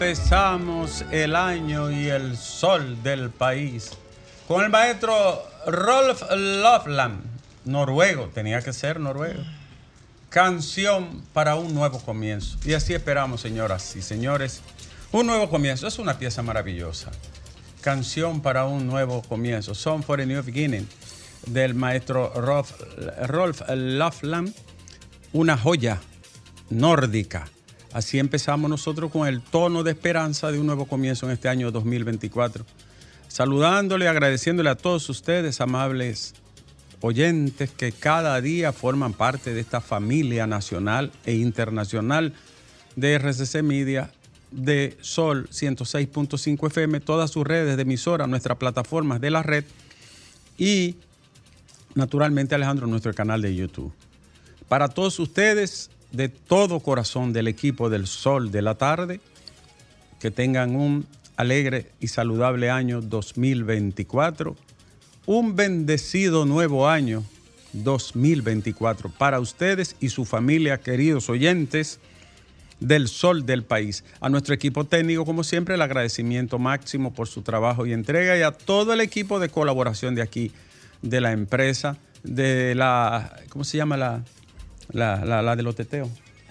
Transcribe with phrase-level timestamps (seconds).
[0.00, 3.90] empezamos el año y el sol del país.
[4.46, 7.20] Con el maestro Rolf Lofland,
[7.64, 9.42] noruego, tenía que ser noruego.
[10.30, 12.58] Canción para un nuevo comienzo.
[12.64, 14.62] Y así esperamos, señoras y señores,
[15.10, 15.88] un nuevo comienzo.
[15.88, 17.10] Es una pieza maravillosa.
[17.80, 19.74] Canción para un nuevo comienzo.
[19.74, 20.88] Song for a New Beginning
[21.46, 22.70] del maestro Rolf,
[23.26, 23.62] Rolf.
[25.32, 26.00] Una joya
[26.70, 27.48] nórdica.
[27.92, 31.70] Así empezamos nosotros con el tono de esperanza de un nuevo comienzo en este año
[31.70, 32.64] 2024.
[33.28, 36.34] Saludándole, agradeciéndole a todos ustedes, amables
[37.00, 42.34] oyentes, que cada día forman parte de esta familia nacional e internacional
[42.96, 44.10] de RCC Media,
[44.50, 49.64] de Sol 106.5 FM, todas sus redes de emisora, nuestras plataformas de la red
[50.56, 50.96] y
[51.94, 53.92] naturalmente Alejandro, nuestro canal de YouTube.
[54.68, 59.20] Para todos ustedes, de todo corazón del equipo del Sol de la Tarde,
[60.20, 64.56] que tengan un alegre y saludable año 2024,
[65.26, 67.22] un bendecido nuevo año
[67.72, 72.00] 2024 para ustedes y su familia, queridos oyentes
[72.80, 74.04] del Sol del país.
[74.20, 78.42] A nuestro equipo técnico, como siempre, el agradecimiento máximo por su trabajo y entrega y
[78.42, 80.52] a todo el equipo de colaboración de aquí,
[81.02, 84.24] de la empresa, de la, ¿cómo se llama la,
[84.90, 86.08] la, la, la de los teteos?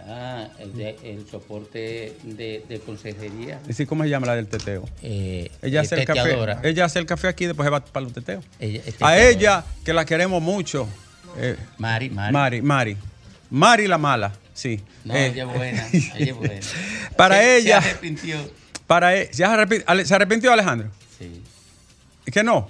[0.10, 3.58] Ah, el, de- el soporte de, de consejería.
[3.64, 4.88] Es decir, ¿cómo se llama la del teteo?
[5.02, 6.38] Eh, Ella hace el café.
[6.64, 8.46] Ella hace el café aquí y después se va para los teteos.
[8.60, 10.88] Ella A ella, que la queremos mucho.
[11.38, 12.32] eh, Mari, Mari.
[12.34, 12.98] Mari, Mari.
[13.50, 14.82] Mari la mala, sí.
[15.04, 16.60] No, Eh, ella es buena, ella es buena.
[17.18, 17.82] Para Se- ella.
[17.82, 18.38] Se arrepintió.
[18.88, 20.90] Para e- ¿se, arrepi- Ale- ¿Se arrepintió Alejandro?
[21.20, 21.42] Sí.
[22.32, 22.70] Que no,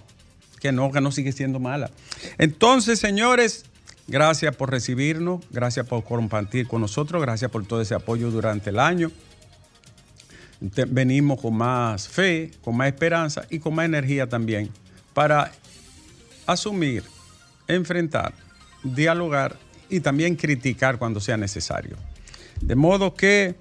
[0.60, 1.92] que no, que no sigue siendo mala.
[2.40, 3.66] Entonces, señores,
[4.08, 8.80] gracias por recibirnos, gracias por compartir con nosotros, gracias por todo ese apoyo durante el
[8.80, 9.12] año.
[10.60, 14.72] Venimos con más fe, con más esperanza y con más energía también
[15.14, 15.52] para
[16.46, 17.04] asumir,
[17.68, 18.34] enfrentar,
[18.84, 19.58] dialogar
[19.90, 21.98] y también criticar cuando sea necesario.
[22.62, 23.56] De modo que,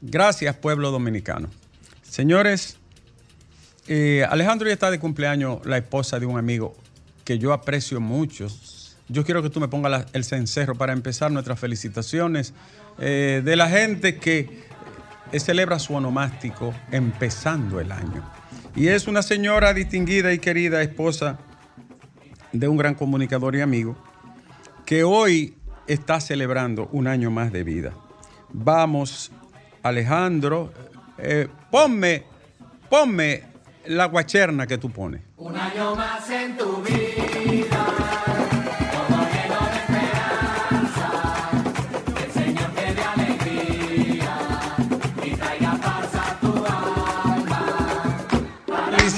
[0.00, 1.48] gracias pueblo dominicano.
[2.02, 2.78] Señores,
[3.86, 6.76] eh, Alejandro ya está de cumpleaños, la esposa de un amigo
[7.24, 8.48] que yo aprecio mucho.
[9.08, 12.54] Yo quiero que tú me pongas el cencerro para empezar nuestras felicitaciones
[12.98, 14.64] eh, de la gente que
[15.30, 18.22] eh, celebra su onomástico empezando el año.
[18.74, 21.38] Y es una señora distinguida y querida esposa
[22.52, 23.96] de un gran comunicador y amigo
[24.86, 25.54] que hoy
[25.86, 27.92] está celebrando un año más de vida.
[28.52, 29.32] Vamos,
[29.82, 30.72] Alejandro,
[31.18, 32.24] eh, ponme,
[32.88, 33.42] ponme
[33.86, 35.20] la guacherna que tú pones.
[35.36, 37.73] Un año más en tu vida,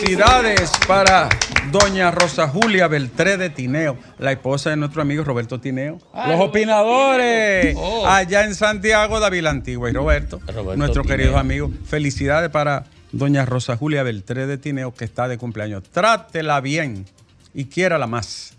[0.07, 1.29] Felicidades para
[1.73, 5.99] doña Rosa Julia Beltré de Tineo, la esposa de nuestro amigo Roberto Tineo.
[6.29, 7.75] Los opinadores.
[7.77, 8.07] Oh.
[8.07, 11.03] allá en Santiago, David Antigua y Roberto, Tineo.
[11.03, 11.73] queridos amigos.
[11.87, 15.83] Felicidades para doña Rosa Julia Beltré de Tineo, que está de cumpleaños.
[15.91, 17.07] Trátela bien
[17.53, 18.55] y quiérala más.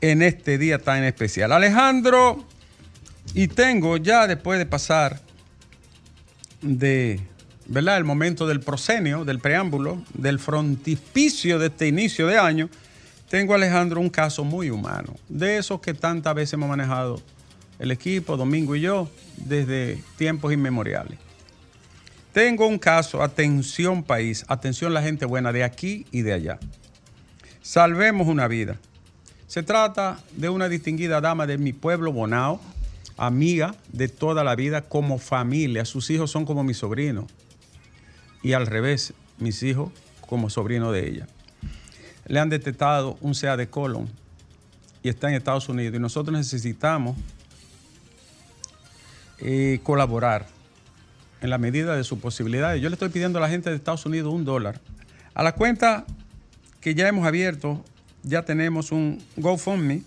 [0.00, 1.50] en este día tan especial.
[1.50, 2.44] Alejandro,
[3.34, 5.18] y tengo ya después de pasar
[6.62, 7.20] de,
[7.66, 7.96] ¿verdad?
[7.96, 12.68] El momento del proscenio, del preámbulo, del frontispicio de este inicio de año,
[13.28, 17.20] tengo, Alejandro, un caso muy humano, de esos que tantas veces hemos manejado
[17.78, 21.18] el equipo, Domingo y yo, desde tiempos inmemoriales.
[22.32, 26.58] Tengo un caso, atención país, atención la gente buena de aquí y de allá.
[27.62, 28.76] Salvemos una vida.
[29.46, 32.60] Se trata de una distinguida dama de mi pueblo, Bonao,
[33.16, 35.84] amiga de toda la vida como familia.
[35.84, 37.26] Sus hijos son como mis sobrinos.
[38.44, 41.26] Y al revés, mis hijos como sobrino de ella.
[42.26, 44.08] Le han detectado un CA de colon
[45.02, 45.96] y está en Estados Unidos.
[45.96, 47.16] Y nosotros necesitamos
[49.38, 50.46] eh, colaborar
[51.40, 52.80] en la medida de sus posibilidades.
[52.80, 54.80] Yo le estoy pidiendo a la gente de Estados Unidos un dólar.
[55.34, 56.06] A la cuenta
[56.80, 57.84] que ya hemos abierto,
[58.22, 60.02] ya tenemos un GoFundMe.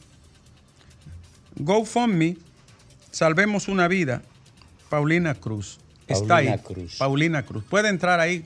[1.57, 2.37] GoFundMe,
[3.11, 4.21] Salvemos una vida.
[4.89, 5.79] Paulina Cruz.
[6.07, 6.59] Está Paulina ahí.
[6.59, 6.95] Cruz.
[6.97, 7.63] Paulina Cruz.
[7.69, 8.45] Puede entrar ahí.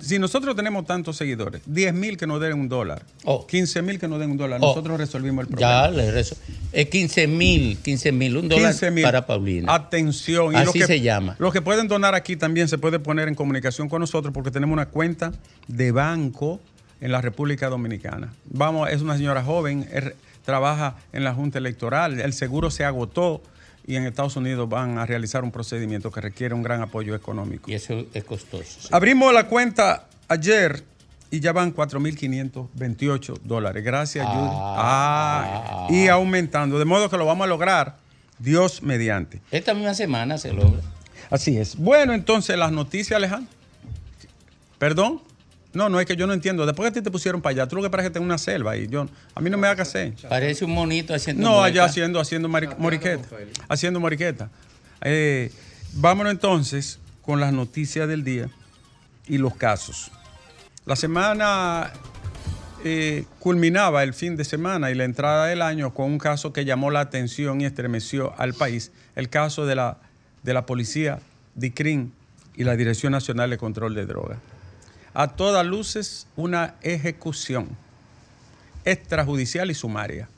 [0.00, 3.46] Si nosotros tenemos tantos seguidores, 10 mil que nos den un dólar, Oh.
[3.46, 4.66] 15 mil que nos den un dólar, Oh.
[4.68, 5.84] nosotros resolvimos el problema.
[5.86, 6.36] Ya le rezo.
[6.72, 9.04] Es 15 mil, 15 mil, un dólar 15,000.
[9.04, 9.72] para Paulina.
[9.72, 10.56] Atención.
[10.56, 11.36] Así los que, se llama.
[11.38, 14.72] Los que pueden donar aquí también se puede poner en comunicación con nosotros porque tenemos
[14.74, 15.32] una cuenta
[15.68, 16.58] de banco
[17.00, 18.32] en la República Dominicana.
[18.46, 20.12] Vamos, es una señora joven, es-
[20.44, 23.42] trabaja en la Junta Electoral, el seguro se agotó
[23.88, 27.68] y en Estados Unidos van a realizar un procedimiento que requiere un gran apoyo económico.
[27.70, 28.80] Y eso es costoso.
[28.82, 28.88] sí.
[28.92, 30.84] Abrimos la cuenta ayer
[31.30, 33.82] y ya van 4.528 dólares.
[33.82, 34.32] Gracias, Ah.
[34.34, 34.50] Judy.
[34.78, 36.78] Ah, y aumentando.
[36.78, 37.96] De modo que lo vamos a lograr,
[38.38, 39.40] Dios mediante.
[39.50, 40.80] Esta misma semana se logra.
[41.30, 41.76] Así es.
[41.76, 43.50] Bueno, entonces las noticias, Alejandro.
[44.78, 45.22] ¿Perdón?
[45.78, 46.66] No, no es que yo no entiendo.
[46.66, 48.36] Después que a ti te pusieron para allá, tú lo que parece que tenés una
[48.36, 50.12] selva y yo, a mí no me haga hacer.
[50.28, 53.28] Parece un monito haciendo No, allá haciendo, haciendo mari- moriqueta.
[53.68, 54.50] Haciendo moriqueta.
[55.02, 55.52] Eh,
[55.94, 58.50] vámonos entonces con las noticias del día
[59.28, 60.10] y los casos.
[60.84, 61.92] La semana
[62.84, 66.64] eh, culminaba el fin de semana y la entrada del año con un caso que
[66.64, 69.98] llamó la atención y estremeció al país, el caso de la,
[70.42, 71.20] de la policía,
[71.54, 72.12] DICRIN
[72.56, 74.38] y la Dirección Nacional de Control de Drogas.
[75.18, 77.70] A todas luces, una ejecución
[78.84, 80.28] extrajudicial y sumaria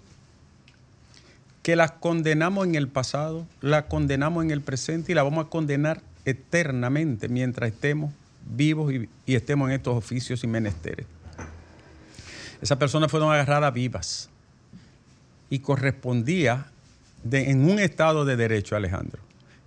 [1.62, 5.50] que las condenamos en el pasado, la condenamos en el presente y la vamos a
[5.50, 8.14] condenar eternamente mientras estemos
[8.46, 11.04] vivos y, estemos en estos oficios y menesteres.
[12.62, 14.30] Esas personas fueron agarradas vivas
[15.50, 16.68] y correspondía
[17.30, 19.20] en un estado de derecho, Alejandro,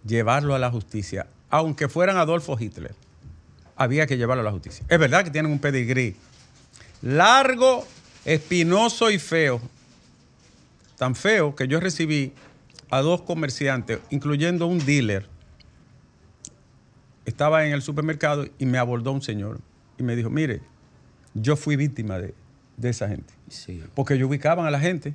[0.03, 2.95] llevarlo a la justicia, aunque fueran Adolfo Hitler,
[3.75, 4.85] había que llevarlo a la justicia.
[4.89, 6.15] Es verdad que tienen un pedigrí
[7.01, 7.85] largo,
[8.25, 9.61] espinoso y feo,
[10.97, 12.33] tan feo que yo recibí
[12.89, 15.27] a dos comerciantes, incluyendo un dealer.
[17.25, 19.59] Estaba en el supermercado y me abordó un señor
[19.97, 20.61] y me dijo, mire,
[21.33, 22.33] yo fui víctima de,
[22.77, 23.33] de esa gente.
[23.49, 23.83] Sí.
[23.95, 25.13] Porque ellos ubicaban a la gente.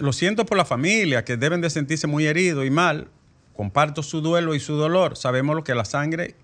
[0.00, 3.08] Lo siento por la familia, que deben de sentirse muy heridos y mal.
[3.56, 5.16] Comparto su duelo y su dolor.
[5.16, 6.34] Sabemos lo que es la sangre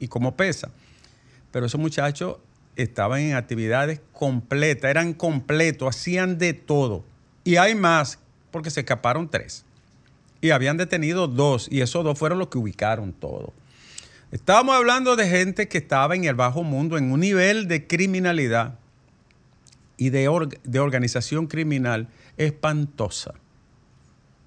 [0.00, 0.70] y cómo pesa.
[1.50, 2.36] Pero esos muchachos
[2.76, 7.04] estaban en actividades completas, eran completos, hacían de todo.
[7.44, 8.18] Y hay más,
[8.50, 9.64] porque se escaparon tres.
[10.40, 13.52] Y habían detenido dos, y esos dos fueron los que ubicaron todo.
[14.30, 18.78] Estábamos hablando de gente que estaba en el bajo mundo, en un nivel de criminalidad
[19.96, 20.28] y de,
[20.62, 23.34] de organización criminal espantosa.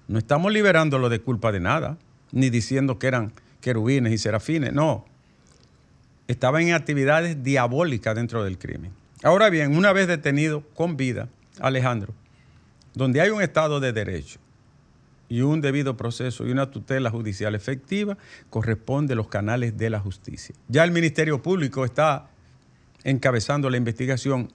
[0.08, 1.98] No estamos liberándolo de culpa de nada,
[2.30, 5.04] ni diciendo que eran querubines y serafines, no.
[6.28, 8.92] Estaban en actividades diabólicas dentro del crimen.
[9.22, 11.28] Ahora bien, una vez detenido con vida,
[11.60, 12.14] Alejandro,
[12.94, 14.38] donde hay un Estado de Derecho
[15.28, 18.18] y un debido proceso y una tutela judicial efectiva,
[18.50, 20.54] corresponde a los canales de la justicia.
[20.68, 22.28] Ya el Ministerio Público está
[23.04, 24.48] encabezando la investigación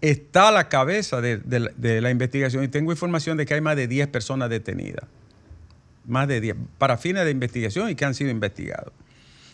[0.00, 3.54] está a la cabeza de, de la- de la investigación y tengo información de que
[3.54, 5.04] hay más de 10 personas detenidas.
[6.06, 8.92] Más de 10, para fines de investigación y que han sido investigados.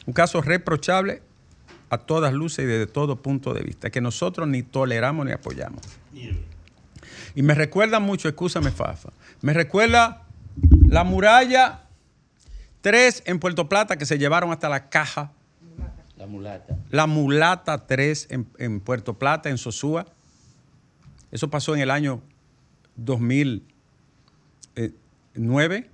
[0.08, 1.20] Un caso reprochable
[1.90, 5.82] a todas luces y desde todo punto de vista, que nosotros ni toleramos ni apoyamos.
[7.34, 9.10] Y me recuerda mucho, escúchame Fafa,
[9.42, 10.24] me recuerda
[10.86, 11.82] la muralla
[12.80, 15.32] 3 en Puerto Plata que se llevaron hasta la caja
[16.16, 16.78] La mulata.
[16.88, 20.06] la mulata 3 en, en Puerto Plata, en Sosúa.
[21.30, 22.22] Eso pasó en el año
[22.96, 25.90] 2009.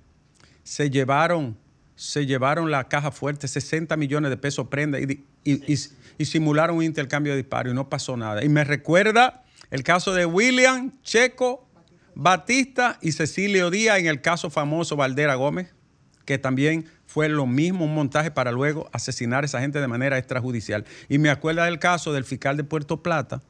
[0.63, 1.57] Se llevaron,
[1.95, 5.79] se llevaron la caja fuerte, 60 millones de pesos prenda y, di- y- y-
[6.17, 8.43] y simularon un intercambio de disparos y no pasó nada.
[8.43, 11.67] Y me recuerda el caso de William Checo
[12.15, 15.73] Batista y Cecilio Díaz en el caso famoso Valdera Gómez,
[16.25, 20.17] que también fue lo mismo, un montaje para luego asesinar a esa gente de manera
[20.17, 20.85] extrajudicial.
[21.09, 23.41] Y me acuerda del caso del fiscal de Puerto Plata,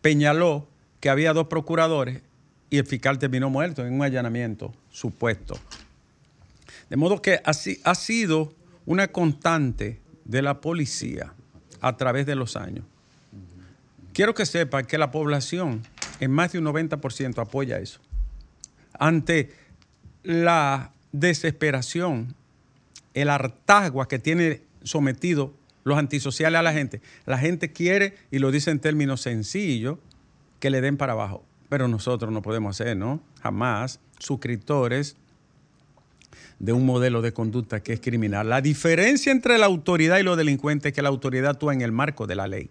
[0.00, 0.68] Peñaló,
[1.00, 2.20] que había dos procuradores
[2.70, 5.58] y el fiscal terminó muerto en un allanamiento supuesto.
[6.92, 8.52] De modo que así ha sido
[8.84, 11.32] una constante de la policía
[11.80, 12.84] a través de los años.
[14.12, 15.80] Quiero que sepa que la población
[16.20, 17.98] en más de un 90% apoya eso.
[18.98, 19.54] Ante
[20.22, 22.34] la desesperación,
[23.14, 28.50] el hartazgo que tiene sometido los antisociales a la gente, la gente quiere, y lo
[28.50, 29.96] dice en términos sencillos,
[30.60, 31.42] que le den para abajo.
[31.70, 33.22] Pero nosotros no podemos hacer, ¿no?
[33.40, 35.16] Jamás suscriptores
[36.58, 38.48] de un modelo de conducta que es criminal.
[38.48, 41.92] La diferencia entre la autoridad y los delincuentes es que la autoridad actúa en el
[41.92, 42.70] marco de la ley.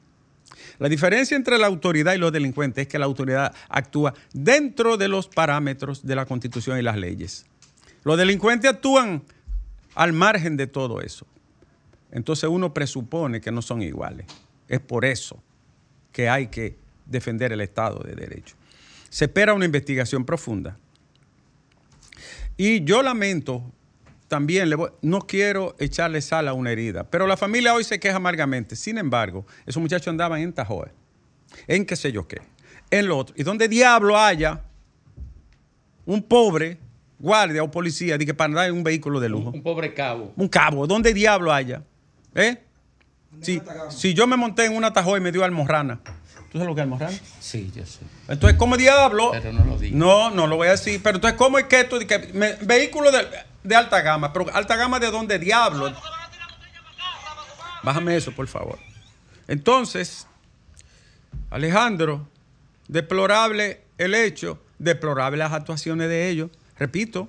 [0.79, 5.07] La diferencia entre la autoridad y los delincuentes es que la autoridad actúa dentro de
[5.07, 7.45] los parámetros de la Constitución y las leyes.
[8.03, 9.23] Los delincuentes actúan
[9.95, 11.27] al margen de todo eso.
[12.11, 14.25] Entonces uno presupone que no son iguales.
[14.67, 15.41] Es por eso
[16.11, 18.55] que hay que defender el Estado de Derecho.
[19.09, 20.77] Se espera una investigación profunda.
[22.63, 23.63] Y yo lamento
[24.27, 27.99] también, le voy- no quiero echarle sal a una herida, pero la familia hoy se
[27.99, 28.75] queja amargamente.
[28.75, 30.91] Sin embargo, esos muchachos andaban en Tajoe,
[31.65, 32.39] en qué sé yo qué,
[32.91, 33.33] en lo otro.
[33.35, 34.61] Y donde diablo haya
[36.05, 36.77] un pobre
[37.17, 40.31] guardia o policía de que para andar en un vehículo de lujo, Un pobre cabo.
[40.35, 41.83] un cabo, donde diablo haya,
[42.35, 42.61] ¿eh?
[43.41, 45.99] Si, si yo me monté en una Tajoe y me dio almorrana,
[46.51, 47.17] ¿tú sabes lo que es almorrana?
[47.39, 47.99] Sí, yo sé.
[48.27, 49.31] Entonces, ¿cómo diablo?
[49.31, 49.97] Pero no lo digas.
[49.97, 51.01] No, no lo voy a decir.
[51.03, 51.97] Pero entonces, ¿cómo es que esto?
[51.99, 53.27] que me- vehículo de,
[53.63, 54.31] de alta gama.
[54.33, 55.93] Pero alta gama de dónde diablo.
[57.83, 58.77] Bájame eso, por favor.
[59.47, 60.27] Entonces,
[61.49, 62.27] Alejandro,
[62.87, 66.49] deplorable el hecho, deplorable las actuaciones de ellos.
[66.77, 67.27] Repito,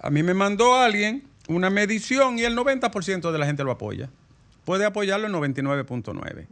[0.00, 4.10] a mí me mandó alguien una medición y el 90% de la gente lo apoya.
[4.64, 6.46] Puede apoyarlo el 99.9%.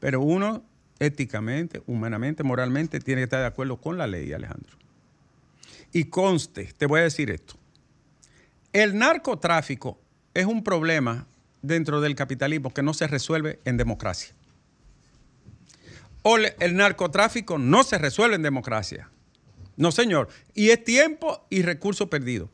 [0.00, 0.62] Pero uno,
[1.00, 4.76] éticamente, humanamente, moralmente, tiene que estar de acuerdo con la ley, Alejandro.
[5.92, 7.54] Y conste, te voy a decir esto.
[8.72, 9.98] El narcotráfico
[10.34, 11.26] es un problema
[11.62, 14.34] dentro del capitalismo que no se resuelve en democracia.
[16.22, 19.08] O el narcotráfico no se resuelve en democracia.
[19.76, 20.28] No, señor.
[20.54, 22.50] Y es tiempo y recurso perdido.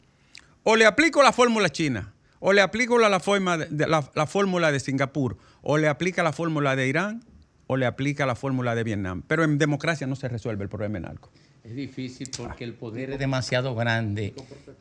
[0.63, 5.37] O le aplico la fórmula china, o le aplico la, la- la fórmula de Singapur,
[5.63, 7.25] o le aplica la fórmula de Irán,
[7.67, 9.23] o le aplica la fórmula de Vietnam.
[9.27, 11.31] Pero en democracia no se resuelve el problema del narco.
[11.65, 14.35] Es difícil porque el poder es demasiado grande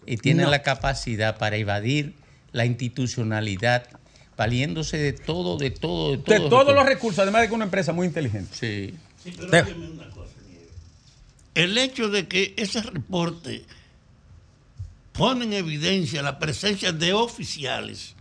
[0.06, 2.14] y tiene la capacidad para evadir
[2.52, 3.88] la institucionalidad,
[4.36, 6.44] valiéndose de todo, de todo, de todo.
[6.44, 8.50] De todos los recursos, además de que es una empresa muy inteligente.
[8.54, 8.94] Sí.
[9.24, 10.34] Sí, pero una cosa.
[11.56, 13.64] El hecho de que ese reporte
[15.14, 18.16] pone en evidencia la presencia de oficiales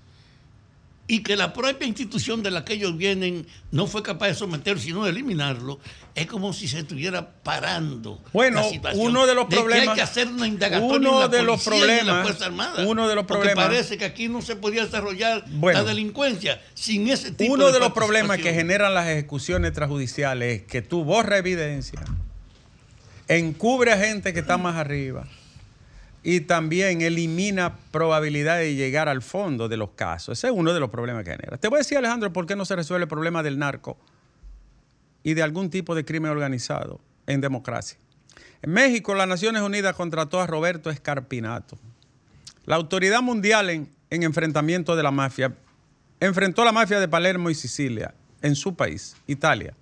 [1.13, 4.81] y que la propia institución de la que ellos vienen no fue capaz de someterlo,
[4.81, 5.79] sino de eliminarlo,
[6.15, 8.19] es como si se estuviera parando.
[8.33, 9.07] Bueno, la situación.
[9.09, 11.67] uno de los que problemas- hay que hacer una indagatoria uno en la de los
[11.67, 12.87] en la problemas- Fuerza Armada.
[12.87, 15.81] uno de los Porque problemas- parece que aquí no se podía desarrollar Bueno.
[15.81, 20.61] la delincuencia sin ese tipo Uno de de los problemas que generan las ejecuciones extrajudiciales
[20.63, 22.01] es que tú borras evidencia,
[23.29, 25.27] encubre a gente que está más arriba
[26.23, 30.39] y también elimina probabilidad de llegar al fondo de los casos.
[30.39, 31.57] Ese es uno de los problemas que genera.
[31.57, 33.99] Te voy a decir, Alejandro, por qué no se resuelve el problema del narco
[35.23, 37.99] y de algún tipo de crimen organizado en democracia.
[38.63, 41.77] En México, las Naciones Unidas contrató a Roberto Escarpinato.
[42.65, 45.53] La autoridad mundial en, en enfrentamiento de la mafia
[46.21, 49.75] enfrentó a la mafia de Palermo y Sicilia en su país, Italia.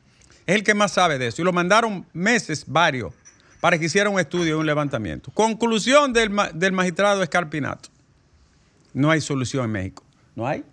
[0.46, 1.42] Es el que más sabe de eso.
[1.42, 3.12] Y lo mandaron meses, varios,
[3.60, 5.30] para que hiciera un estudio y un levantamiento.
[5.32, 7.88] Conclusión del, ma- del magistrado Escarpinato.
[8.94, 10.02] No hay solución en México.
[10.34, 10.64] ¿No hay?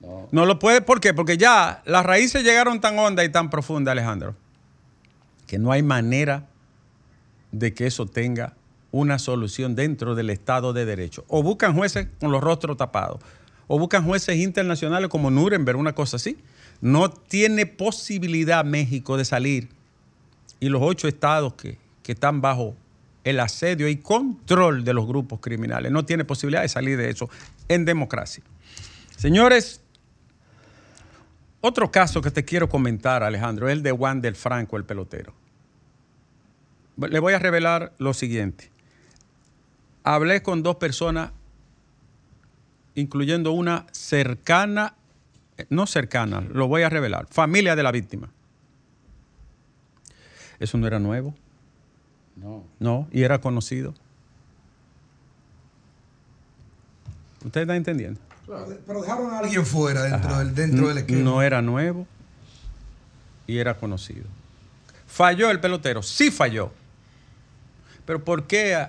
[0.00, 0.28] No.
[0.32, 1.12] No lo puede, ¿por qué?
[1.12, 4.34] Porque ya las raíces llegaron tan hondas y tan profundas, Alejandro,
[5.46, 6.46] que no hay manera
[7.52, 8.54] de que eso tenga
[8.92, 11.24] una solución dentro del Estado de Derecho.
[11.28, 13.20] O buscan jueces con los rostros tapados,
[13.66, 16.38] o buscan jueces internacionales como Nuremberg, una cosa así.
[16.80, 19.68] No tiene posibilidad México de salir
[20.60, 21.78] y los ocho estados que,
[22.10, 22.74] que están bajo
[23.22, 25.92] el asedio y control de los grupos criminales.
[25.92, 27.30] No tiene posibilidad de salir de eso
[27.68, 28.42] en democracia.
[29.16, 29.80] Señores,
[31.60, 35.32] otro caso que te quiero comentar, Alejandro, es el de Juan del Franco, el pelotero.
[36.96, 38.72] Le voy a revelar lo siguiente.
[40.02, 41.30] Hablé con dos personas,
[42.96, 44.94] incluyendo una cercana,
[45.58, 48.32] eh, no cercana, lo voy a revelar, familia de la víctima.
[50.58, 51.36] Eso no era nuevo.
[52.40, 52.64] No.
[52.78, 53.94] No, y era conocido.
[57.44, 58.20] ¿Usted está entendiendo?
[58.86, 61.22] Pero dejaron a alguien fuera dentro, del, dentro del esquema.
[61.22, 62.06] No era nuevo
[63.46, 64.24] y era conocido.
[65.06, 66.72] Falló el pelotero, sí falló.
[68.04, 68.88] Pero ¿por qué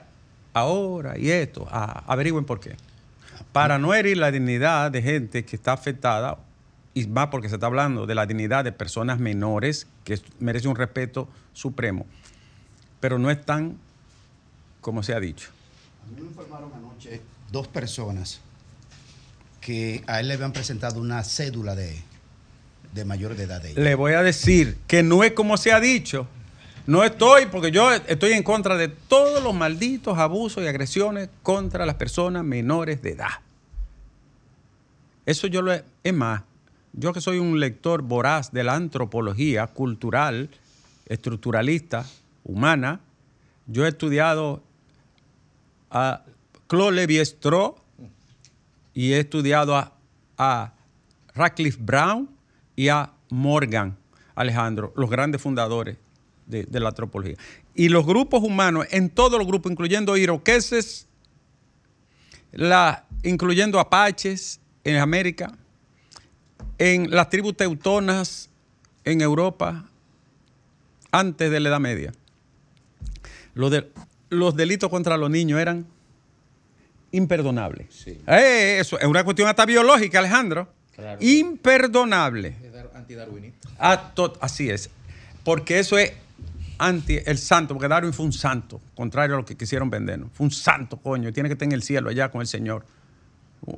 [0.54, 1.68] ahora y esto?
[1.70, 2.76] Ah, averigüen por qué.
[3.52, 6.38] Para no herir la dignidad de gente que está afectada,
[6.94, 10.76] y más porque se está hablando de la dignidad de personas menores, que merece un
[10.76, 12.06] respeto supremo.
[13.02, 13.78] Pero no es tan
[14.80, 15.50] como se ha dicho.
[16.04, 17.20] A mí me informaron anoche
[17.52, 18.40] dos personas
[19.60, 22.02] que a él le habían presentado una cédula de,
[22.94, 23.82] de mayor de edad de ella.
[23.82, 26.28] Le voy a decir que no es como se ha dicho.
[26.88, 31.86] No estoy, porque yo estoy en contra de todos los malditos abusos y agresiones contra
[31.86, 33.40] las personas menores de edad.
[35.26, 36.42] Eso yo lo he, es más,
[36.94, 40.50] yo que soy un lector voraz de la antropología cultural,
[41.06, 42.06] estructuralista,
[42.44, 43.02] humana,
[43.68, 44.64] yo he estudiado
[45.90, 46.24] a
[46.68, 47.76] Claude Lévi-Strauss
[48.94, 49.94] y he estudiado a,
[50.38, 50.74] a
[51.34, 52.30] Radcliffe Brown
[52.76, 53.98] y a Morgan
[54.36, 55.98] Alejandro, los grandes fundadores
[56.46, 57.38] de, la antropología.
[57.74, 61.08] Y los grupos humanos, en todos los grupos, incluyendo iroqueses,
[63.24, 65.58] incluyendo apaches en América,
[66.78, 68.50] en las tribus teutonas
[69.06, 69.86] en Europa,
[71.12, 72.12] antes de la Edad Media.
[73.54, 73.90] Los, de-
[74.30, 75.86] los delitos contra los niños eran
[77.12, 77.88] imperdonables.
[77.94, 78.22] Sí.
[78.28, 80.68] Eh, eso es una cuestión hasta biológica, Alejandro.
[80.96, 81.20] Claro.
[81.22, 82.56] Imperdonable.
[82.94, 83.70] Antidarwinista.
[83.80, 84.12] Ah,
[84.42, 84.90] así es.
[85.44, 86.14] Porque eso es
[86.78, 90.30] anti el santo, porque Darwin fue un santo, contrario a lo que quisieron vendernos.
[90.34, 92.86] Fue un santo, coño, tiene que estar en el cielo allá con el Señor.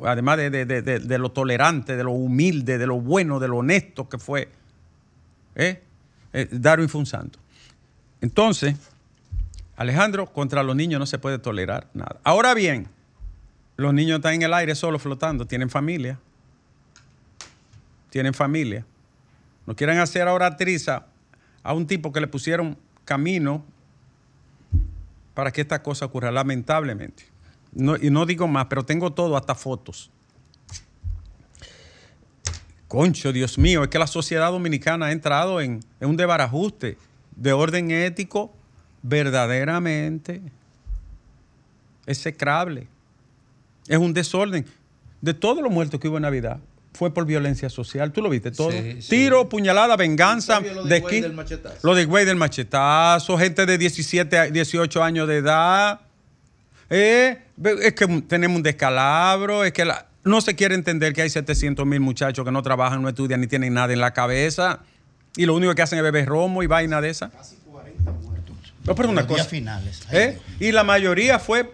[0.06, 3.48] Además de, de- de- de- de lo tolerante, de lo humilde, de lo bueno, de
[3.48, 4.50] lo honesto que fue.
[5.56, 5.82] ¿Eh?
[6.34, 7.40] Eh, Darwin fue un santo.
[8.22, 8.76] Entonces,
[9.76, 12.20] Alejandro, contra los niños no se puede tolerar nada.
[12.24, 12.88] Ahora bien,
[13.76, 16.20] los niños están en el aire solo flotando, tienen familia.
[18.10, 18.86] Tienen familia.
[19.66, 21.08] No quieren hacer ahora triza
[21.64, 23.66] a un tipo que le pusieron camino
[25.34, 27.26] para que esta cosa ocurra, lamentablemente.
[27.76, 30.12] Y no digo más, pero tengo todo, hasta fotos.
[32.88, 37.00] Concho, Dios mío, es que la sociedad dominicana ha entrado en, en un desbarajuste
[37.36, 38.54] de orden ético
[39.04, 40.42] verdaderamente
[42.06, 42.88] execrable.
[43.88, 44.66] Es un desorden.
[45.22, 46.60] De todos los muertos que hubo en Navidad,
[46.94, 48.12] fue por violencia social.
[48.12, 48.72] ¿Tú lo viste todo?
[48.72, 49.10] Sí, sí.
[49.10, 50.58] Tiro, puñalada, venganza.
[50.60, 51.78] ¿Usted vio lo de de Güey del machetazo?
[51.84, 56.02] Lo de güey del machetazo, gente de 17, a 18 años de edad.
[56.90, 57.40] Eh,
[57.82, 61.86] es que tenemos un descalabro, es que la- no se quiere entender que hay 700
[61.86, 64.80] mil muchachos que no trabajan, no estudian ni tienen nada en la cabeza
[65.36, 67.30] y lo único que hacen es beber romo y vaina de esa.
[67.30, 68.33] Casi 40 muertos.
[68.86, 69.46] No, pero una cosa.
[69.46, 70.02] finales.
[70.12, 70.40] ¿Eh?
[70.60, 71.74] Y la mayoría fue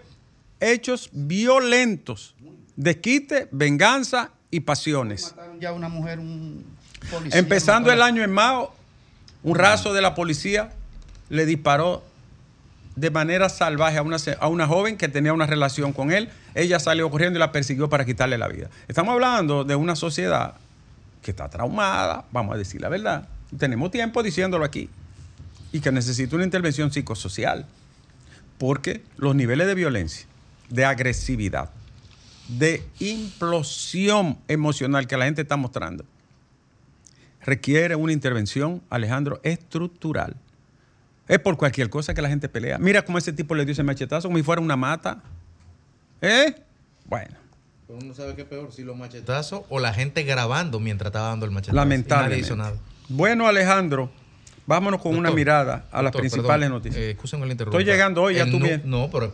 [0.60, 2.34] hechos violentos,
[2.76, 5.34] desquite, venganza y pasiones.
[5.36, 6.64] Mataron ya una mujer, un
[7.10, 7.38] policía.
[7.38, 8.74] Empezando el año en Mao,
[9.42, 10.70] un raso de la policía
[11.28, 12.04] le disparó
[12.96, 16.28] de manera salvaje a una, a una joven que tenía una relación con él.
[16.54, 18.68] Ella salió corriendo y la persiguió para quitarle la vida.
[18.88, 20.54] Estamos hablando de una sociedad
[21.22, 23.28] que está traumada, vamos a decir la verdad.
[23.58, 24.88] Tenemos tiempo diciéndolo aquí.
[25.72, 27.66] Y que necesita una intervención psicosocial.
[28.58, 30.26] Porque los niveles de violencia,
[30.68, 31.70] de agresividad,
[32.48, 36.04] de implosión emocional que la gente está mostrando,
[37.42, 40.36] requiere una intervención, Alejandro, estructural.
[41.28, 42.78] Es por cualquier cosa que la gente pelea.
[42.78, 45.22] Mira cómo ese tipo le dio ese machetazo, como si fuera una mata.
[46.20, 46.54] ¿Eh?
[47.06, 47.36] Bueno,
[47.86, 51.28] Pero uno sabe qué es peor, si los machetazos o la gente grabando mientras estaba
[51.28, 51.76] dando el machetazo.
[51.76, 52.80] Lamentablemente.
[53.08, 54.10] Bueno, Alejandro,
[54.66, 57.02] vámonos con una mirada a las doctor, principales perdón, noticias.
[57.04, 57.70] eh, la.
[57.70, 58.82] Estoy llegando hoy, ya El tú bien.
[58.84, 59.24] No, pero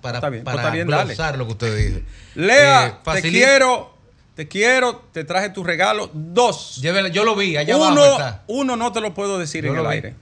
[0.00, 1.14] para, Está bien, pues para bien, dale.
[1.38, 2.04] lo que usted dice.
[2.34, 2.92] Lea, Eh,
[3.22, 3.94] te quiero,
[4.34, 6.10] te quiero, te traje tu regalo.
[6.12, 6.80] Dos.
[7.12, 8.42] Yo lo vi, allá uno, abajo está.
[8.48, 9.94] uno no te lo puedo decir Yo en el vi.
[9.94, 10.14] aire.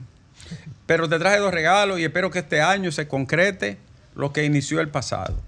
[0.85, 3.77] Pero te traje dos regalos y espero que este año se concrete
[4.15, 5.39] lo que inició el pasado.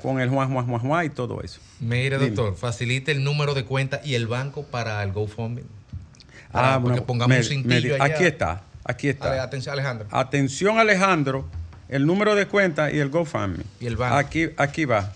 [0.00, 1.60] Con el Juan, Juan, Juan, Juan y todo eso.
[1.80, 2.30] Mire, Dime.
[2.30, 5.62] doctor, facilite el número de cuenta y el banco para el GoFundMe.
[6.54, 8.04] Para- Ah, bueno, pongamos me- un cintillo allá.
[8.14, 9.32] Aquí está, aquí está.
[9.32, 10.06] Ale- atención, Alejandro.
[10.10, 11.48] Atención Alejandro,
[11.88, 13.64] el número de cuenta y el GoFundMe.
[13.80, 14.14] Y el banco.
[14.16, 15.12] Aquí, aquí va.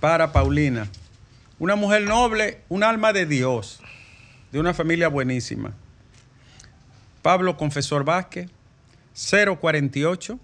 [0.00, 0.88] Para Paulina.
[1.58, 3.80] Una mujer noble, un alma de Dios,
[4.50, 5.74] de una familia buenísima.
[7.22, 8.48] Pablo Confesor Vázquez,
[9.14, 10.38] 048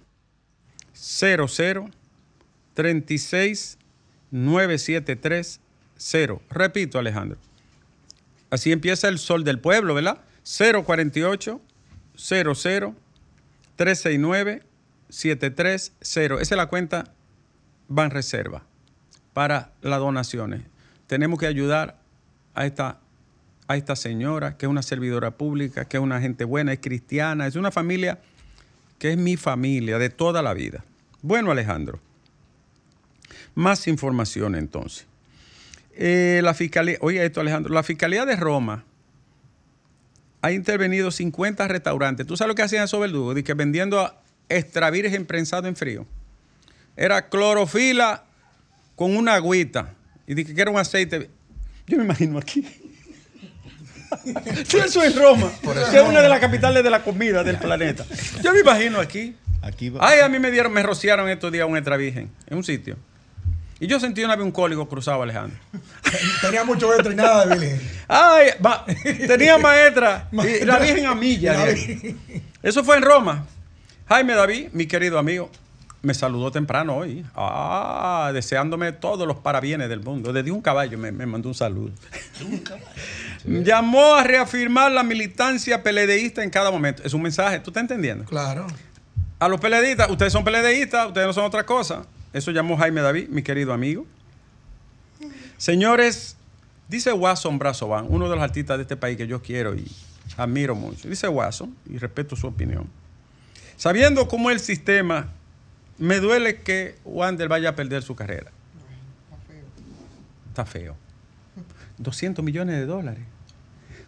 [0.93, 1.91] 00
[2.75, 3.79] 36
[4.31, 5.61] 973
[5.97, 6.43] 0.
[6.51, 7.39] Repito, Alejandro.
[8.53, 10.19] Así empieza el sol del pueblo, ¿verdad?
[10.45, 11.61] 048
[12.15, 12.95] 00
[13.79, 15.93] 369-730.
[16.01, 17.15] Esa es la cuenta
[17.89, 18.63] Banreserva
[19.33, 20.61] para las donaciones.
[21.07, 21.99] Tenemos que ayudar
[22.55, 23.01] a esta,
[23.69, 27.47] a esta señora, que es una servidora pública, que es una gente buena, es cristiana,
[27.47, 28.21] es una familia
[28.99, 30.85] que es mi familia de toda la vida.
[31.23, 32.01] Bueno, Alejandro,
[33.55, 35.07] más información entonces.
[35.95, 38.85] Eh, la fiscalía, oye esto, Alejandro, la fiscalía de Roma
[40.41, 42.27] ha intervenido 50 restaurantes.
[42.27, 43.35] ¿Tú sabes lo que hacían esos verdugos?
[43.35, 44.13] Dice que vendiendo
[44.49, 46.07] extra virgen prensado en frío.
[46.97, 48.25] Era clorofila
[48.97, 49.95] con una agüita.
[50.27, 51.31] Y dije que era un aceite.
[51.87, 52.67] Yo me imagino aquí.
[54.67, 55.51] Sí, eso es Roma,
[55.91, 58.05] que es una de las capitales de la comida del planeta.
[58.43, 59.35] Yo me imagino aquí.
[59.63, 62.59] Aquí va- Ay, a mí me dieron, me rociaron estos días un extra virgen en
[62.59, 62.99] un sitio.
[63.83, 65.59] Y yo sentí una vez un cólico cruzado, Alejandro.
[66.41, 67.81] Tenía mucho extra y nada de virgen.
[68.07, 68.85] Ay, va,
[69.27, 71.67] tenía maestra y la Virgen a milla.
[72.63, 73.45] Eso fue en Roma.
[74.07, 75.51] Jaime David, mi querido amigo,
[76.01, 77.27] me saludó temprano hoy.
[77.35, 80.33] Ah, deseándome todos los parabienes del mundo.
[80.33, 81.91] Desde un caballo me, me mandó un saludo.
[83.45, 87.03] Llamó a reafirmar la militancia peledeísta en cada momento.
[87.05, 88.27] Es un mensaje, ¿tú estás entendiendo?
[88.27, 88.65] Claro.
[89.41, 92.07] A los peledeístas, ustedes son peledeístas, ustedes no son otra cosa.
[92.33, 94.07] Eso llamó Jaime David, mi querido amigo.
[95.59, 96.37] Señores,
[96.89, 99.91] dice Watson Brazovan, uno de los artistas de este país que yo quiero y
[100.37, 101.09] admiro mucho.
[101.09, 102.89] Dice Watson, y respeto su opinión.
[103.77, 105.29] Sabiendo cómo el sistema,
[105.99, 108.51] me duele que Wander vaya a perder su carrera.
[110.49, 110.97] Está feo.
[111.99, 113.25] 200 millones de dólares.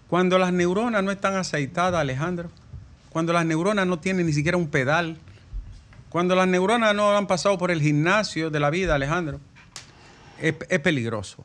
[0.08, 2.50] Cuando las neuronas no están aceitadas, Alejandro,
[3.10, 5.18] cuando las neuronas no tienen ni siquiera un pedal,
[6.14, 9.40] cuando las neuronas no han pasado por el gimnasio de la vida, Alejandro,
[10.40, 11.42] es, es peligroso.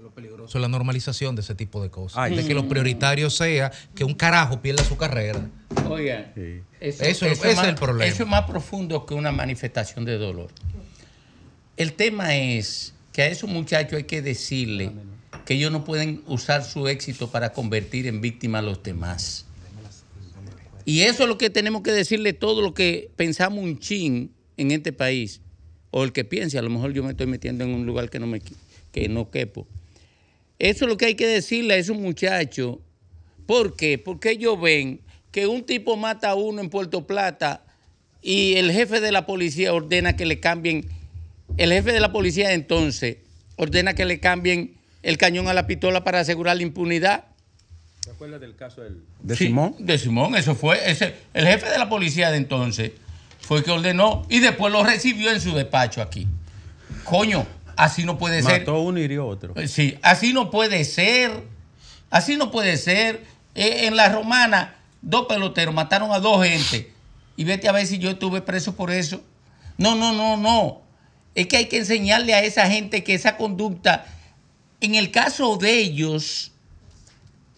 [0.00, 2.16] Lo peligroso es la normalización de ese tipo de cosas.
[2.18, 2.46] Ay, de sí.
[2.46, 5.40] que lo prioritario sea que un carajo pierda su carrera.
[5.88, 6.60] Oigan, Sí.
[6.78, 8.08] eso, Eso- eso ese es más- el problema.
[8.12, 10.50] Eso es más profundo que una manifestación de dolor.
[11.76, 14.92] El tema es que a esos muchachos hay que decirle
[15.44, 19.46] que ellos no pueden usar su éxito para convertir en víctima a los demás.
[20.84, 24.70] Y eso es lo que tenemos que decirle todo lo que pensamos un chin en
[24.70, 25.40] este país.
[25.90, 28.18] O el que piense, a lo mejor yo me estoy metiendo en un lugar que
[28.18, 28.40] no, me,
[28.92, 29.66] que no quepo.
[30.58, 32.78] Eso es lo que hay que decirle a esos muchachos.
[33.46, 33.98] ¿Por qué?
[33.98, 35.00] Porque ellos ven
[35.32, 37.64] que un tipo mata a uno en Puerto Plata
[38.22, 40.86] y el jefe de la policía ordena que le cambien,
[41.56, 43.18] el jefe de la policía entonces
[43.56, 47.24] ordena que le cambien el cañón a la pistola para asegurar la impunidad.
[48.02, 49.74] ¿Te acuerdas del caso del, de Sí, Simón?
[49.78, 50.90] De Simón, eso fue.
[50.90, 52.92] Ese, el jefe de la policía de entonces
[53.40, 56.26] fue el que ordenó y después lo recibió en su despacho aquí.
[57.04, 58.60] Coño, así no puede ser.
[58.60, 59.54] Mató uno y hirió otro.
[59.56, 61.42] Eh, Sí, así no puede ser.
[62.08, 63.22] Así no puede ser.
[63.54, 66.92] Eh, en la romana, dos peloteros mataron a dos gente.
[67.36, 69.22] Y vete a ver si yo estuve preso por eso.
[69.76, 70.82] No, no, no, no.
[71.34, 74.06] Es que hay que enseñarle a esa gente que esa conducta,
[74.80, 76.52] en el caso de ellos,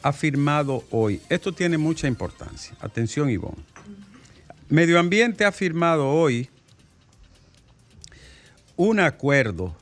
[0.03, 3.63] ha firmado hoy, esto tiene mucha importancia, atención Ivonne,
[4.69, 6.49] Medio Ambiente ha firmado hoy
[8.77, 9.75] un acuerdo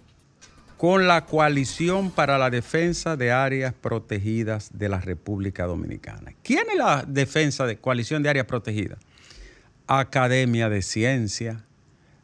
[0.78, 6.34] con la coalición para la defensa de áreas protegidas de la República Dominicana.
[6.42, 8.98] ¿Quién es la defensa de coalición de áreas protegidas?
[9.92, 11.66] Academia de Ciencia,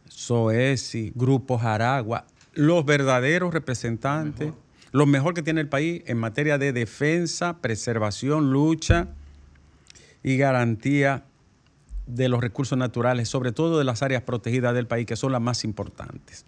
[0.07, 4.53] SOESI, Grupo Jaragua, los verdaderos representantes,
[4.91, 9.07] lo mejor que tiene el país en materia de defensa, preservación, lucha
[10.21, 11.25] y garantía
[12.05, 15.41] de los recursos naturales, sobre todo de las áreas protegidas del país, que son las
[15.41, 16.45] más importantes.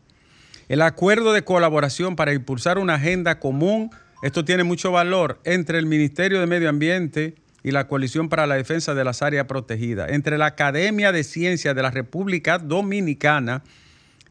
[0.69, 3.89] El acuerdo de colaboración para impulsar una agenda común,
[4.21, 7.33] esto tiene mucho valor, entre el Ministerio de Medio Ambiente
[7.67, 11.75] y la Coalición para la Defensa de las Áreas Protegidas, entre la Academia de Ciencias
[11.75, 13.61] de la República Dominicana,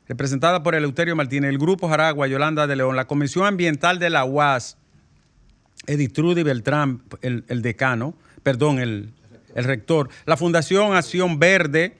[0.09, 4.25] representada por Eleuterio Martínez, el Grupo Jaragua, Yolanda de León, la Comisión Ambiental de la
[4.25, 4.79] UAS,
[5.87, 9.13] Editrudy Beltrán, el, el decano, perdón, el,
[9.55, 11.99] el rector, la Fundación Acción Verde,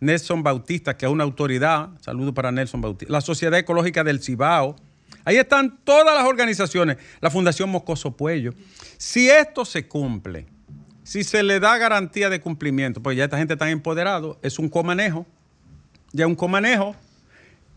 [0.00, 4.74] Nelson Bautista, que es una autoridad, saludo para Nelson Bautista, la Sociedad Ecológica del Cibao,
[5.26, 8.54] ahí están todas las organizaciones, la Fundación Moscoso Puello.
[8.96, 10.46] Si esto se cumple,
[11.08, 14.68] si se le da garantía de cumplimiento, pues ya esta gente está empoderado, es un
[14.68, 15.26] comanejo,
[16.12, 16.94] ya un comanejo.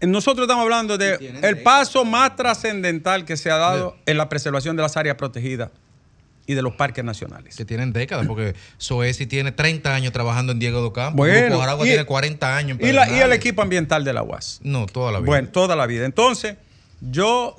[0.02, 4.76] Nosotros estamos hablando de el paso más trascendental que se ha dado en la preservación
[4.76, 5.70] de las áreas protegidas
[6.48, 7.56] y de los parques nacionales.
[7.56, 11.18] Que tienen décadas, porque Soesi tiene 30 años trabajando en Diego do Campo.
[11.18, 12.80] Bueno, tiene 40 años.
[12.82, 14.60] en Y, la- y el equipo ambiental de la UAS.
[14.64, 15.28] No, toda la vida.
[15.28, 16.04] Bueno, toda la vida.
[16.06, 16.58] Entonces,
[17.00, 17.56] yo,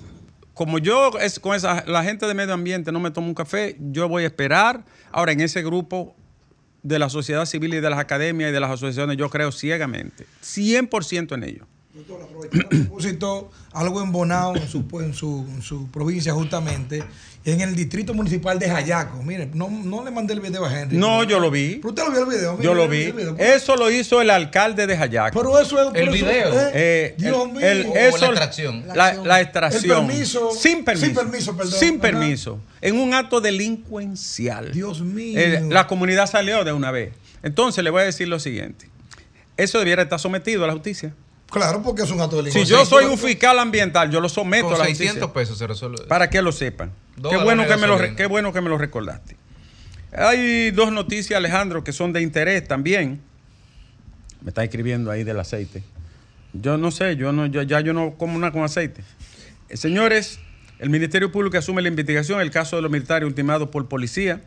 [0.52, 3.76] como yo es, con esa, la gente de medio ambiente no me tomo un café,
[3.80, 4.84] yo voy a esperar.
[5.12, 6.16] Ahora, en ese grupo
[6.82, 10.26] de la sociedad civil y de las academias y de las asociaciones, yo creo ciegamente,
[10.42, 11.66] 100% en ello.
[11.94, 17.04] Doctor, aprovechando a propósito, algo en Bonao, en su, en, su, en su provincia justamente,
[17.44, 19.22] en el distrito municipal de Jayaco.
[19.22, 20.96] Mire, no, no le mandé el video a Henry.
[20.96, 21.80] No, yo lo vi.
[21.82, 22.62] Pero usted lo vio el video.
[22.62, 23.12] Yo lo vi.
[23.12, 23.36] video.
[23.36, 25.38] Eso lo hizo el alcalde de Jayaco.
[25.38, 25.94] Pero eso es...
[25.94, 26.60] El eso- video.
[26.60, 27.60] eh, Eh, Dios el- mío.
[27.60, 28.84] el- eso- la extracción.
[28.94, 30.00] La, la extracción.
[30.02, 30.50] El permiso.
[30.52, 31.06] Sin permiso.
[31.06, 31.72] Sin permiso, perdón.
[31.78, 32.00] Sin Ajá.
[32.00, 32.58] permiso.
[32.80, 34.72] En un acto delincuencial.
[34.72, 35.38] Dios mío.
[35.38, 37.12] Eh, la comunidad salió de una vez.
[37.42, 38.88] Entonces le voy a decir lo siguiente.
[39.58, 41.12] Eso debiera estar sometido a la justicia.
[41.52, 44.66] Claro, porque es un acto de Si yo soy un fiscal ambiental, yo lo someto
[44.68, 45.32] Con a la 600 justicia.
[45.34, 46.04] pesos se resuelve.
[46.08, 46.90] Para que lo sepan.
[47.16, 49.36] Qué bueno, que me lo, qué bueno que me lo recordaste.
[50.16, 53.20] Hay dos noticias, Alejandro, que son de interés también.
[54.40, 55.82] Me está escribiendo ahí del aceite.
[56.54, 59.02] Yo no sé, yo no, yo- ya yo no como nada con aceite.
[59.68, 60.38] Eh, señores,
[60.78, 64.42] el Ministerio Público asume la investigación el caso de los militares ultimados por policía.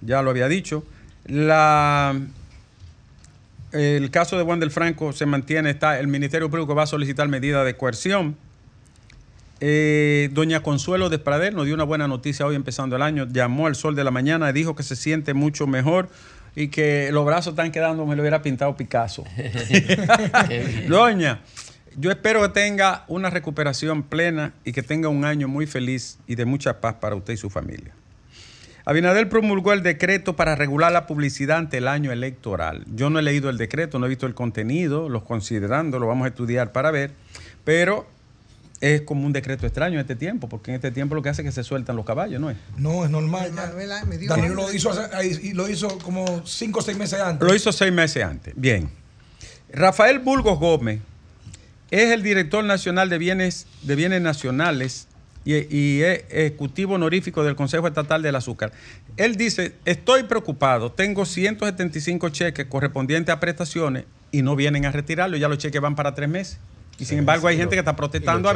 [0.00, 0.84] Ya lo había dicho.
[1.26, 2.18] La,
[3.72, 7.28] el caso de Juan del Franco se mantiene, está, el Ministerio Público va a solicitar
[7.28, 8.36] medidas de coerción.
[9.60, 13.26] Eh, doña Consuelo Desprader nos dio una buena noticia hoy empezando el año.
[13.26, 16.08] Llamó al sol de la mañana y dijo que se siente mucho mejor
[16.54, 19.24] y que los brazos están quedando, me lo hubiera pintado Picasso.
[20.88, 21.40] Doña,
[21.96, 26.36] yo espero que tenga una recuperación plena y que tenga un año muy feliz y
[26.36, 27.92] de mucha paz para usted y su familia.
[28.88, 32.86] Abinader promulgó el decreto para regular la publicidad ante el año electoral.
[32.94, 36.24] Yo no he leído el decreto, no he visto el contenido, los considerando, lo vamos
[36.24, 37.10] a estudiar para ver,
[37.64, 38.06] pero
[38.80, 41.42] es como un decreto extraño en este tiempo, porque en este tiempo lo que hace
[41.42, 42.56] es que se sueltan los caballos, ¿no es?
[42.78, 43.52] No, es normal.
[44.18, 47.46] dio Daniel lo hizo, hace- lo hizo como cinco o seis meses antes.
[47.46, 48.54] Lo hizo seis meses antes.
[48.56, 48.88] Bien.
[49.70, 51.00] Rafael Burgos Gómez
[51.90, 55.07] es el director nacional de bienes, de bienes nacionales
[55.54, 58.72] y, y es ejecutivo honorífico del Consejo Estatal del Azúcar.
[59.16, 65.36] Él dice, estoy preocupado, tengo 175 cheques correspondientes a prestaciones y no vienen a retirarlo,
[65.36, 66.58] ya los cheques van para tres meses.
[67.00, 68.52] Y sin embargo hay gente que está protestando a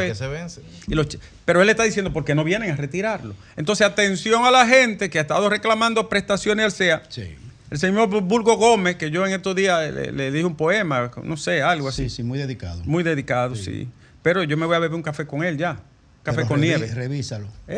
[1.09, 3.35] che- pero él está diciendo por qué no vienen a retirarlo.
[3.57, 7.03] Entonces, atención a la gente que ha estado reclamando prestaciones al SEA.
[7.09, 7.37] Sí.
[7.71, 11.37] El señor Burgo Gómez, que yo en estos días le, le dije un poema, no
[11.37, 12.11] sé, algo así.
[12.11, 12.83] Sí, sí, muy dedicado.
[12.85, 13.89] Muy dedicado, sí.
[14.23, 15.81] Pero yo me voy a beber un café con él ya.
[16.23, 16.87] Café Pero con revi- nieve.
[16.95, 17.49] Revísalo.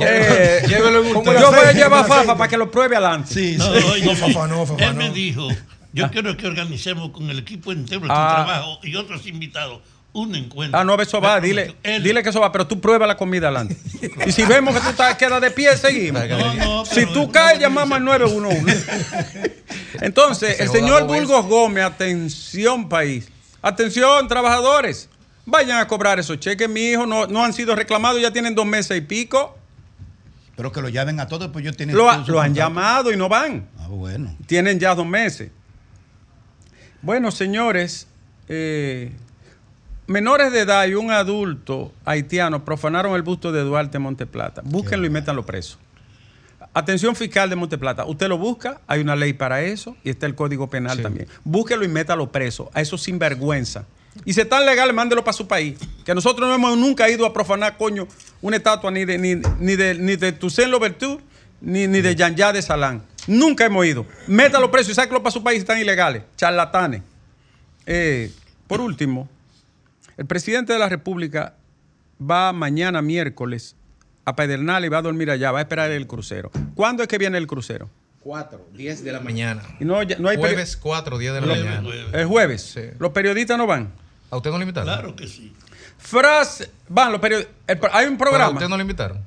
[0.00, 1.40] Eh, Llévelo en un como té.
[1.40, 2.08] yo voy a llevar aceite.
[2.26, 3.32] Fafa para que lo pruebe adelante.
[3.32, 5.48] Sí, No, oye, No, Fafa, no, Fafa, Él me dijo,
[5.92, 8.44] yo quiero que organicemos con el equipo entero tu Ah.
[8.46, 9.80] trabajo y otros invitados
[10.14, 10.78] un encuentro.
[10.78, 11.74] Ah, no, eso va, dile.
[11.82, 13.76] Él- dile que eso va, pero tú prueba la comida adelante.
[14.26, 16.22] Y si vemos que tú estás- quedas de pie, seguimos.
[16.28, 18.84] No, no, Si tú es caes, llamamos al buena 911.
[20.00, 21.04] Entonces, Se el señor.
[21.06, 23.28] Burgos Gómez, atención país,
[23.62, 25.08] atención trabajadores,
[25.46, 28.66] vayan a cobrar esos cheques, mi hijo, no, no han sido reclamados, ya tienen dos
[28.66, 29.56] meses y pico,
[30.56, 31.96] Pero que lo llamen a todos, pues yo tienen.
[31.96, 34.36] lo, lo han llamado y no van, Ah, bueno.
[34.46, 35.50] tienen ya dos meses.
[37.00, 38.06] Bueno, señores,
[38.48, 39.10] eh,
[40.06, 44.62] menores de edad y un adulto haitiano profanaron el busto de Duarte en Monteplata.
[44.64, 45.78] Búsquenlo y métanlo preso.
[46.74, 48.04] Atención fiscal de Monteplata.
[48.04, 51.02] Usted lo busca, hay una ley para eso y está el Código Penal Sí.
[51.02, 51.26] también.
[51.44, 52.70] Búsquelo y métalo preso.
[52.72, 53.84] A esos sinvergüenza
[54.24, 55.78] Y si están legales, mándelo para su país.
[56.04, 58.06] Que nosotros no hemos nunca ido a profanar, coño,
[58.40, 61.18] una estatua ni de, ni, ni de, ni de Toussaint Louverture,
[61.60, 63.02] ni, ni de Yanyá de Salán.
[63.26, 64.04] Nunca hemos ido.
[64.26, 66.22] Métalo preso y sáquelo para su país, están ilegales.
[66.36, 67.02] Charlatanes.
[67.86, 68.30] Eh,
[68.66, 69.28] por último,
[70.16, 71.54] el presidente de la República
[72.20, 73.76] va mañana miércoles
[74.24, 76.50] a Pedernal y va a dormir allá, va a esperar el crucero.
[76.74, 77.88] ¿Cuándo es que viene el crucero?
[78.20, 79.62] 4, 10 de la mañana.
[79.80, 81.82] Y no, ya- no hay Jueves 4, 10 de la mañana.
[81.82, 82.06] jueves.
[82.14, 82.62] el jueves.
[82.62, 82.82] Sí.
[83.00, 83.92] Los periodistas no van.
[84.32, 84.92] ¿A usted no lo invitaron?
[84.92, 85.52] Claro que sí.
[85.98, 87.54] Frase, van los periodistas.
[87.92, 88.52] Hay un ¿Pero a programa.
[88.54, 89.18] usted no lo invitaron?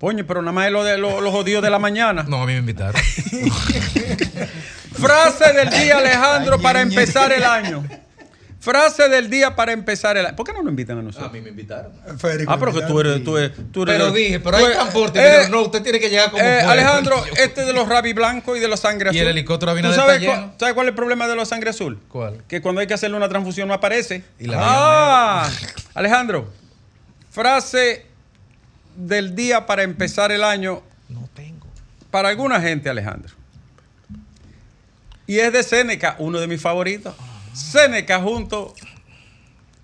[0.00, 2.22] Coño, pero nada más es lo de lo- los jodidos de la mañana.
[2.28, 3.00] No, a mí me invitaron.
[4.92, 7.84] Frase del día, Alejandro, para empezar el año.
[8.64, 10.36] Frase del día para empezar el año.
[10.36, 11.30] ¿Por qué no nos invitan a nosotros?
[11.30, 11.92] me invitaron.
[12.18, 14.72] Federico, Ah, pero que tú eres, tú eres, tú eres- Pero dije, pero tú hay
[14.72, 15.20] transporte.
[15.42, 16.60] eh, no, usted tiene que llegar como eh.
[16.62, 19.18] Alejandro, este de los rabi blancos y de los sangre azul.
[19.18, 20.54] Y el helicóptero ¿Tú Abinader sabes, lleno.
[20.58, 22.00] ¿Sabes cuál es el problema de los sangre azul?
[22.08, 22.42] ¿Cuál?
[22.48, 24.24] Que cuando hay que hacerle una transfusión no aparece.
[24.38, 25.50] Y la ah,
[25.92, 26.50] Alejandro,
[27.30, 28.06] frase
[28.96, 31.66] del día para empezar el año No tengo.
[32.10, 33.34] para alguna gente, Alejandro.
[35.26, 37.14] Y es de Séneca, uno de mis favoritos.
[37.54, 38.74] Séneca junto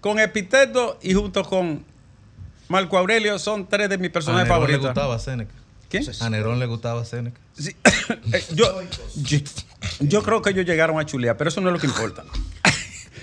[0.01, 1.85] con Epiteto y junto con
[2.69, 4.87] Marco Aurelio son tres de mis A personajes Nerón le favoritos.
[4.95, 5.53] gustaba Séneca.
[5.89, 6.05] ¿Quién?
[6.21, 7.41] A Nerón le gustaba Séneca.
[7.59, 7.75] Sí.
[8.33, 8.81] Eh, yo,
[9.23, 9.39] yo,
[10.01, 12.25] yo creo que ellos llegaron a chulear, pero eso no es lo que importa.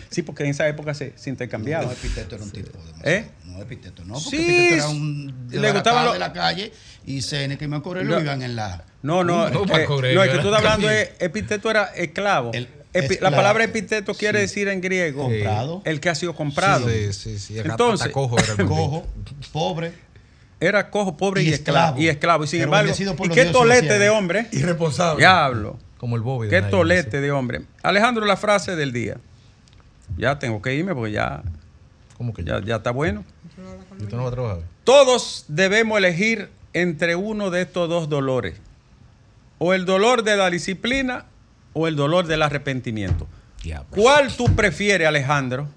[0.09, 1.85] Sí, porque en esa época se, se intercambiaba.
[1.85, 2.71] No, Epiteto era un tipo
[3.03, 3.29] de ¿Eh?
[3.43, 6.33] No, Epiteto no, porque Sí, Epiteto era un le de, gustaban la, los- de la
[6.33, 6.71] calle
[7.05, 8.21] y Seneca y Marco Aurelio No.
[8.21, 8.83] iban en la...
[9.03, 12.51] No, no, No, eh, no, el que era tú estás hablando es epíteto era esclavo.
[12.53, 12.67] El-
[13.03, 15.81] Epi- la palabra epíteto quiere decir en griego Comprado.
[15.85, 16.87] el que ha sido comprado.
[16.89, 17.59] Sí, sí, sí.
[17.59, 18.55] Entonces- cojo era.
[18.67, 19.05] Cojo,
[19.51, 19.91] pobre.
[20.59, 21.99] Era cojo, pobre y, Y esclavo.
[22.01, 22.43] Y esclavo.
[22.43, 22.93] Y sin Pero embargo,
[23.25, 24.47] ¿y qué tolete de hombre?
[24.51, 25.19] Irresponsable.
[25.19, 25.77] Diablo.
[25.97, 26.49] Como el Bobby.
[26.49, 27.61] Qué tolete de hombre.
[27.83, 29.17] Alejandro, la frase del día.
[30.17, 31.43] Ya tengo que irme porque ya,
[32.17, 32.65] ¿Cómo que ya, ya?
[32.65, 33.23] ya está bueno.
[33.99, 34.59] ¿Y usted no va a trabajar?
[34.83, 38.55] Todos debemos elegir entre uno de estos dos dolores.
[39.59, 41.25] O el dolor de la disciplina
[41.79, 43.27] o el dolor del arrepentimiento.
[43.91, 45.67] ¿Cuál tú prefieres, Alejandro?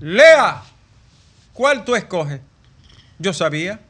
[0.00, 0.62] Lea.
[1.54, 2.40] ¿Cuál tú escoges?
[3.18, 3.80] Yo sabía.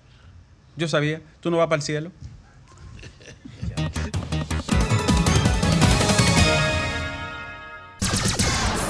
[0.77, 1.21] Yo sabía.
[1.41, 2.13] Tú no vas para el cielo.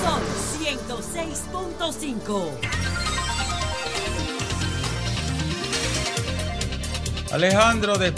[0.03, 0.23] Sol
[0.59, 2.51] 106.5.
[7.33, 8.13] Alejandro, de-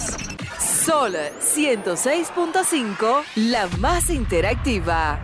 [0.86, 1.16] Sol
[1.56, 5.18] 106.5, la más interactiva.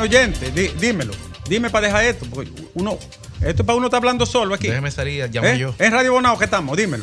[0.00, 1.12] Oyente, di- dímelo.
[1.48, 2.26] Dime para dejar esto.
[2.32, 2.96] Porque uno,
[3.40, 4.68] esto es para uno estar hablando solo aquí.
[4.68, 5.58] Déjeme salir, llame ¿Eh?
[5.58, 5.74] yo.
[5.80, 7.02] En Radio Bonao que estamos, dímelo.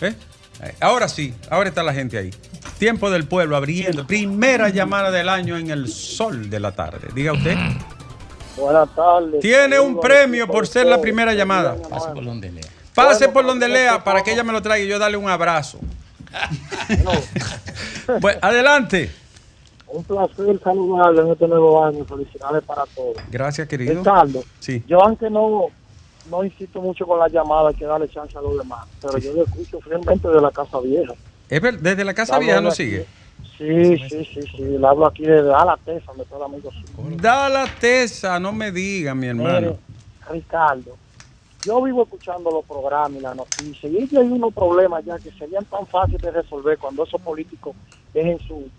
[0.00, 0.14] ¿Eh?
[0.62, 2.30] Eh, Ahora sí, ahora está la gente ahí.
[2.78, 4.06] Tiempo del pueblo abriendo.
[4.06, 7.08] Primera llamada del año en el sol de la tarde.
[7.14, 7.56] Diga usted.
[8.56, 9.40] Buenas tardes.
[9.40, 11.76] Tiene un premio por ser la primera llamada.
[11.88, 12.64] Pase por donde lea.
[12.94, 15.16] Pase Bueno, por donde pues, lea para que ella me lo traiga y yo darle
[15.16, 15.78] un abrazo.
[17.04, 19.10] No, Pues, adelante.
[19.88, 22.04] un placer saludarle en este nuevo año.
[22.04, 23.16] Felicidades para todos.
[23.30, 23.94] Gracias, querido.
[23.94, 24.82] Ricardo, Sí.
[24.86, 25.66] yo aunque no
[26.26, 29.32] no insisto mucho con la llamada, hay que darle chance a los demás, pero yo
[29.32, 31.14] lo escucho fielmente de la Casa Vieja.
[31.48, 33.06] Desde la casa vieja no sigue.
[33.58, 34.62] Sí, sí, sí, sí.
[34.62, 37.16] Le hablo aquí de la Tesa, me todo amigo suyo.
[37.18, 39.76] Da la tesa, no me diga, mi hermano.
[40.30, 40.96] Ricardo,
[41.62, 45.64] yo vivo escuchando los programas y las noticias y hay unos problemas ya que serían
[45.66, 47.76] tan fáciles de resolver cuando esos políticos
[48.14, 48.70] dejen su,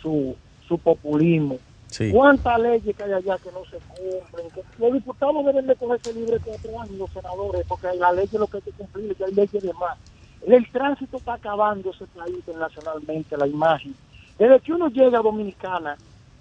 [0.00, 0.36] su,
[0.68, 1.58] su populismo
[2.06, 4.50] ¿Cuántas leyes que hay allá que no se cumplen?
[4.52, 8.32] Que los diputados deben de cogerse libre cuatro años, los senadores, porque la ley es
[8.32, 9.98] lo que hay que cumplir, que hay leyes de más.
[10.42, 13.96] El tránsito está acabando ese país internacionalmente, la imagen.
[14.38, 15.98] Desde que uno llega a Dominicana,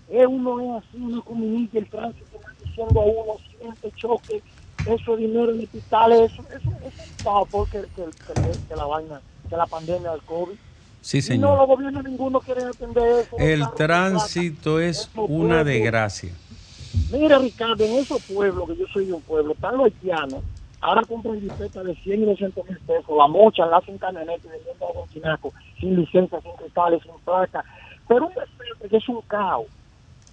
[0.08, 4.44] eh, uno es así, uno comunica el tránsito, diciendo a uno, siente choque,
[4.86, 8.86] eso es dinero en hospitales, eso, eso, eso es favor que, que, que- que la
[8.86, 10.58] vaina, que la pandemia del COVID.
[11.08, 11.58] Sí, Y no, señor.
[11.60, 13.38] los gobiernos ninguno quieren atender eso.
[13.40, 16.34] El tránsito es una desgracia.
[17.14, 20.44] Mira, Ricardo, en esos pueblos, que yo soy de un pueblo, están los haitianos,
[20.82, 24.86] ahora compran jipetas de 100 y 200 mil pesos, la mochan, la hacen camioneta vendiendo
[24.86, 27.64] a un chinaco, sin licencia, sin cristales, sin placa.
[28.10, 29.68] Pero un que es un caos.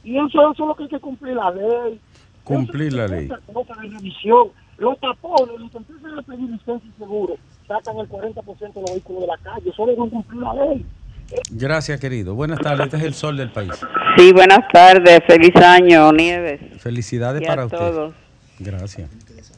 [0.02, 2.00] Y eso, eso es lo que hay que cumplir la ley.
[2.42, 3.28] Cumplir la ley.
[3.28, 3.36] De
[3.90, 4.48] revisión.
[4.78, 8.90] Los tapones, los que empiezan a pedir licencia y seguro, sacan el 40% de los
[8.92, 9.70] vehículos de la calle.
[9.70, 10.84] Eso deben cumplir la ley.
[11.50, 12.34] Gracias, querido.
[12.34, 12.84] Buenas tardes.
[12.86, 13.72] Este es el sol del país.
[14.18, 15.20] Sí, buenas tardes.
[15.26, 16.60] Feliz año, Nieves.
[16.80, 17.78] Felicidades Y a para usted.
[17.78, 18.14] todos.
[18.58, 19.10] Gracias.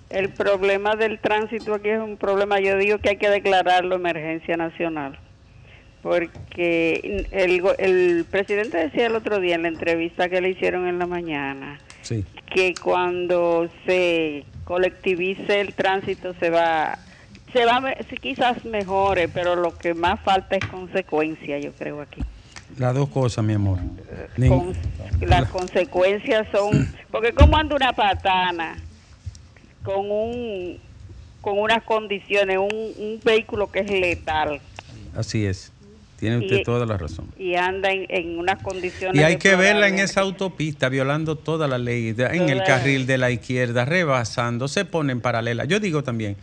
[0.08, 4.56] El problema del tránsito aquí es un problema, yo digo que hay que declararlo emergencia
[4.56, 5.18] nacional.
[6.02, 10.86] Porque el, go- el presidente decía el otro día en la entrevista que le hicieron
[10.86, 12.24] en la mañana Sí.
[12.54, 16.96] que cuando se colectivice el tránsito se va
[17.52, 22.20] se va sí, quizás mejore, pero lo que más falta es consecuencia, yo creo aquí.
[22.78, 23.78] Las dos cosas, mi amor.
[25.20, 28.76] Las consecuencias son porque cómo anda una patana
[29.82, 30.78] con un
[31.40, 34.60] con unas condiciones, un, un vehículo que es letal
[35.16, 35.72] Así es.
[36.18, 37.26] Tiene usted Y- toda la razón.
[37.38, 41.68] y anda en, en unas condiciones Y hay que verla en esa autopista, violando toda
[41.68, 45.66] la ley, de- en el carril de la izquierda, rebasando, se pone en paralela.
[45.66, 46.36] Yo digo también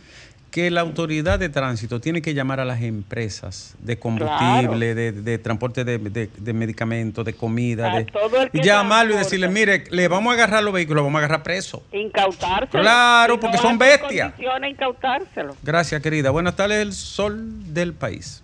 [0.54, 5.38] que la autoridad de tránsito tiene que llamar a las empresas de combustible, de, de
[5.38, 9.16] transporte de, de- de medicamentos, de comida, A de, todo el que y llamarlo y
[9.16, 11.82] decirle, mire, le vamos a agarrar los vehículos, los vamos a agarrar preso.
[11.90, 12.84] incautárselo.
[12.84, 14.32] Claro, Si porque no son bestias.
[14.70, 15.56] incautárselo.
[15.64, 16.30] Gracias, querida.
[16.30, 18.40] Buenas tardes, el sol del país.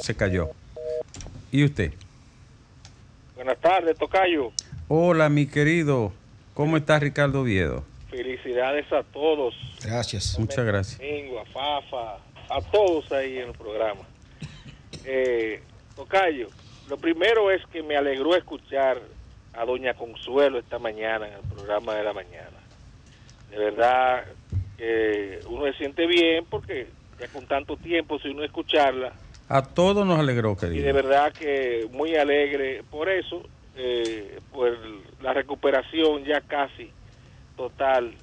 [0.00, 0.50] Se cayó.
[1.52, 1.92] ¿Y usted?
[3.36, 4.50] Buenas tardes, Tocayo.
[4.88, 6.12] Hola, mi querido.
[6.54, 7.84] ¿Cómo está Ricardo Viedo?
[8.10, 9.54] Felicidades a todos.
[9.84, 10.38] Gracias.
[10.38, 10.98] Muchas gracias.
[10.98, 12.16] Domingo, a Fafa,
[12.48, 14.02] a todos ahí en el programa.
[15.04, 15.62] Eh,
[15.96, 16.48] Tocayo,
[16.88, 19.00] lo primero es que me alegró escuchar
[19.52, 22.58] a Doña Consuelo esta mañana en el programa de la mañana.
[23.50, 24.24] De verdad
[24.76, 26.88] que uno se siente bien porque
[27.18, 29.12] ya con tanto tiempo sin uno escucharla
[29.48, 30.94] A todos nos alegró, y de querido.
[30.94, 33.42] verdad que muy alegre por eso,
[33.76, 34.76] eh, por
[35.20, 36.90] la recuperación ya casi
[37.60, 38.14] total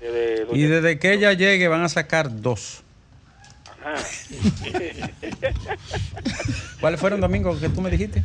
[0.00, 2.82] de, de doña Y desde que ella llegue van a sacar dos.
[3.84, 3.94] Ajá.
[6.80, 8.22] ¿Cuáles fueron, Domingo, que tú me dijiste?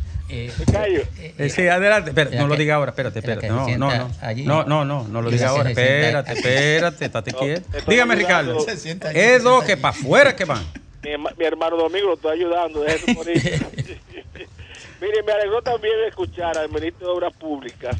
[0.65, 1.01] Tocayo.
[1.17, 2.13] Eh, sí, adelante.
[2.37, 3.49] No lo diga ahora, espérate, espérate.
[3.49, 4.11] No, no, no.
[4.21, 4.45] allí.
[4.45, 5.69] No, no, no, no lo diga ahora.
[5.69, 7.69] Espérate, espérate, estate quieto.
[7.87, 8.15] Dígame.
[8.15, 8.65] Ricardo.
[9.13, 10.63] Es dos que para afuera que van.
[11.03, 12.83] Mi, herma- mi hermano Domingo lo estoy ayudando.
[15.01, 17.95] Mire, me alegró también escuchar al ministro de Obras Públicas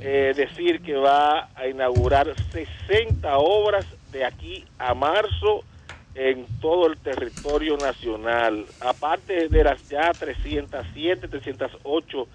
[0.00, 5.64] eh, decir que va a inaugurar 60 obras de aquí a marzo
[6.14, 12.28] en todo el territorio nacional, aparte de las ya 307, 308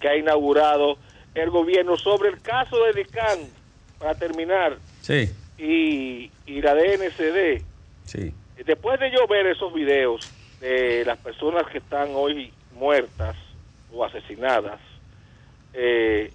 [0.00, 0.96] que ha inaugurado
[1.34, 1.96] el gobierno.
[1.96, 3.38] Sobre el caso de DICAN,
[3.98, 7.62] para terminar, Sí, y, y la DNCD,
[8.04, 8.32] sí.
[8.64, 10.30] después de yo ver esos videos
[10.60, 13.36] de las personas que están hoy muertas
[13.92, 14.80] o asesinadas,
[15.74, 16.32] eh,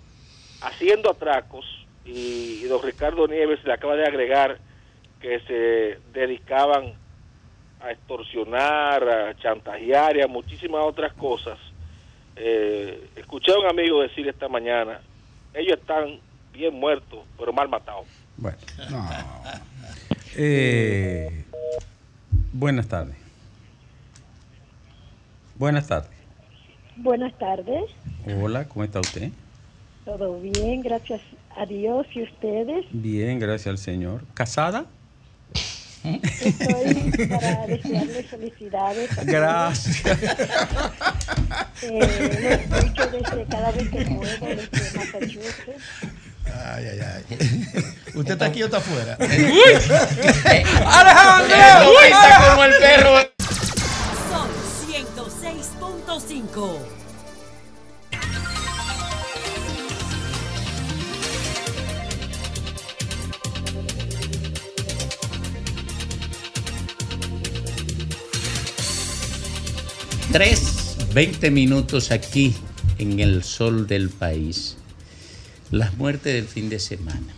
[0.61, 1.65] haciendo atracos,
[2.05, 4.59] y, y don Ricardo Nieves le acaba de agregar
[5.19, 6.93] que se dedicaban
[7.79, 11.57] a extorsionar, a chantajear y a muchísimas otras cosas.
[12.35, 15.01] Eh, escuché a un amigo decir esta mañana,
[15.53, 16.19] ellos están
[16.53, 18.07] bien muertos, pero mal matados.
[18.37, 18.57] Bueno.
[20.37, 21.43] Eh,
[22.53, 23.17] buenas tardes.
[25.55, 26.09] Buenas tardes.
[26.95, 27.83] Buenas tardes,
[28.41, 29.31] Hola, ¿cómo está usted?
[30.05, 31.21] Todo bien, gracias
[31.57, 32.85] a Dios y ustedes.
[32.91, 34.23] Bien, gracias al Señor.
[34.33, 34.85] ¿Casada?
[36.03, 39.17] Estoy para desearles felicidades.
[39.17, 39.23] a.
[39.23, 40.19] Gracias.
[41.83, 45.83] Eh, lo escucho desde cada vez que puedo, desde Massachusetts.
[46.45, 47.23] Ay, ay, ay.
[48.15, 49.15] ¿Usted está aquí o está afuera?
[49.19, 51.55] Alejandro,
[51.89, 53.15] Uy, está como el perro.
[54.29, 54.49] Son
[54.87, 57.00] 106.5.
[70.31, 72.55] Tres, 20 minutos aquí
[72.99, 74.77] en el sol del país.
[75.71, 77.33] Las muertes del fin de semana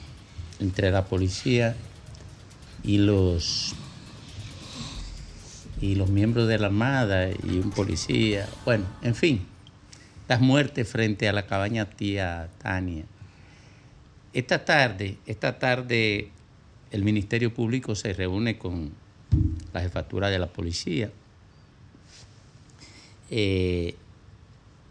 [0.60, 1.76] entre la policía
[2.84, 3.74] y los
[5.82, 9.44] y los miembros de la Armada y un policía, bueno, en fin,
[10.28, 13.06] las muertes frente a la cabaña tía Tania.
[14.34, 16.30] Esta tarde, esta tarde
[16.92, 18.92] el Ministerio Público se reúne con
[19.74, 21.10] la jefatura de la policía
[23.36, 23.96] eh,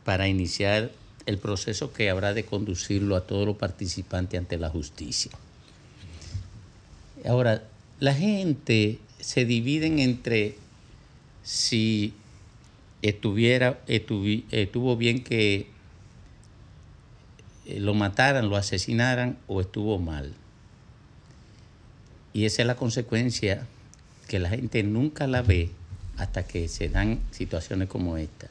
[0.04, 0.90] para iniciar
[1.26, 5.30] el proceso que habrá de conducirlo a todos los participantes ante la justicia.
[7.24, 7.62] Ahora,
[8.00, 10.56] la gente se dividen entre
[11.44, 12.14] si
[13.02, 15.68] estuviera, estuvi- estuvo bien que
[17.66, 20.34] eh, lo mataran, lo asesinaran o estuvo mal.
[22.32, 23.68] Y esa es la consecuencia
[24.26, 25.70] que la gente nunca la ve
[26.22, 28.48] hasta que se dan situaciones como esta,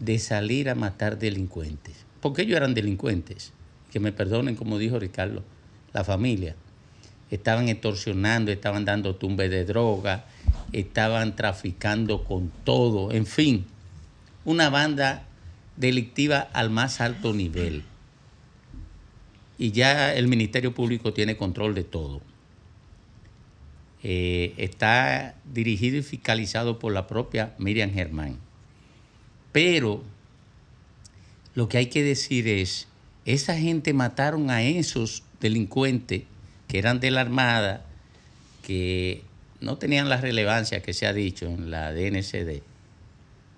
[0.00, 1.94] de salir a matar delincuentes.
[2.20, 3.52] Porque ellos eran delincuentes,
[3.92, 5.44] que me perdonen, como dijo Ricardo,
[5.92, 6.56] la familia.
[7.30, 10.24] Estaban extorsionando, estaban dando tumbes de droga,
[10.72, 13.66] estaban traficando con todo, en fin,
[14.44, 15.26] una banda
[15.76, 17.84] delictiva al más alto nivel.
[19.58, 22.22] Y ya el Ministerio Público tiene control de todo.
[24.06, 28.36] Eh, está dirigido y fiscalizado por la propia Miriam Germán.
[29.50, 30.02] Pero
[31.54, 32.86] lo que hay que decir es,
[33.24, 36.24] esa gente mataron a esos delincuentes
[36.68, 37.86] que eran de la Armada,
[38.62, 39.22] que
[39.62, 42.60] no tenían la relevancia que se ha dicho en la DNCD.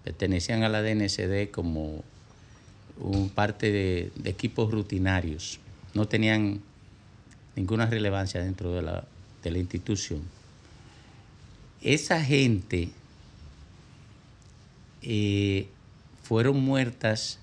[0.04, 2.04] Pertenecían a la DNCD como
[3.00, 5.58] un parte de, de equipos rutinarios.
[5.92, 6.60] No tenían
[7.56, 9.04] ninguna relevancia dentro de la,
[9.42, 10.35] de la institución.
[11.86, 12.88] Esa gente
[15.02, 15.68] eh,
[16.24, 17.38] fueron muertas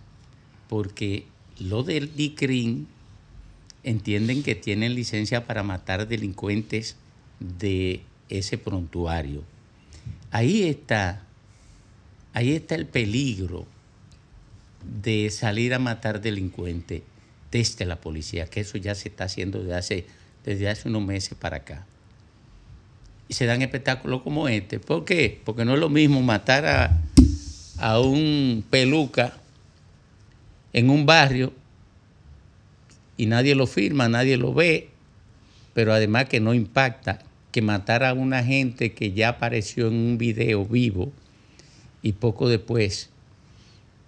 [0.67, 1.25] porque
[1.59, 2.89] lo del DICRIN
[3.83, 6.97] entienden que tienen licencia para matar delincuentes
[7.39, 9.45] de ese prontuario.
[10.29, 11.23] Ahí está,
[12.33, 13.65] ahí está el peligro
[15.01, 17.01] de salir a matar delincuentes
[17.49, 20.05] desde la policía, que eso ya se está haciendo desde hace,
[20.43, 21.87] desde hace unos meses para acá.
[23.27, 24.79] Y se dan espectáculos como este.
[24.79, 25.41] ¿Por qué?
[25.43, 27.01] Porque no es lo mismo matar a,
[27.77, 29.33] a un peluca
[30.73, 31.53] en un barrio
[33.17, 34.89] y nadie lo firma, nadie lo ve,
[35.73, 37.19] pero además que no impacta,
[37.51, 41.11] que matar a una gente que ya apareció en un video vivo
[42.01, 43.09] y poco después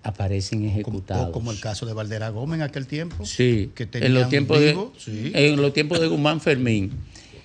[0.04, 1.30] aparecen ejecutados.
[1.30, 3.26] O como el caso de Valdera Gómez en aquel tiempo.
[3.26, 5.32] Sí, que en los tiempos de, sí.
[5.34, 6.92] en los tiempos de Guzmán Fermín.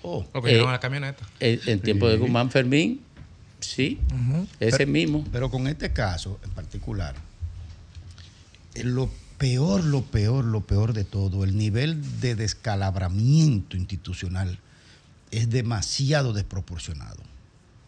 [0.02, 0.26] Oh.
[0.32, 1.24] Lo que llevaban a la camioneta.
[1.40, 2.16] En el tiempo de.
[2.16, 3.02] Guzmán Fermín,
[3.60, 3.98] sí,
[4.58, 5.24] ese Pero- mismo.
[5.30, 7.14] Pero con este caso en particular,
[8.74, 14.58] eh, lo peor, lo peor, lo peor de todo, el nivel de descalabramiento institucional
[15.30, 17.22] es demasiado desproporcionado.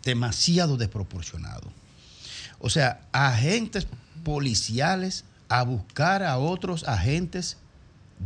[0.04, 1.70] Demasiado desproporcionado.
[2.58, 3.86] O sea, agentes
[4.24, 7.56] policiales a buscar a otros agentes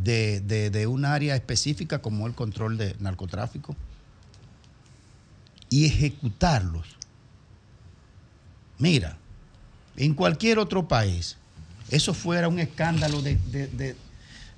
[0.03, 0.41] de,
[0.71, 3.75] de- un área específica como el control de narcotráfico
[5.69, 6.87] y ejecutarlos.
[8.79, 9.19] Mira,
[9.97, 11.37] en cualquier otro país,
[11.91, 13.97] eso fuera un escándalo de- de- de-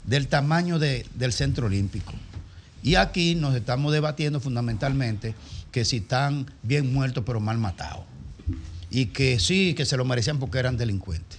[0.04, 2.12] del tamaño de- del centro olímpico.
[2.82, 5.34] Y aquí nos estamos debatiendo fundamentalmente
[5.72, 8.04] que si están bien muertos pero mal matados.
[8.90, 11.38] Y que sí, que se lo merecían porque eran delincuentes.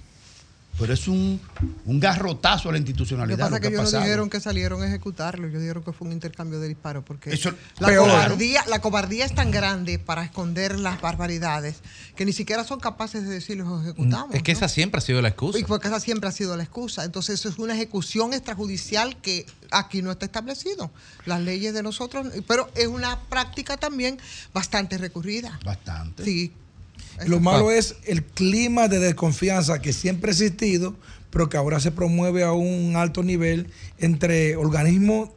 [0.79, 1.39] Pero es un,
[1.85, 3.37] un garrotazo a la Lo que institucionalidad.
[3.37, 6.07] pasa lo es que ellos no dijeron que salieron a ejecutarlo, ellos dijeron que fue
[6.07, 8.07] un intercambio de disparos, porque Eso- la, peor.
[8.07, 11.75] cobardía, la cobardía es tan grande para esconder las barbaridades
[12.15, 14.33] que ni siquiera son capaces de decir los ejecutamos.
[14.35, 15.59] Es que esa siempre ha sido la excusa.
[15.59, 17.03] Y porque esa siempre ha sido la excusa.
[17.03, 20.91] Entonces, eso es una ejecución extrajudicial que aquí no está establecido.
[21.25, 24.17] Las leyes de nosotros, pero es una práctica también
[24.53, 25.59] bastante recurrida.
[25.65, 26.23] Bastante.
[26.23, 26.53] Sí.
[27.25, 30.95] Lo malo es el clima de desconfianza que siempre ha existido,
[31.29, 33.67] pero que ahora se promueve a un alto nivel
[33.97, 35.29] entre organismos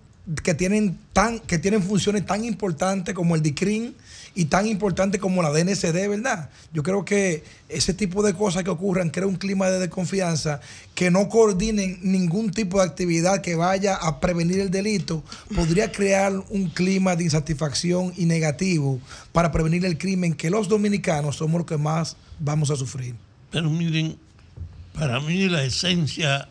[0.43, 3.95] que tienen tan que tienen funciones tan importantes como el DICRIN
[4.35, 6.49] y tan importantes como la DNCD, ¿verdad?
[6.73, 10.61] Yo creo que ese tipo de cosas que ocurran crea un clima de desconfianza
[10.95, 15.23] que no coordinen ningún tipo de actividad que vaya a prevenir el delito,
[15.55, 19.01] podría crear un clima de insatisfacción y negativo
[19.33, 23.15] para prevenir el crimen que los dominicanos somos los que más vamos a sufrir.
[23.51, 24.17] Pero miren,
[24.95, 26.49] para mí la esencia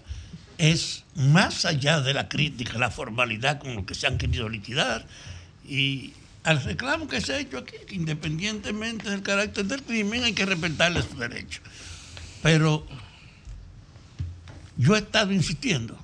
[0.62, 5.08] es más allá de la crítica, la formalidad con lo que se han querido liquidar
[5.68, 10.34] y al reclamo que se ha hecho aquí, que independientemente del carácter del crimen hay
[10.34, 11.64] que respetarle sus derechos.
[12.44, 12.86] Pero
[14.78, 15.98] yo he estado insistiendo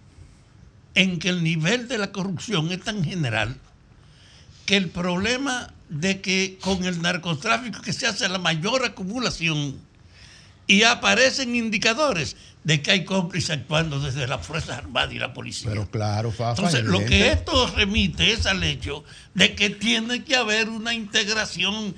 [0.96, 3.56] en que el nivel de la corrupción es tan general
[4.66, 9.80] que el problema de que con el narcotráfico que se hace la mayor acumulación
[10.66, 12.36] y aparecen indicadores
[12.68, 15.70] de que hay cómplices actuando desde las Fuerzas Armadas y la policía.
[15.70, 16.62] Pero claro, Fafa.
[16.62, 21.96] Entonces, lo que esto remite es al hecho de que tiene que haber una integración,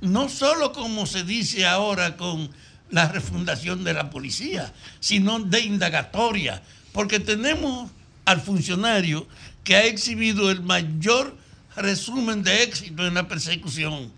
[0.00, 2.48] no solo como se dice ahora con
[2.90, 7.90] la refundación de la policía, sino de indagatoria, porque tenemos
[8.24, 9.26] al funcionario
[9.64, 11.36] que ha exhibido el mayor
[11.74, 14.12] resumen de éxito en la persecución,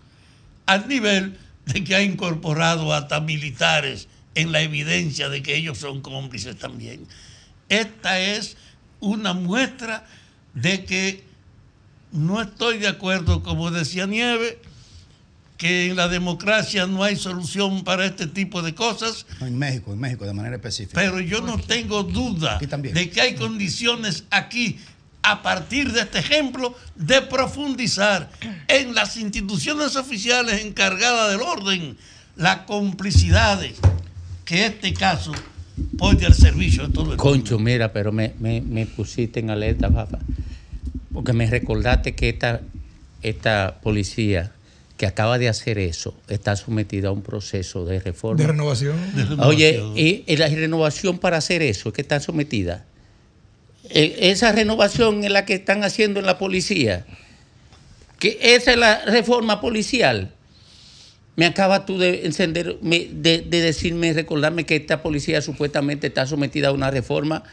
[0.67, 6.01] al nivel de que ha incorporado hasta militares en la evidencia de que ellos son
[6.01, 7.05] cómplices también.
[7.69, 8.57] Esta es
[8.99, 10.05] una muestra
[10.53, 11.23] de que
[12.11, 14.59] no estoy de acuerdo, como decía Nieve,
[15.57, 19.93] que en la democracia no hay solución para este tipo de cosas, No, en México,
[19.93, 20.99] en México, de manera específica.
[20.99, 24.79] pero yo no tengo duda de que hay condiciones aquí,
[25.21, 28.31] a partir de este ejemplo, de profundizar
[28.67, 31.95] en las instituciones oficiales encargadas del orden
[32.35, 33.75] las complicidades
[34.45, 35.31] que este caso
[35.97, 39.89] pone al servicio de todo el Concho, mira, pero me, me, me pusiste en alerta,
[39.89, 40.19] papá.
[41.13, 42.61] Porque me recordaste que esta,
[43.21, 44.51] esta policía
[44.97, 48.39] que acaba de hacer eso está sometida a un proceso de reforma.
[48.39, 48.95] De renovación.
[49.39, 52.85] Oye, y, y la renovación para hacer eso es que está sometida.
[53.89, 57.05] Eh, esa renovación es la que están haciendo en la policía.
[58.19, 60.33] Que esa es la reforma policial.
[61.35, 66.69] Me acabas tú de encender, de, de decirme, recordarme que esta policía supuestamente está sometida
[66.69, 67.43] a una reforma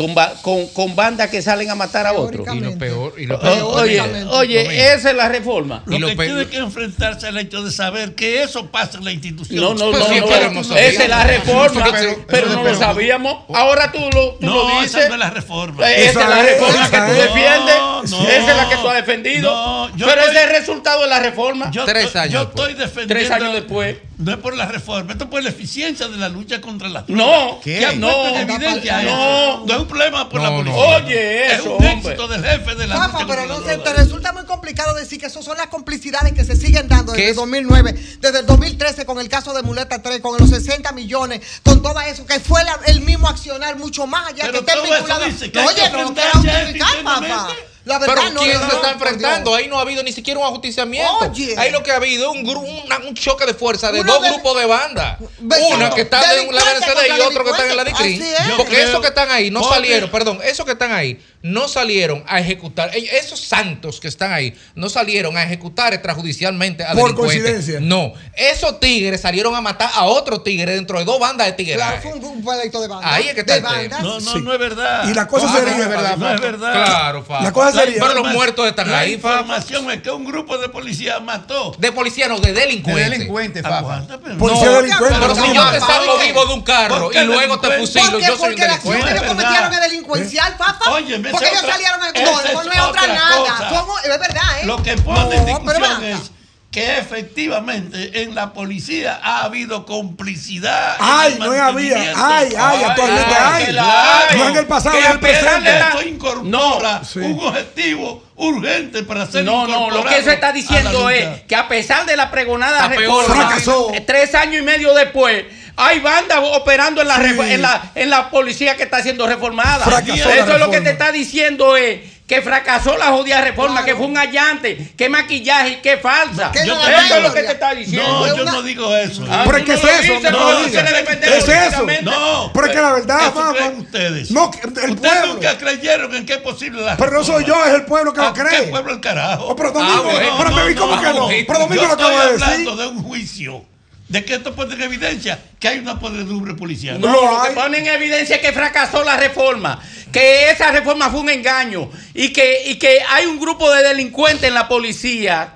[0.00, 2.46] con, ba- con, con bandas que salen a matar a otros.
[2.54, 5.82] Y lo peor, y lo O- peor- oye, oye, esa es la reforma.
[5.86, 9.60] Lo que tiene que enfrentarse al hecho de saber que eso pasa en la institución.
[9.62, 12.46] No, no, Pues no, sí, no, pero no, no esa es la reforma, Pero- pero,
[12.48, 13.44] no lo pero- sabíamos.
[13.54, 15.08] Ahora tú lo, tú No, lo esa dices.
[15.08, 15.90] no es la reforma.
[15.92, 18.10] Esa es la reforma que tú No, defiendes.
[18.10, 18.28] no.
[18.28, 19.90] esa es la que tú has defendido.
[19.98, 21.70] Pero estoy- ese es el resultado de la reforma.
[21.70, 23.14] Yo estoy- yo estoy defendiendo.
[23.14, 23.96] Tres años después.
[24.20, 27.08] No es por la reforma, esto es por la eficiencia de la lucha contra las
[27.08, 27.56] No, drogas.
[27.64, 27.78] ¿qué?
[27.90, 29.64] Que No, evidencia no.
[29.66, 30.72] No es un problema por la No, no.
[30.74, 30.96] policía.
[30.96, 31.92] Oye, es eso, un hombre.
[32.12, 33.90] éxito del jefe de la Rafa, lucha pero contra no la sé, droga.
[33.92, 37.20] te resulta muy complicado decir que eso son las complicidades que se siguen dando ¿Qué
[37.22, 37.36] desde es?
[37.38, 41.80] 2009, desde el 2013 con el caso de Muleta 3, con los 60 millones, con
[41.82, 45.20] todo eso, que fue la- el mismo accionar mucho más allá Pero que esté vinculado.
[45.24, 47.48] que Oye, que no te enfrentarse a esto justificar, papá.
[47.84, 47.90] Internamente.
[47.90, 48.40] La verdad Pero no.
[48.42, 49.54] ¿quién no, se está enfrentando?
[49.54, 51.30] Ahí no ha habido ni siquiera un ajusticiamiento.
[51.30, 51.54] Oye.
[51.58, 54.12] Ahí lo que ha habido es un, gru- una- un choque de fuerza de Uno
[54.12, 55.18] dos de- grupos de banda.
[55.38, 57.84] Vecino, Una que está en la DNCD y otro que está en la.
[57.84, 58.22] DICRI.
[58.56, 62.40] Porque esos que están ahí no salieron, perdón, esos que están ahí no salieron a
[62.40, 62.90] ejecutar.
[62.94, 67.42] Esos santos que están ahí no salieron a ejecutar extrajudicialmente a Por delincuentes.
[67.42, 67.80] coincidencia.
[67.80, 71.76] No, esos tigres salieron a matar a otro tigre dentro de dos bandas de tigres.
[71.76, 73.14] Claro, fue un, un pleito de banda.
[73.14, 73.80] Ahí es que está de el tema.
[73.80, 74.02] bandas.
[74.02, 74.40] No, no, Sí.
[74.44, 75.08] no es verdad.
[75.08, 76.16] Y la cosa Ah, sería- No es verdad.
[76.16, 76.42] No es Fafa.
[76.52, 76.72] verdad.
[76.84, 77.42] Claro, Fafa.
[77.42, 79.34] La cosa sería- Pero los muertos están la ahí, Fafa.
[79.40, 81.74] información es que un grupo de policías mató.
[81.78, 83.04] De policía, no, de delincuentes.
[83.04, 83.78] De delincuente, Fafa.
[83.78, 85.18] Aguanta, pero- Policía No, delincuente.
[85.20, 88.20] Pero si yo te salgo vivo de un carro ¿Por y luego te fusilo, ¿Por
[88.20, 88.26] qué?
[88.26, 89.10] yo soy un Porque la acción que delincuente.
[89.10, 90.90] ellos Es cometieron es delincuencial, papá.
[90.90, 92.16] Óyeme, Porque ellos otra- salieron en.
[92.16, 93.68] esa No, es no, no es otra otra nada.
[93.70, 94.66] Somos- es verdad, ¿eh?
[94.66, 96.30] Lo que pone en No, pero discusión es
[96.70, 100.94] que efectivamente en la policía ha habido complicidad.
[101.00, 101.96] en Ay, no había.
[102.16, 103.76] Ay, ay, actualmente ay, hay.
[103.78, 104.38] hay.
[104.38, 105.78] No en el pasado, en el a pesar presente.
[105.88, 107.18] Esto incorpora No, sí.
[107.18, 111.66] un objetivo urgente para ser No, no, lo que se está diciendo es que a
[111.66, 113.92] pesar de la pregonada reforma, fracasó.
[114.06, 115.44] tres años y medio después,
[115.76, 117.36] hay bandas operando en la, Sí.
[117.40, 119.84] en la, en la policía que está siendo reformada.
[119.84, 120.84] Fracasó Eso la es lo que reforma.
[120.84, 122.00] te está diciendo es
[122.30, 126.52] que fracasó la jodida reforma, que fue un allante, que maquillaje, que falsa.
[126.52, 128.06] Que Eso no es lo que te está diciendo.
[128.08, 129.26] No, Es yo una- no digo eso.
[129.28, 131.86] Ah, Pero es que no es eso, dices, no no Es eso.
[132.02, 132.50] No.
[132.54, 133.52] Pero es que la verdad, mamá.
[133.78, 134.30] ustedes.
[134.30, 135.26] No, el ustedes pueblo.
[135.34, 137.64] nunca creyeron en que es posible la Pero no soy reforma.
[137.64, 138.62] yo, es el pueblo que lo Ah, ¿Qué cree.
[138.68, 139.46] pueblo el carajo?
[139.48, 141.12] Oh, pero Domingo, bueno, pero no, me vi como no, que no.
[141.14, 141.28] no.
[141.28, 142.82] Pero Domingo Yo lo acaba de estoy hablando decir.
[142.92, 143.64] de un juicio.
[144.10, 147.00] De que esto pone en evidencia que hay una podredumbre policial.
[147.00, 149.80] No, No lo que pone en evidencia es que fracasó la reforma,
[150.10, 154.48] que esa reforma fue un engaño y que, y que hay un grupo de delincuentes
[154.48, 155.54] en la policía,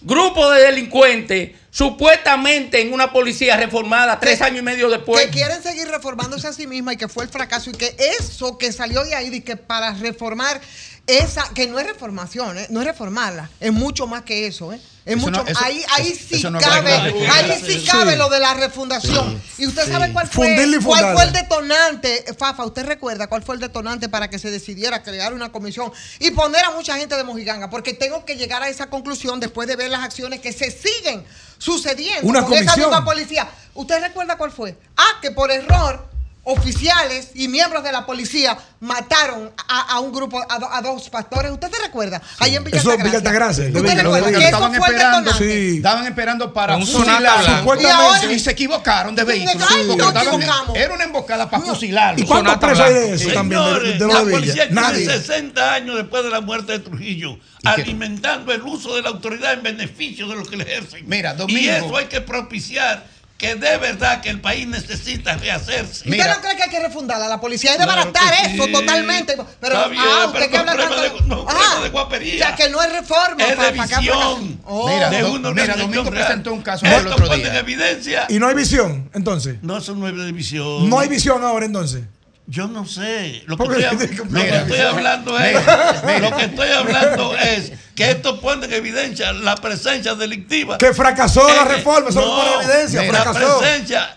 [0.00, 5.22] grupo de delincuentes, supuestamente en una policía reformada tres años y medio después.
[5.26, 8.56] que quieren seguir reformándose a sí misma y que fue el fracaso y que eso
[8.56, 10.60] que salió de ahí de que para reformar
[11.06, 12.66] esa que no es reformación, ¿eh?
[12.70, 14.80] no es reformarla, es mucho más que eso, ¿eh?
[15.04, 17.86] Es Eso mucho no- eso- ahí ahí eso- sí no cabe, ahí sí Sí.
[17.86, 19.38] cabe lo de la refundación.
[19.58, 23.60] Y usted sabe cuál fue cuál fue el detonante, Fafa, usted recuerda cuál fue el
[23.60, 27.68] detonante para que se decidiera crear una comisión y poner a mucha gente de Mojiganga,
[27.68, 31.22] porque tengo que llegar a esa conclusión después de ver las acciones que se siguen
[31.58, 32.88] sucediendo Una con esa comisión.
[32.90, 33.48] misma policía.
[33.74, 34.78] ¿Usted recuerda cuál fue?
[34.96, 36.08] Ah, que por error
[36.44, 41.08] oficiales y miembros de la policía mataron a, a un grupo, a, do- a dos
[41.08, 41.50] pastores.
[41.50, 42.20] ¿Usted se recuerda?
[42.38, 43.02] Ahí en Villa Eso es.
[43.02, 45.54] Villa Altagracia, ¿Usted Villa- recuerda Villa- que eso estaban fue el esperando, detonante?
[45.70, 45.76] Sí.
[45.76, 47.20] estaban esperando para Un fusilarlo.
[47.20, 47.58] blanco.
[47.74, 48.34] Supuestamente.
[48.34, 49.66] Y se equivocaron de Sí, vehículo.
[50.10, 50.76] equivocamos.
[50.76, 52.20] Era una emboscada para fusilarlo.
[52.22, 53.60] ¿Y cuántos presos hay de eso también?
[53.62, 54.66] De, Señores, de la de policía Villa?
[54.68, 55.06] tiene Nadie.
[55.06, 57.68] 60 años después de la muerte de Trujillo, qué?
[57.68, 61.04] alimentando el uso de la autoridad en beneficio de los que le ejercen.
[61.08, 61.72] Mira, y Domingo.
[61.72, 63.06] eso hay que propiciar
[63.36, 66.04] que de verdad que el país necesita rehacerse.
[66.04, 66.34] ¿Usted Mira.
[66.34, 67.28] no cree que hay que refundarla?
[67.28, 69.36] La policía hay de Claro baratar que eso totalmente.
[69.60, 71.00] Pero, Está bien, ah, usted pero que habla tanto.
[71.02, 72.34] de- no, ah, de guapería.
[72.34, 73.44] O sea, que no es reforma.
[73.44, 74.60] Es de visión.
[74.64, 74.88] Oh.
[74.88, 76.24] Mira, de una mira, Domingo real.
[76.26, 77.58] presentó un caso Esto el otro en día.
[77.58, 78.26] evidencia.
[78.28, 79.56] Y no hay visión, entonces.
[79.62, 80.88] No, eso no es de visión.
[80.88, 82.04] No hay visión ahora, entonces.
[82.46, 83.42] Yo no sé.
[83.46, 85.54] Lo que, estoy, lo que Mira, estoy hablando es.
[86.20, 90.76] Lo que estoy hablando es que esto pone en evidencia la presencia delictiva.
[90.78, 93.58] Que fracasó la reforma, eso no, pone en evidencia, La fracasó.
[93.60, 94.16] presencia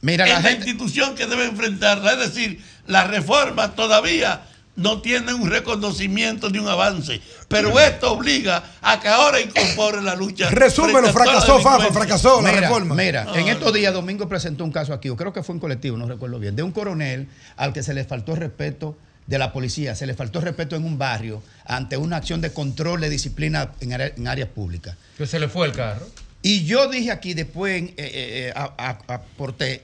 [0.00, 2.12] Mira, la es la institución que debe enfrentarla.
[2.12, 4.42] Es decir, la reforma todavía
[4.78, 7.20] no tiene un reconocimiento ni un avance.
[7.48, 10.48] Pero esto obliga a que ahora incorpore la lucha.
[10.50, 12.94] Resúmelo, fracasó, Fafa, fracasó la mira, reforma.
[12.94, 15.96] Mira, en estos días Domingo presentó un caso aquí, o creo que fue un colectivo,
[15.96, 19.94] no recuerdo bien, de un coronel al que se le faltó respeto de la policía,
[19.94, 23.92] se le faltó respeto en un barrio ante una acción de control de disciplina en,
[23.92, 24.96] área- en áreas públicas.
[25.18, 26.06] Que se le fue el carro.
[26.40, 28.60] Y yo dije aquí después, eh, eh, eh,
[29.08, 29.82] aporté,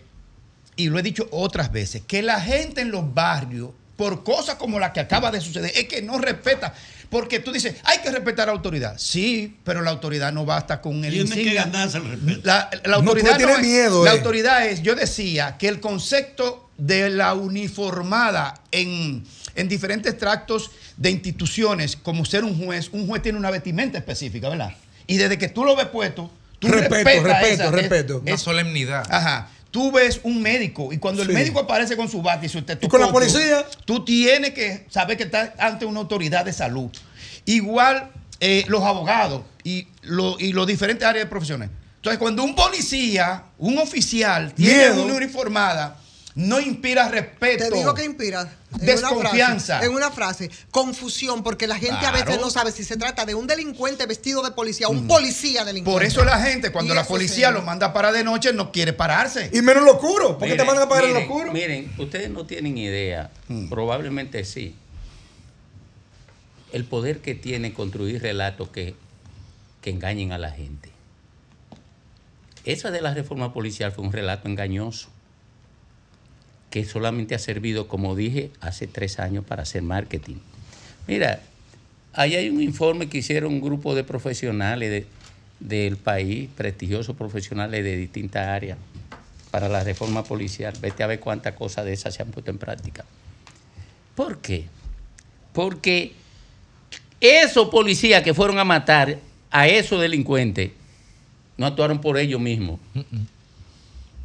[0.76, 4.78] y lo he dicho otras veces, que la gente en los barrios, por cosas como
[4.80, 6.74] la que acaba de suceder, es que no respeta.
[7.10, 8.96] Porque tú dices, hay que respetar a la autoridad.
[8.98, 11.64] Sí, pero la autoridad no basta con el Tiene que insignia.
[11.66, 12.40] ganarse el respeto.
[12.42, 14.16] La, autoridad no es- miedo, La eh.
[14.16, 19.24] autoridad es, yo decía, que el concepto de la uniformada en,
[19.54, 24.48] en diferentes tractos de instituciones, como ser un juez, un juez tiene una vestimenta específica,
[24.48, 24.72] ¿verdad?
[25.06, 28.18] Y desde que tú lo ves puesto, tú Respeto, respeto, esa- respeto.
[28.20, 29.06] Una es- solemnidad.
[29.08, 29.50] Ajá.
[29.74, 31.28] Tú ves un médico y cuando Sí.
[31.30, 33.66] el médico aparece con su bata y su ¿Y con la policía?
[33.84, 36.90] Tú tienes que saber que estás ante una autoridad de salud.
[37.44, 38.08] Igual
[38.38, 41.70] eh, los abogados y, lo- y los diferentes áreas de profesiones.
[41.96, 45.04] Entonces, cuando un policía, un oficial, tiene Miedo.
[45.06, 45.96] una uniformada,
[46.36, 47.68] no inspira respeto.
[47.68, 48.40] Te digo que inspira.
[48.42, 49.66] En Una Desconfianza.
[49.78, 53.24] frase, en una frase, confusión, porque la gente a veces no sabe si se trata
[53.24, 55.94] de un delincuente vestido de policía o un policía delincuente.
[55.96, 59.48] Por eso la gente, cuando la policía lo manda para de noche, no quiere pararse.
[59.52, 60.36] Y menos lo oscuro.
[60.38, 61.52] ¿Por qué te Miren, mandan a pagar en lo miren, oscuro?
[61.52, 63.68] Miren, ustedes no tienen idea, Mm.
[63.68, 64.74] probablemente sí,
[66.72, 68.96] el poder que tiene construir relatos que,
[69.82, 70.90] que engañen a la gente.
[72.64, 75.08] Esa de la reforma policial fue un relato engañoso,
[76.74, 80.38] que solamente ha servido, como dije, hace tres años para hacer marketing.
[81.06, 81.40] Mira,
[82.12, 85.06] ahí hay un informe que hicieron un grupo de profesionales de-
[85.60, 88.76] del país, prestigiosos profesionales de distintas áreas,
[89.52, 90.74] para la reforma policial.
[90.82, 93.04] Vete a ver cuántas cosas de esas se han puesto en práctica.
[94.16, 94.64] ¿Por qué?
[95.52, 96.12] Porque
[97.20, 99.20] esos policías que fueron a matar
[99.52, 100.72] a esos delincuentes
[101.56, 102.80] no actuaron por ellos mismos.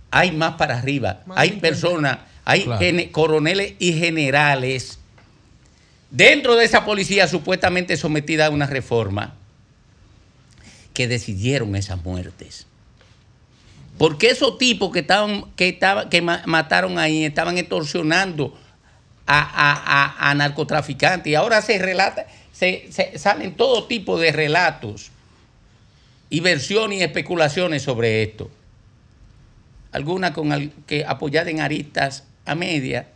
[0.09, 1.21] Hay más para arriba.
[1.27, 2.17] Más hay personas,
[2.49, 3.11] hay Claro.
[3.11, 4.97] coroneles y generales
[6.09, 9.35] dentro de esa policía supuestamente sometida a una reforma
[10.93, 12.65] que decidieron esas muertes.
[13.97, 18.57] Porque esos tipos que estaban, que estaban, que ma- mataron ahí, estaban extorsionando
[19.27, 21.29] a, a- a- a narcotraficantes.
[21.31, 25.11] Y ahora se relata, se, se- salen todo tipo de relatos
[26.29, 28.49] y versiones y especulaciones sobre esto.
[29.91, 33.07] Algunas con que apoyadas en aristas a media,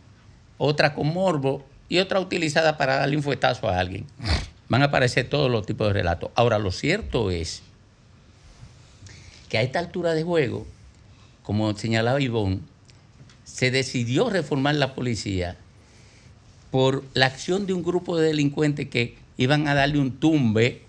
[0.58, 4.06] otras con morbo y otra utilizada para darle un fuetazo a alguien.
[4.68, 6.30] Van a aparecer todos los tipos de relatos.
[6.34, 7.62] Ahora, lo cierto es
[9.48, 10.66] que a esta altura de juego,
[11.42, 12.60] como señalaba Ivonne,
[13.44, 15.56] se decidió reformar la policía
[16.70, 20.82] por la acción de un grupo de delincuentes que iban a darle un tumbe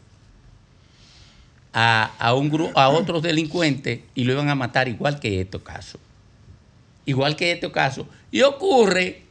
[1.73, 5.99] a, a un a otros delincuentes y lo iban a matar igual que estos casos.
[7.05, 8.07] Igual que estos casos.
[8.35, 9.21] Y ocurre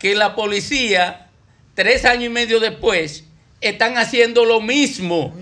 [0.00, 1.28] que la policía,
[1.74, 3.22] tres años y medio después,
[3.60, 5.32] están haciendo lo mismo.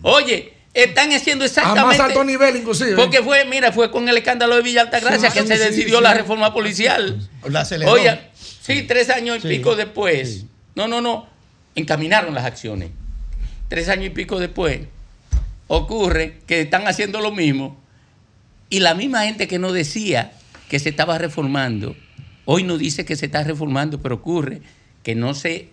[0.00, 1.98] Oye, están haciendo A exactamente...
[1.98, 2.96] más alto nivel, inclusive.
[2.96, 5.98] Porque fue, mira, fue con el escándalo de Villa Altagracia Sí, que se sí, decidió
[5.98, 6.02] sí.
[6.02, 7.28] la reforma policial.
[7.46, 7.92] La aceleró.
[7.92, 10.46] Oye, sí, tres años y Sí, pico después.
[10.74, 11.28] No, no, no.
[11.74, 12.88] Encaminaron las acciones.
[13.68, 14.80] Tres años y pico después
[15.66, 17.78] ocurre que están haciendo lo mismo
[18.70, 20.32] y la misma gente que no decía
[20.70, 21.94] que se estaba reformando,
[22.52, 24.60] hoy no dice que se está reformando, pero ocurre
[25.04, 25.68] que no sé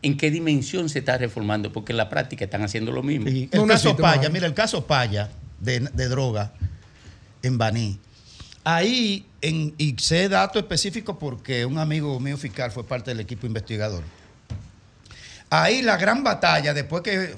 [0.00, 3.28] en qué dimensión se está reformando, porque en la práctica están haciendo lo mismo.
[3.28, 6.54] Sí, No el caso necesito Paya, mira, el caso Paya de, de droga
[7.42, 7.98] en Baní.
[8.64, 13.46] Ahí, en, y sé datos específicos porque un amigo mío fiscal fue parte del equipo
[13.46, 14.02] investigador.
[15.50, 17.34] Ahí la gran batalla, después que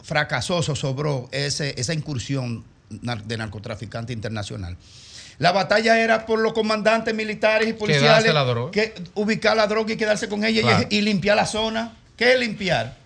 [0.00, 4.76] fracasó, sobró ese, esa incursión de narcotraficante internacional.
[5.42, 8.70] La batalla era por los comandantes militares y policiales la droga.
[8.70, 10.86] que ubicar la droga y quedarse con ella y- Claro.
[10.88, 11.96] y, limpiar la zona.
[12.16, 12.96] ¿Qué es limpiar?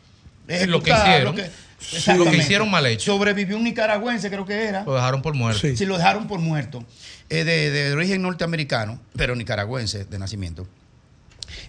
[0.46, 1.36] Es lo que Ejecutar, hicieron.
[1.36, 2.12] que- Sí.
[2.14, 3.12] Lo que hicieron mal hecho.
[3.12, 4.82] Sobrevivió un nicaragüense, creo que era.
[4.84, 5.60] Lo dejaron por muerto.
[5.60, 6.84] Sí, lo dejaron por muerto.
[7.28, 10.66] Eh, de, de origen norteamericano, pero nicaragüense de nacimiento.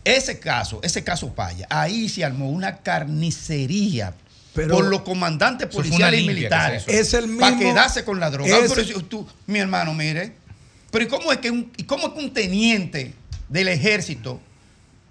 [0.04, 4.14] Ese caso, ese caso Paya, ahí se armó una carnicería
[4.54, 6.84] Pero- por los comandantes policiales y militares.
[6.88, 8.50] Es el Para mismo- quedarse con la droga.
[8.58, 10.34] es- Pero si tú, mi hermano, mire.
[10.92, 13.14] Pero ¿y cómo es que un, cómo es que un teniente
[13.50, 14.40] del ejército,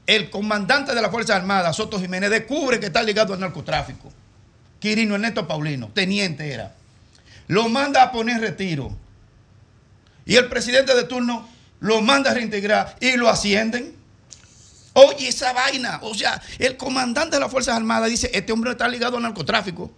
[0.07, 4.13] el comandante de las Fuerzas Armadas, Soto Jiménez, descubre que está ligado al narcotráfico?
[4.79, 6.75] Quirino Ernesto Paulino, teniente era.
[7.49, 8.97] Lo manda a poner retiro.
[10.25, 11.49] Y el presidente de turno
[11.81, 13.95] lo manda a reintegrar y lo ascienden.
[14.93, 16.01] Oye, esa vaina.
[16.03, 19.91] O sea, el comandante de las Fuerzas Armadas dice, este hombre está ligado al narcotráfico.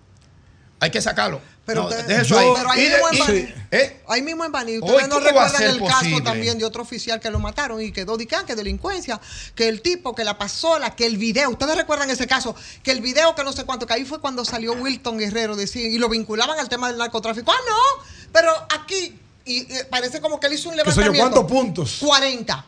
[0.80, 1.40] Hay que sacarlo.
[1.68, 2.52] Pero, No, usted- deje eso yo- ahí.
[2.56, 4.00] pero ahí Y de- mismo en y- Baní- ¿eh?
[4.08, 6.64] ahí mismo en Baní, Oye, ustedes no ¿cómo va a recuerdan el caso también de
[6.64, 9.20] otro oficial que lo mataron y quedó de que, que delincuencia,
[9.54, 13.02] que el tipo, que la pasola, que el video, ustedes recuerdan ese caso, que el
[13.02, 16.58] video que no sé cuánto, que ahí fue cuando salió Wilton Guerrero y lo vinculaban
[16.58, 17.52] al tema del narcotráfico.
[17.52, 18.02] Ah, no,
[18.32, 18.50] pero
[18.80, 21.46] aquí y, eh, parece como que él hizo un ¿Qué sé yo, levantamiento.
[21.46, 21.96] cuántos puntos?
[22.00, 22.64] 40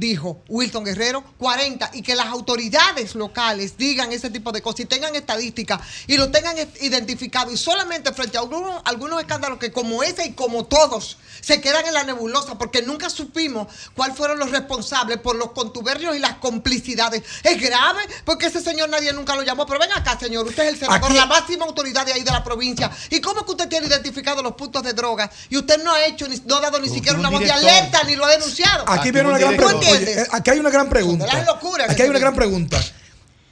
[0.00, 4.84] dijo Wilton Guerrero, 40, y que las autoridades locales digan ese tipo de cosas y
[4.86, 10.02] tengan estadísticas y lo tengan identificado y solamente frente a algunos, algunos escándalos que como
[10.02, 14.50] ese y como todos se quedan en la nebulosa porque nunca supimos cuáles fueron los
[14.50, 17.22] responsables por los contubernios y las complicidades.
[17.44, 20.68] Es grave porque ese señor nadie nunca lo llamó, pero ven acá señor, usted es
[20.70, 22.90] el senador, la máxima autoridad de ahí de la provincia.
[23.10, 26.26] ¿Y cómo que usted tiene identificado los puntos de droga y usted no ha hecho,
[26.26, 28.88] ni, no ha dado ni siquiera un una voz de alerta ni lo ha denunciado?
[28.88, 29.89] Aquí viene una gran ¿Tú pregunta.
[29.94, 30.26] Entiendes?
[30.26, 31.26] eh, aquí hay una gran pregunta.
[31.26, 32.80] Las locuras Aquí hay una gran pregunta.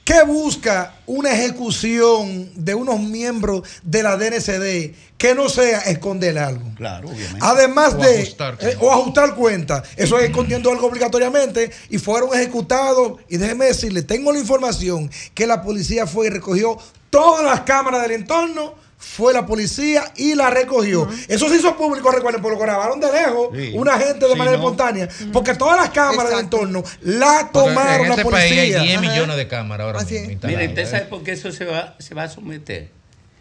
[0.03, 6.63] ¿Qué busca una ejecución de unos miembros de la DNCD que no sea esconder algo?
[6.75, 7.37] Claro, obviamente.
[7.41, 8.15] Además O de.
[8.21, 9.83] ajustar eh, o ajustar cuentas.
[9.95, 11.69] Eso es escondiendo algo obligatoriamente.
[11.91, 13.19] Y fueron ejecutados.
[13.29, 16.75] Y déjeme decirle, tengo la información que la policía fue y recogió
[17.11, 18.73] todas las cámaras del entorno.
[19.01, 21.07] Fue la policía y la recogió.
[21.29, 23.71] Eso se hizo público, recuerden, porque lo grabaron de lejos, Sí.
[23.73, 24.63] una gente de Sí, manera ¿no?
[24.63, 25.07] espontánea.
[25.31, 28.49] Porque todas las cámaras del entorno la tomaron en la este policía.
[28.61, 30.67] país hay 10 millones de cámaras ahora mismo Miren, instaladas.
[30.67, 32.89] ¿usted sabe por qué eso se va, se va a someter?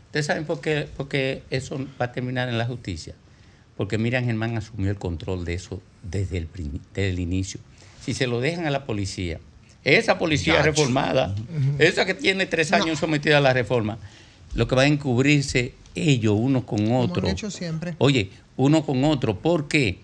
[0.06, 3.14] ¿Ustedes saben por qué, eso va a terminar en la justicia?
[3.76, 7.58] Porque Miriam Germán asumió el control de eso desde el, prin- desde el inicio.
[8.04, 9.40] Si se lo dejan a la policía,
[9.84, 11.34] esa policía reformada,
[11.80, 13.98] esa que tiene tres años sometida a la reforma,
[14.54, 17.26] lo que va a encubrirse ellos uno con Como otro.
[17.26, 17.94] han hecho siempre.
[17.98, 19.38] Oye, uno con otro.
[19.38, 19.98] ¿Por qué?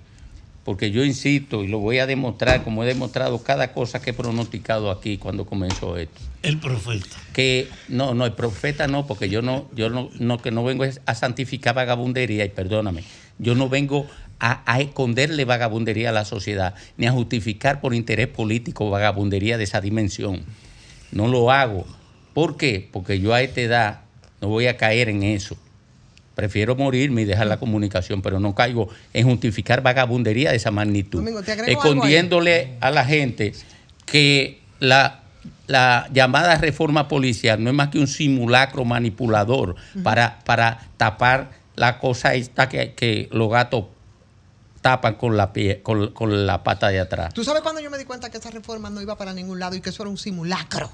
[0.64, 4.14] Porque yo insisto y lo voy a demostrar, como he demostrado cada cosa que he
[4.14, 6.20] pronosticado aquí cuando comenzó esto.
[6.42, 7.16] El profeta.
[7.32, 10.84] Que no, no, el profeta no, porque yo no, yo no, no que no vengo
[10.84, 13.04] a santificar vagabundería, y perdóname,
[13.38, 14.06] yo no vengo
[14.40, 19.64] a, a esconderle vagabundería a la sociedad, ni a justificar por interés político vagabundería de
[19.64, 20.44] esa dimensión.
[21.12, 21.86] No lo hago.
[22.32, 22.88] ¿Por qué?
[22.90, 24.00] Porque yo a esta edad
[24.44, 25.56] no voy a caer en eso.
[26.34, 31.20] Prefiero morirme y dejar la comunicación, pero no caigo en justificar vagabundería de esa magnitud.
[31.20, 31.40] Domingo.
[31.40, 33.54] Escondiéndole a la gente
[34.04, 35.22] que la,
[35.66, 41.98] la llamada reforma policial no es más que un simulacro manipulador para, para tapar la
[41.98, 43.86] cosa esta que, que los gatos
[44.82, 47.32] tapan con la, pie, con, con la pata de atrás.
[47.32, 49.74] ¿Tú sabes cuando yo me di cuenta que esa reforma no iba para ningún lado
[49.74, 50.90] y que eso era un simulacro?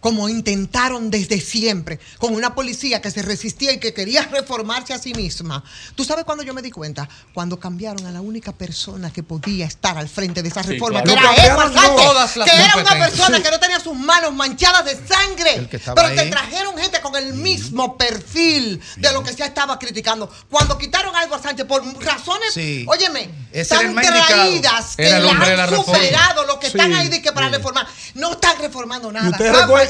[0.00, 4.98] Como intentaron desde siempre, con una policía que se resistía y que quería reformarse a
[4.98, 5.62] sí misma.
[5.94, 7.08] ¿Tú sabes cuándo yo me di cuenta?
[7.34, 11.02] Cuando cambiaron a la única persona que podía estar al frente de esa Sí, reforma,
[11.02, 11.20] claro.
[11.34, 13.42] que era Edward cambiaron Sánchez, todas las que era una persona Sí.
[13.42, 15.68] que no tenía sus manos manchadas de sangre.
[15.70, 20.30] Pero te trajeron gente con el mismo perfil de lo que se estaba criticando.
[20.48, 22.84] Cuando quitaron a Edward Sánchez por razones, Sí.
[22.88, 23.30] óyeme,
[23.68, 27.86] tan traídas que la han superado los que están ahí de que para reformar.
[28.14, 29.28] No están reformando nada.
[29.28, 29.32] Y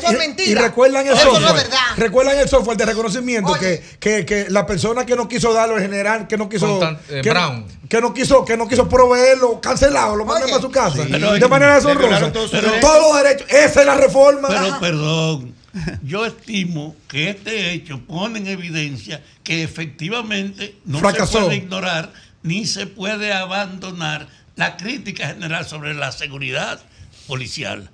[0.03, 0.51] eso es y- mentira.
[0.51, 1.63] y recuerdan el eso no es software.
[1.65, 1.79] verdad.
[1.97, 5.83] recuerdan el software de reconocimiento que, que, que la persona que no quiso darlo el
[5.83, 6.81] general, que no quiso.
[7.09, 7.67] Eh, que, Brown.
[7.89, 11.05] que no quiso, que no quiso proveerlo, cancelado, lo mandan para su casa.
[11.05, 11.11] Sí.
[11.13, 12.33] de manera deshonrosa.
[12.33, 13.47] todos todos los derechos.
[13.51, 14.49] Esa es la reforma.
[14.49, 15.55] Pero perdón,
[16.03, 21.39] yo estimo que este hecho pone en evidencia que efectivamente no Fracasó.
[21.39, 24.27] se puede ignorar ni se puede abandonar
[24.57, 26.81] la crítica general sobre la seguridad
[27.27, 27.91] policial.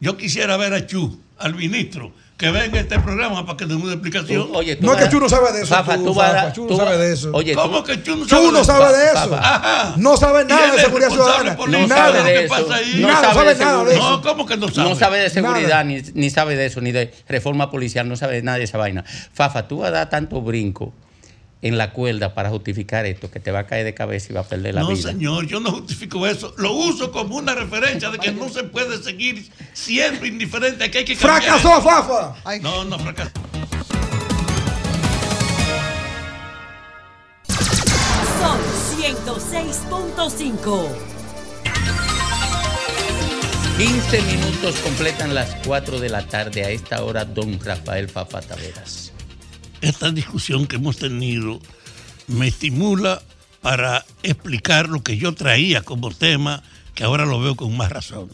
[0.00, 3.92] Yo quisiera ver a Chu, al ministro, que venga este programa para que dé una
[3.92, 4.46] explicación.
[4.46, 5.74] Tú- oye, tú No es que vas- Chuno sabe de eso.
[5.74, 7.30] Fafa, tú, Fafa, Chuno tú sabe de eso.
[7.34, 9.38] Oye, tú- ¿Cómo que Chuno Chuno sabe de eso.
[9.96, 11.54] No sabe nada de seguridad ciudadana.
[11.56, 11.88] no Nada.
[11.88, 12.54] sabe de ¿Qué eso.
[12.54, 12.94] pasa ahí?
[13.00, 14.10] No Nada, sabe, sabe de nada de seguridad.
[14.10, 14.88] No, ¿cómo que no sabe?
[14.88, 18.40] No sabe de seguridad, ni, ni sabe de eso, ni de reforma policial, no sabe
[18.42, 19.04] nada de esa vaina.
[19.32, 20.94] Fafa, tú vas a dar tanto brinco
[21.62, 24.40] en la cuerda para justificar esto que te va a caer de cabeza y va
[24.40, 25.10] a perder la No, vida.
[25.10, 26.54] señor, yo no justifico eso.
[26.56, 31.04] Lo uso como una referencia de que no se puede seguir siendo indiferente, que hay
[31.04, 31.42] que cambiar.
[31.60, 31.82] Fracasó.
[31.82, 32.58] Fafa.
[32.62, 33.30] No, no fracasó.
[38.40, 38.58] Son
[38.98, 40.88] 106.5.
[43.76, 46.64] 15 minutos completan las 4 de la tarde.
[46.64, 49.09] A esta hora, don Rafael Fafa Taveras.
[49.80, 51.60] Esta discusión que hemos tenido
[52.26, 53.22] me estimula
[53.60, 56.62] para explicar lo que yo traía como tema,
[56.94, 58.30] que ahora lo veo con más razón.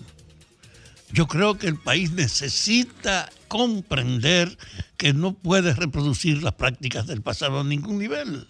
[1.13, 4.57] Yo creo que el país necesita comprender
[4.97, 8.49] que no puede reproducir las prácticas del pasado a ningún nivel.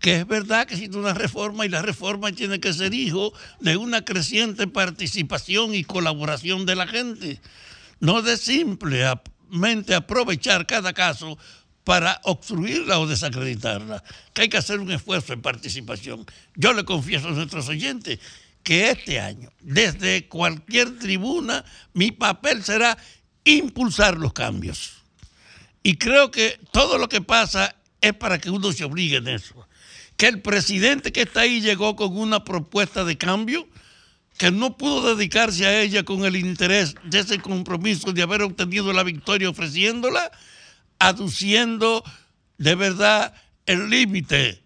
[0.00, 3.76] Que es verdad que existe una reforma y la reforma tiene que ser hijo de
[3.76, 7.40] una creciente participación y colaboración de la gente.
[8.00, 11.38] No de simplemente aprovechar cada caso
[11.88, 16.26] para obstruirla o desacreditarla, que hay que hacer un esfuerzo en participación.
[16.54, 18.18] Yo le confieso a nuestros oyentes
[18.62, 21.64] que este año, desde cualquier tribuna,
[21.94, 22.98] mi papel será
[23.42, 25.02] impulsar los cambios.
[25.82, 29.66] Y creo que todo lo que pasa es para que uno se obligue en eso.
[30.18, 33.66] Que el presidente que está ahí llegó con una propuesta de cambio,
[34.36, 38.92] que no pudo dedicarse a ella con el interés de ese compromiso de haber obtenido
[38.92, 40.30] la victoria ofreciéndola,
[40.98, 42.02] aduciendo
[42.56, 43.34] de verdad
[43.66, 44.62] el límite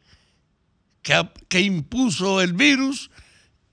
[1.02, 3.10] que, que impuso el virus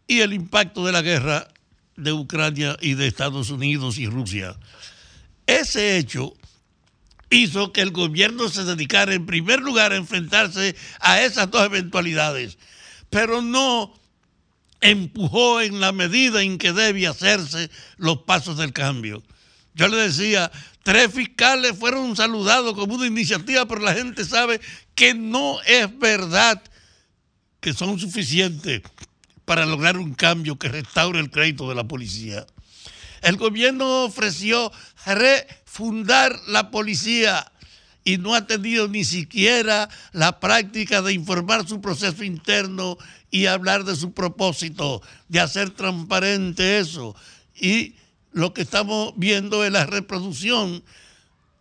[0.08, 1.48] y el impacto de la guerra
[1.96, 4.58] de Ucrania y de Estados Unidos y Rusia.
[5.46, 6.34] Ese hecho
[7.30, 12.58] hizo que el gobierno se dedicara en primer lugar a enfrentarse a esas dos eventualidades,
[13.10, 13.94] pero no
[14.82, 19.24] empujó en la medida en que debe hacerse los pasos del cambio.
[19.74, 20.52] Yo le decía,
[20.84, 24.60] tres fiscales fueron saludados como una iniciativa, pero la gente sabe
[24.96, 26.62] que no es verdad
[27.60, 28.82] que son suficientes
[29.46, 32.46] para lograr un cambio que restaure el crédito de la policía.
[33.22, 34.72] El gobierno ofreció
[35.06, 37.52] refundar la policía
[38.04, 42.98] y no ha tenido ni siquiera la práctica de informar su proceso interno
[43.30, 47.16] y hablar de su propósito, de hacer transparente eso.
[47.56, 47.96] Y
[48.32, 50.84] lo que estamos viendo es la reproducción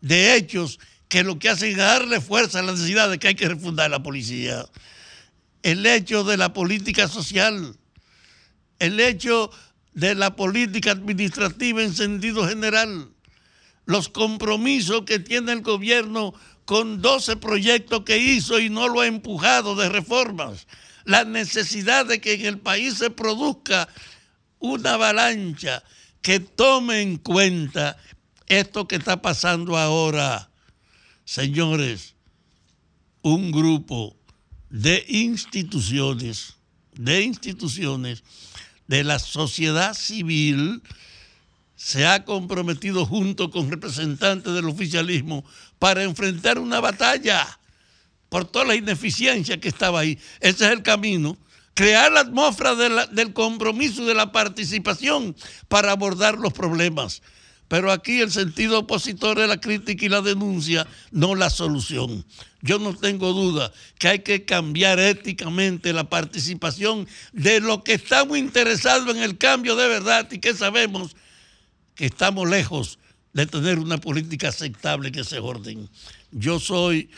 [0.01, 3.35] de hechos que lo que hacen es darle fuerza a la necesidad de que hay
[3.35, 4.67] que refundar la policía.
[5.63, 7.77] El hecho de la política social,
[8.79, 9.51] el hecho
[9.95, 13.09] de la política administrativa en sentido general,
[13.87, 16.35] los compromisos que tiene el gobierno
[16.67, 20.67] con 12 proyectos que hizo y no lo ha empujado de reformas,
[21.05, 23.89] la necesidad de que en el país se produzca
[24.59, 25.83] una avalancha
[26.23, 27.97] que tome en cuenta
[28.47, 30.51] esto que está pasando ahora.
[31.25, 32.15] Señores,
[33.23, 34.17] un grupo
[34.71, 36.55] de instituciones,
[36.95, 38.23] de instituciones
[38.87, 40.83] de la sociedad civil
[41.77, 45.45] se ha comprometido junto con representantes del oficialismo
[45.79, 47.47] para enfrentar una batalla
[48.29, 50.19] por toda la ineficiencia que estaba ahí.
[50.41, 51.39] Ese es el camino.
[51.79, 52.75] Crear la atmósfera
[53.07, 55.37] del compromiso de la participación
[55.69, 57.23] para abordar los problemas.
[57.69, 62.27] Pero aquí el sentido opositor es la crítica y la denuncia, no la solución.
[62.63, 68.37] Yo no tengo duda que hay que cambiar éticamente la participación de los que estamos
[68.39, 71.15] interesados en el cambio de verdad y que sabemos
[71.95, 72.99] que estamos lejos
[73.35, 75.89] de tener una política aceptable que se orden.
[76.33, 77.09] Yo soy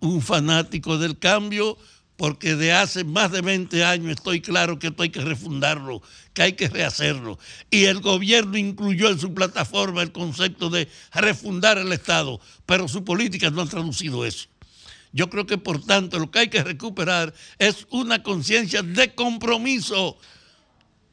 [0.00, 1.78] un fanático del cambio
[2.16, 6.02] porque de hace más de 20 años estoy claro que esto hay que refundarlo,
[6.32, 7.38] que hay que rehacerlo.
[7.70, 13.04] Y el gobierno incluyó en su plataforma el concepto de refundar el Estado, pero su
[13.04, 14.48] política no ha traducido eso.
[15.12, 20.18] Yo creo que por tanto lo que hay que recuperar es una conciencia de compromiso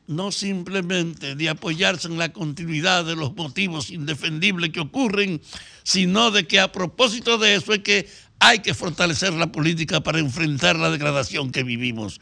[0.07, 5.41] no simplemente de apoyarse en la continuidad de los motivos indefendibles que ocurren,
[5.83, 8.09] sino de que a propósito de eso es que
[8.45, 12.19] hay que fortalecer la política para enfrentar la degradación que vivimos.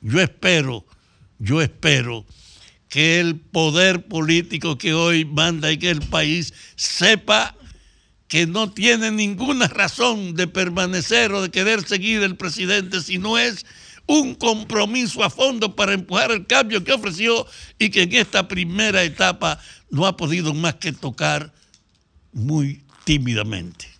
[0.00, 0.86] Yo espero,
[1.40, 2.24] yo espero
[2.88, 7.56] que el poder político que hoy manda y que el país sepa
[8.28, 13.36] que no tiene ninguna razón de permanecer o de querer seguir el presidente, si no
[13.36, 13.66] es
[14.06, 17.44] un compromiso a fondo para empujar el cambio que ofreció
[17.76, 19.58] y que en esta primera etapa
[19.90, 21.52] no ha podido más que tocar
[22.32, 23.95] muy tímidamente.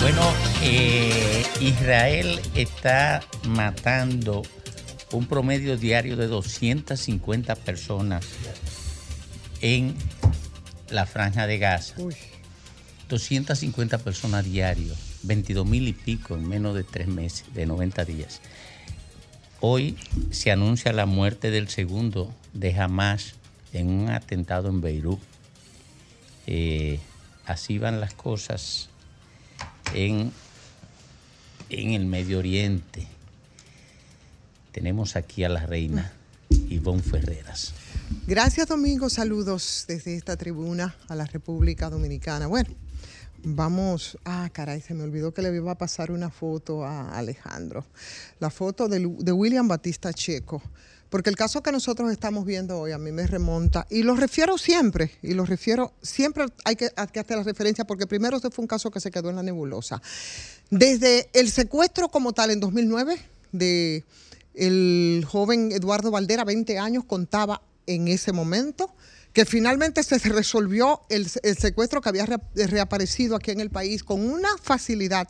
[0.00, 0.22] Bueno,
[0.62, 4.40] eh, Israel está matando
[5.12, 8.26] un promedio diario de 250 personas
[9.60, 9.94] en
[10.88, 11.96] la franja de Gaza.
[13.10, 14.94] 250 personas diario,
[15.24, 18.40] 22 mil y pico en menos de tres meses, de 90 días.
[19.60, 19.98] Hoy
[20.30, 23.34] se anuncia la muerte del segundo de Hamas
[23.74, 25.29] en un atentado en Beirut.
[26.52, 26.98] Eh,
[27.46, 28.88] así van las cosas
[29.94, 30.32] en,
[31.68, 33.06] en el Medio Oriente.
[34.72, 36.12] Tenemos aquí a la reina
[36.50, 37.72] Ivonne Ferreras.
[38.26, 39.08] Gracias, Domingo.
[39.08, 42.48] Saludos desde esta tribuna a la República Dominicana.
[42.48, 42.70] Bueno,
[43.44, 44.18] vamos.
[44.24, 47.84] Ah, caray, se me olvidó que le iba a pasar una foto a Alejandro.
[48.40, 50.60] La foto de, William Batista Checo.
[51.10, 54.56] Porque el caso que nosotros estamos viendo hoy a mí me remonta, y lo refiero
[54.56, 58.68] siempre, y lo refiero, siempre hay que, hacer la referencia, porque primero este fue un
[58.68, 60.00] caso que se quedó en la nebulosa.
[60.70, 64.04] Desde el secuestro como tal en 2009 de
[64.54, 68.94] el joven Eduardo Valdera, 20 años, contaba en ese momento
[69.32, 74.28] que finalmente se resolvió el, secuestro que había re- reaparecido aquí en el país con
[74.28, 75.28] una facilidad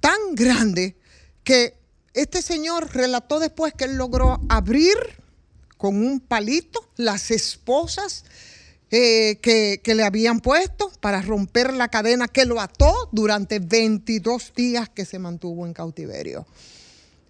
[0.00, 0.96] tan grande
[1.44, 1.74] que
[2.16, 4.96] este señor relató después que él logró abrir
[5.76, 8.24] con un palito las esposas
[8.90, 14.54] eh, que, que le habían puesto para romper la cadena que lo ató durante 22
[14.56, 16.46] días que se mantuvo en cautiverio.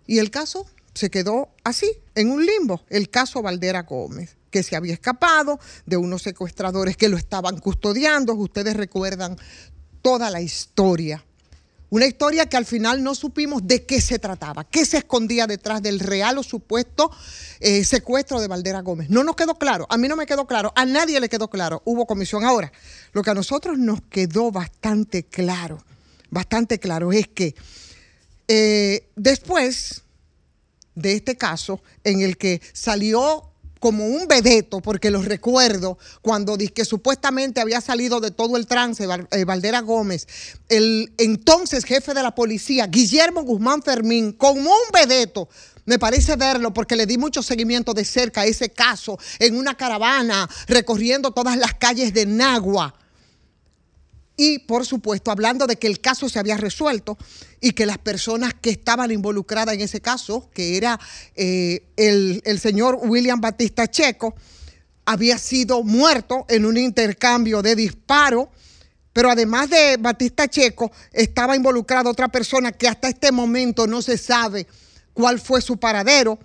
[0.07, 4.77] Y el caso se quedó así, en un limbo, el caso Valdera Gómez, que se
[4.77, 8.35] había escapado de unos secuestradores que lo estaban custodiando.
[8.35, 9.37] Ustedes recuerdan
[10.01, 11.26] toda la historia.
[11.89, 15.81] Una historia que al final no supimos de qué se trataba, qué se escondía detrás
[15.83, 17.13] del real o supuesto
[17.61, 19.09] eh, secuestro de Valdera Gómez.
[19.09, 21.83] No nos quedó claro, a mí no me quedó claro, a nadie le quedó claro.
[21.85, 22.45] Hubo comisión.
[22.45, 22.73] Ahora,
[23.13, 25.85] lo que a nosotros nos quedó bastante claro,
[26.29, 27.55] bastante claro, es que
[28.49, 30.03] eh, después
[30.97, 36.85] de este caso en el que salió como un vedeto, porque lo recuerdo, cuando que
[36.85, 40.27] supuestamente había salido de todo el trance eh, Valdera Gómez,
[40.69, 45.49] el entonces jefe de la policía, Guillermo Guzmán Fermín, como un vedeto,
[45.85, 49.77] me parece verlo porque le di mucho seguimiento de cerca a ese caso en una
[49.77, 52.93] caravana recorriendo todas las calles de Nagua.
[54.37, 57.17] Y por supuesto, hablando de que el caso se había resuelto
[57.61, 61.01] y que las personas que estaban involucradas en ese caso, que era
[61.35, 64.35] eh, el, el señor William Batista Checo,
[65.07, 68.51] había sido muerto en un intercambio de disparo.
[69.15, 74.19] Pero además de Batista Checo, estaba involucrada otra persona que hasta este momento no se
[74.19, 74.67] sabe
[75.15, 76.39] cuál fue su paradero.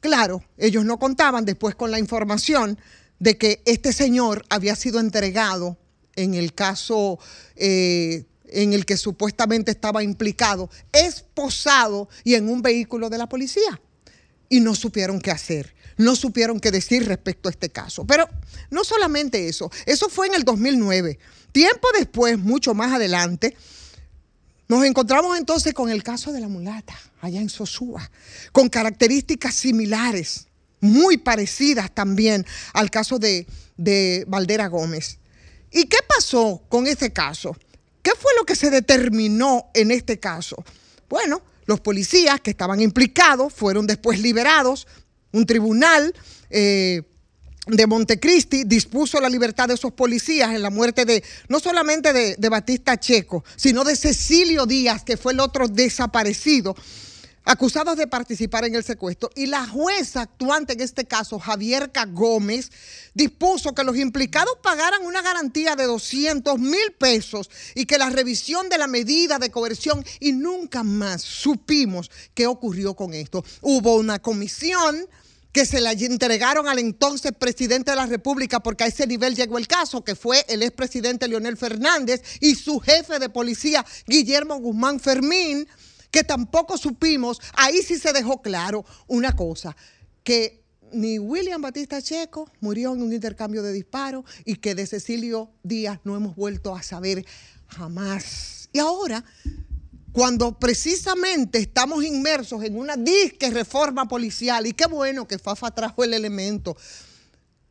[0.00, 2.76] Claro, ellos no contaban después con la información
[3.20, 5.76] de que este señor había sido entregado
[6.18, 7.18] en el caso
[7.56, 13.80] eh, en el que supuestamente estaba implicado, esposado y en un vehículo de la policía.
[14.48, 18.06] Y no supieron qué hacer, no supieron qué decir respecto a este caso.
[18.06, 18.28] Pero
[18.70, 21.18] no solamente eso, eso fue en el 2009.
[21.52, 23.56] Tiempo después, mucho más adelante,
[24.68, 28.10] nos encontramos entonces con el caso de la mulata, allá en Sosúa,
[28.52, 30.46] con características similares,
[30.80, 33.46] muy parecidas también al caso de,
[33.76, 35.18] de Valdera Gómez.
[35.70, 37.56] ¿Y qué pasó con este caso?
[38.02, 40.64] ¿Qué fue lo que se determinó en este caso?
[41.08, 44.86] Bueno, los policías que estaban implicados fueron después liberados.
[45.32, 46.14] Un tribunal
[46.48, 47.02] eh,
[47.66, 52.36] de Montecristi dispuso la libertad de esos policías en la muerte de no solamente de,
[52.36, 56.74] de Batista Checo, sino de Cecilio Díaz, que fue el otro desaparecido,
[57.48, 59.30] acusados de participar en el secuestro.
[59.34, 62.04] Y la jueza actuante en este caso, Javier K.
[62.04, 62.70] Gómez,
[63.14, 68.68] dispuso que los implicados pagaran una garantía de 200 mil pesos y que la revisión
[68.68, 73.42] de la medida de coerción y nunca más supimos qué ocurrió con esto.
[73.62, 75.08] Hubo una comisión
[75.50, 79.56] que se la entregaron al entonces presidente de la República, porque a ese nivel llegó
[79.56, 85.00] el caso, que fue el expresidente Leonel Fernández y su jefe de policía, Guillermo Guzmán
[85.00, 85.66] Fermín,
[86.10, 89.76] que tampoco supimos, ahí sí se dejó claro una cosa,
[90.22, 90.62] que
[90.92, 96.00] ni William Batista Checo murió en un intercambio de disparos y que de Cecilio Díaz
[96.04, 97.24] no hemos vuelto a saber
[97.66, 98.68] jamás.
[98.72, 99.24] Y ahora,
[100.12, 106.04] cuando precisamente estamos inmersos en una disque reforma policial, y qué bueno que Fafa trajo
[106.04, 106.76] el elemento,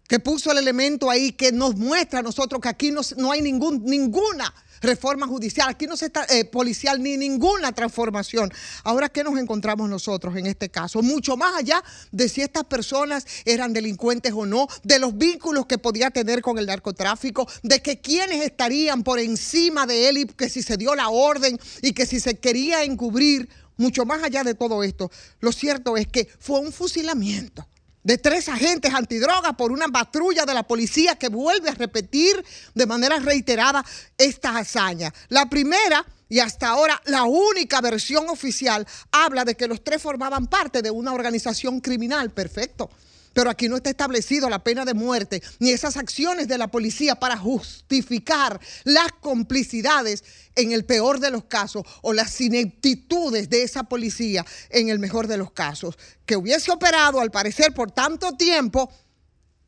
[0.07, 3.41] que puso el elemento ahí que nos muestra a nosotros que aquí no, no hay
[3.41, 8.51] ningún, ninguna reforma judicial, aquí no se está eh, policial ni ninguna transformación.
[8.83, 11.01] Ahora, ¿qué nos encontramos nosotros en este caso?
[11.01, 15.77] Mucho más allá de si estas personas eran delincuentes o no, de los vínculos que
[15.77, 20.49] podía tener con el narcotráfico, de que quienes estarían por encima de él y que
[20.49, 24.55] si se dio la orden y que si se quería encubrir, mucho más allá de
[24.55, 27.67] todo esto, lo cierto es que fue un fusilamiento
[28.03, 32.43] de tres agentes antidrogas por una patrulla de la policía que vuelve a repetir
[32.73, 33.83] de manera reiterada
[34.17, 35.13] esta hazaña.
[35.29, 40.47] La primera y hasta ahora la única versión oficial habla de que los tres formaban
[40.47, 42.31] parte de una organización criminal.
[42.31, 42.89] Perfecto.
[43.37, 47.13] Pero aquí no está establecido la pena de muerte ni esas acciones de la policía
[47.13, 50.23] para justificar las complicidades
[50.55, 55.27] en el peor de los casos o las ineptitudes de esa policía en el mejor
[55.27, 55.99] de los casos.
[56.25, 58.91] Que hubiese operado, al parecer, por tanto tiempo,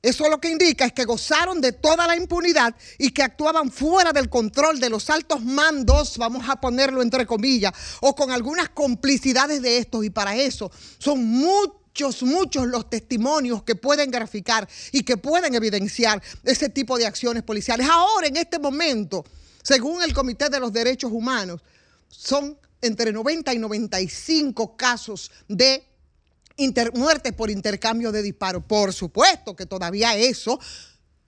[0.01, 4.13] eso lo que indica es que gozaron de toda la impunidad y que actuaban fuera
[4.13, 9.61] del control de los altos mandos, vamos a ponerlo entre comillas, o con algunas complicidades
[9.61, 10.03] de estos.
[10.03, 15.53] Y para eso son muchos muchos, muchos los testimonios que pueden graficar y que pueden
[15.55, 17.87] evidenciar ese tipo de acciones policiales.
[17.89, 19.25] Ahora, en este momento,
[19.61, 21.61] según el Comité de los Derechos Humanos,
[22.07, 25.83] son entre 90 y 95 casos de
[26.93, 28.63] muertes por intercambio de disparos.
[28.65, 30.59] Por supuesto que todavía eso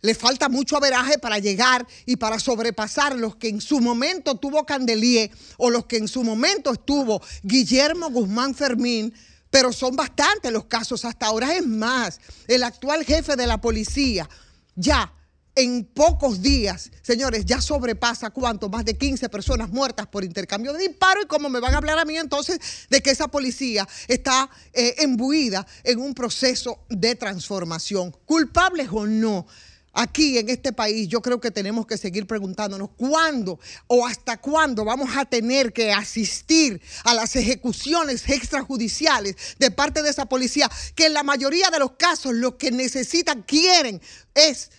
[0.01, 4.65] le falta mucho averaje para llegar y para sobrepasar los que en su momento tuvo
[4.65, 9.13] Candelier o los que en su momento estuvo Guillermo Guzmán Fermín,
[9.51, 11.55] pero son bastantes los casos hasta ahora.
[11.55, 14.27] Es más, el actual jefe de la policía
[14.75, 15.13] ya
[15.53, 20.87] en pocos días, señores, ya sobrepasa cuánto, más de 15 personas muertas por intercambio de
[20.87, 22.59] disparos y cómo me van a hablar a mí entonces
[22.89, 29.45] de que esa policía está eh, embuida en un proceso de transformación, culpables o no.
[29.93, 34.85] Aquí en este país yo creo que tenemos que seguir preguntándonos cuándo o hasta cuándo
[34.85, 41.07] vamos a tener que asistir a las ejecuciones extrajudiciales de parte de esa policía, que
[41.07, 44.01] en la mayoría de los casos lo que necesitan, quieren,
[44.33, 44.71] es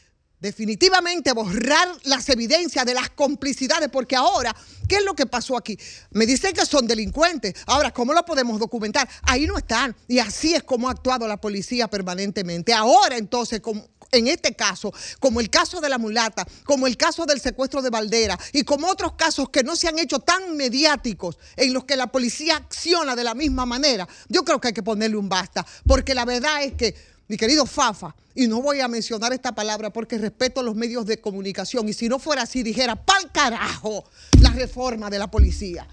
[0.43, 4.55] definitivamente borrar las evidencias de las complicidades, porque ahora,
[4.89, 5.79] ¿qué es lo que pasó aquí?
[6.11, 7.55] Me dicen que son delincuentes.
[7.67, 9.09] Ahora, ¿cómo lo podemos documentar?
[9.23, 9.95] Ahí no están.
[10.09, 12.75] Y así es como ha actuado la policía permanentemente.
[12.75, 17.25] Ahora, entonces, como en este caso, como el caso de la mulata, como el caso
[17.25, 21.39] del secuestro de Valdera y como otros casos que no se han hecho tan mediáticos
[21.57, 24.83] en los que la policía acciona de la misma manera, yo creo que hay que
[24.83, 26.95] ponerle un basta, porque la verdad es que,
[27.29, 31.19] mi querido Fafa, y no voy a mencionar esta palabra porque respeto los medios de
[31.19, 34.05] comunicación, y si no fuera así, dijera, pa'l carajo,
[34.41, 35.87] la reforma de la policía.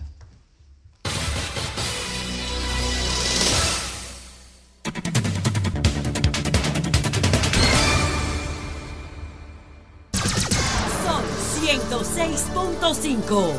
[11.70, 13.54] 106.5.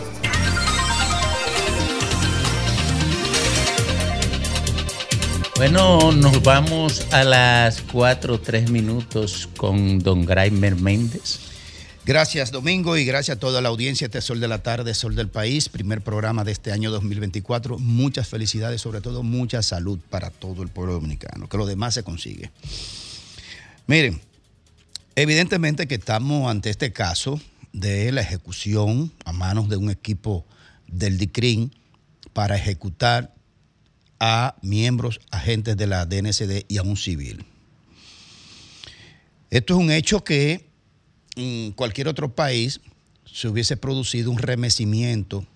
[5.54, 11.38] Bueno, nos vamos a las 4 3 minutos con don Graimer Méndez.
[12.04, 15.28] Gracias Domingo y gracias a toda la audiencia de Sol de la Tarde, Sol del
[15.28, 17.78] País, primer programa de este año 2024.
[17.78, 22.02] Muchas felicidades, sobre todo mucha salud para todo el pueblo dominicano, que lo demás se
[22.02, 22.50] consigue.
[23.86, 24.20] Miren,
[25.14, 27.40] evidentemente que estamos ante este caso
[27.72, 30.46] de la ejecución a manos de un equipo
[30.86, 31.72] del DICRIN
[32.32, 33.34] para ejecutar
[34.18, 37.44] a miembros, agentes de la DNCD y a un civil.
[39.50, 40.68] Esto es un hecho que
[41.36, 42.80] en cualquier otro país
[43.24, 45.46] se hubiese producido un remecimiento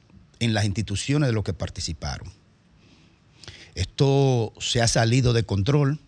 [0.40, 2.32] en las instituciones de los que participaron.
[3.74, 6.00] Esto se ha salido de control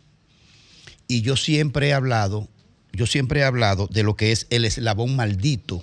[1.09, 2.49] y yo siempre he hablado,
[2.93, 5.83] yo siempre he hablado de lo que es el eslabón maldito,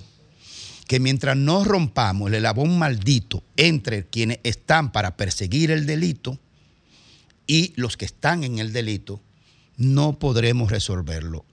[0.85, 6.39] que mientras no rompamos el eslabón maldito entre quienes están para perseguir el delito
[7.47, 9.21] y los que están en el delito,
[9.77, 11.45] no podremos resolverlo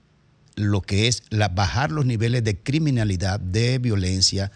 [0.55, 4.51] lo que es bajar los niveles de criminalidad, de violencia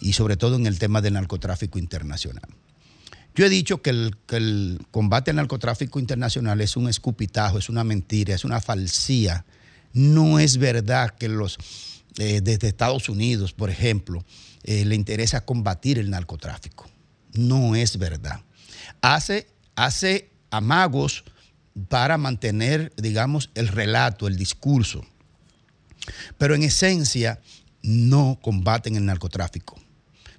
[0.00, 2.48] y sobre todo en el tema del narcotráfico internacional.
[3.34, 7.68] Yo he dicho que el, que el combate al narcotráfico internacional es un escupitajo, es
[7.68, 9.44] una mentira, es una falsía.
[9.92, 11.58] No es verdad que los
[12.18, 14.24] eh, desde Estados Unidos, por ejemplo,
[14.62, 16.88] eh, le interesa combatir el narcotráfico.
[17.32, 18.40] No es verdad.
[19.02, 21.24] Hace, hace amagos
[21.88, 25.04] para mantener, digamos, el relato, el discurso
[26.38, 27.40] pero en esencia
[27.82, 29.80] no combaten el narcotráfico.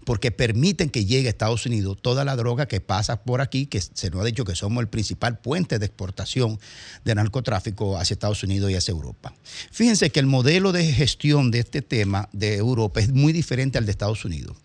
[0.05, 3.81] Porque permiten que llegue a Estados Unidos toda la droga que pasa por aquí, que
[3.81, 6.59] se nos ha dicho que somos el principal puente de exportación
[7.03, 9.33] de narcotráfico hacia Estados Unidos y hacia Europa.
[9.71, 13.85] Fíjense que el modelo de gestión de este tema de Europa es muy diferente al
[13.85, 14.55] de Estados Unidos.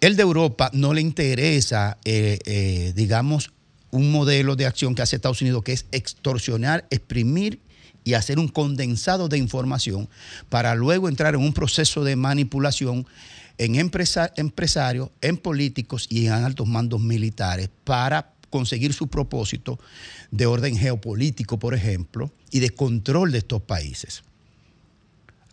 [0.00, 3.50] El de Europa no le interesa, eh, eh, digamos,
[3.90, 7.58] un modelo de acción que hace Estados Unidos, que es extorsionar, exprimir
[8.04, 10.08] y hacer un condensado de información
[10.48, 13.06] para luego entrar en un proceso de manipulación
[13.58, 19.78] en empresa- empresarios, en políticos y en altos mandos militares para conseguir su propósito
[20.30, 24.22] de orden geopolítico, por ejemplo, y de control de estos países.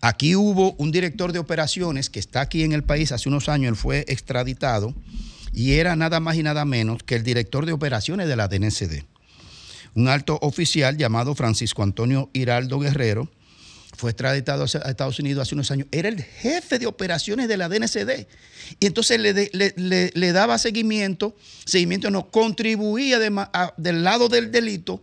[0.02, 3.70] Aquí hubo un director de operaciones que está aquí en el país hace unos años,
[3.70, 4.94] él fue extraditado
[5.52, 9.04] y era nada más y nada menos que el director de operaciones de la DNCD.
[9.96, 13.30] Un alto oficial llamado Francisco Antonio Hiraldo Guerrero
[13.96, 15.88] fue extraditado a Estados Unidos hace unos años.
[15.92, 18.28] Era el jefe de operaciones de la DNCD.
[18.80, 21.36] Y entonces le, le- daba seguimiento,
[21.66, 25.02] seguimiento no, contribuía del lado del delito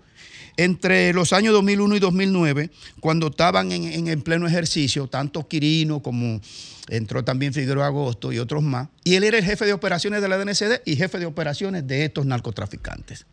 [0.59, 2.71] entre los años 2001 y 2009,
[3.01, 6.41] cuando estaban en, en- en pleno ejercicio, tanto Quirino como
[6.89, 8.89] entró también Figueroa Agosto y otros más.
[9.05, 12.05] Y él era el jefe de operaciones de la DNCD y jefe de operaciones de
[12.05, 13.25] estos narcotraficantes.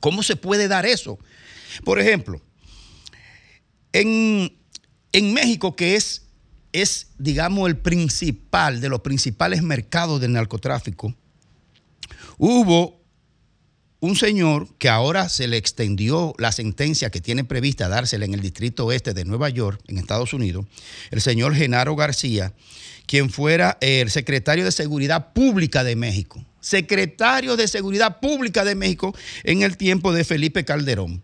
[0.00, 1.18] ¿Cómo se puede dar eso?
[1.84, 2.40] Por ejemplo,
[3.92, 4.52] en,
[5.32, 6.26] México, que es,
[6.72, 11.14] es, digamos, el principal de los principales mercados del narcotráfico,
[12.38, 13.00] hubo
[14.00, 18.40] un señor que ahora se le extendió la sentencia que tiene prevista dársela en el
[18.40, 20.64] distrito oeste de Nueva York, en Estados Unidos,
[21.10, 22.54] el señor Genaro García,
[23.06, 26.44] quien fuera el secretario de Seguridad Pública de México.
[26.60, 29.14] Secretario de Seguridad Pública de México
[29.44, 31.22] en el tiempo de Felipe Calderón.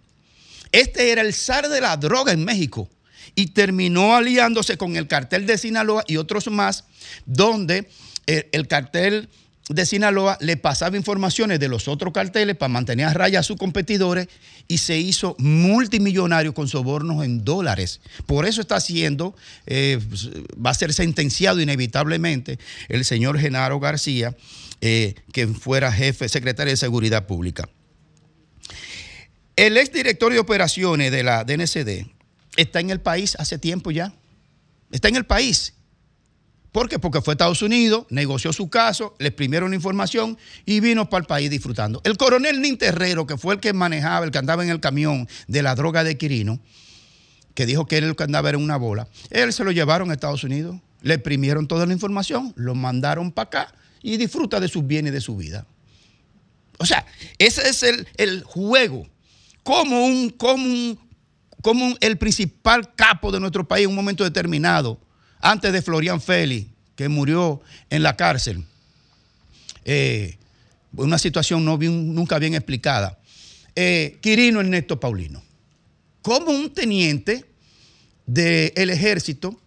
[0.76, 2.86] Este era el zar de la droga en México
[3.34, 6.84] y terminó aliándose con el cartel de Sinaloa y otros más,
[7.24, 7.88] donde
[8.26, 9.30] el, el cartel
[9.70, 13.56] de Sinaloa le pasaba informaciones de los otros carteles para mantener a raya a sus
[13.56, 14.28] competidores
[14.68, 18.02] y se hizo multimillonario con sobornos en dólares.
[18.26, 19.34] Por eso está siendo,
[19.66, 19.98] eh,
[20.54, 22.58] va a ser sentenciado inevitablemente
[22.90, 24.36] el señor Genaro García,
[24.82, 27.66] eh, que fuera jefe, secretario de Seguridad Pública.
[29.56, 32.06] El exdirector de operaciones de la DNCD
[32.58, 34.12] está en el país hace tiempo ya.
[34.90, 35.72] Está en el país.
[36.72, 36.98] ¿Por qué?
[36.98, 41.22] Porque fue a Estados Unidos, negoció su caso, le exprimieron la información y vino para
[41.22, 42.02] el país disfrutando.
[42.04, 45.62] El coronel Ninterrero, que fue el que manejaba, el que andaba en el camión de
[45.62, 46.60] la droga de Quirino,
[47.54, 50.12] que dijo que él el que andaba era una bola, él se lo llevaron a
[50.12, 54.86] Estados Unidos, le exprimieron toda la información, lo mandaron para acá y disfruta de sus
[54.86, 55.66] bienes y de su vida.
[56.76, 57.06] O sea,
[57.38, 59.08] ese es el, el juego.
[59.66, 60.96] Como, un, como,
[61.60, 65.00] como el principal capo de nuestro país en un momento determinado,
[65.40, 67.60] antes de Florian Félix, que murió
[67.90, 68.64] en la cárcel,
[69.84, 70.38] eh,
[70.92, 73.18] una situación no nunca bien explicada,
[73.74, 75.42] eh, Quirino Ernesto Paulino.
[76.22, 77.44] Como un teniente
[78.24, 79.60] del ejército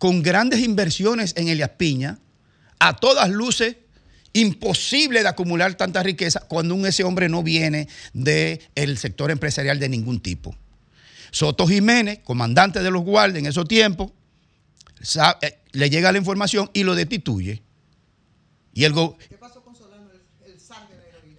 [0.00, 2.18] con grandes inversiones en Elias Piña,
[2.80, 3.76] a todas luces
[4.34, 9.88] imposible de acumular tanta riqueza cuando un, ese hombre no viene del sector empresarial de
[9.88, 10.54] ningún tipo.
[11.30, 14.10] Soto Jiménez, comandante de los guardias en esos tiempos,
[15.42, 17.62] eh, le llega la información y lo destituye.
[18.74, 19.16] Y el go-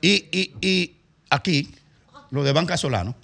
[0.02, 0.96] y, y- y
[1.30, 1.70] aquí,
[2.32, 3.16] lo de Banca Solano.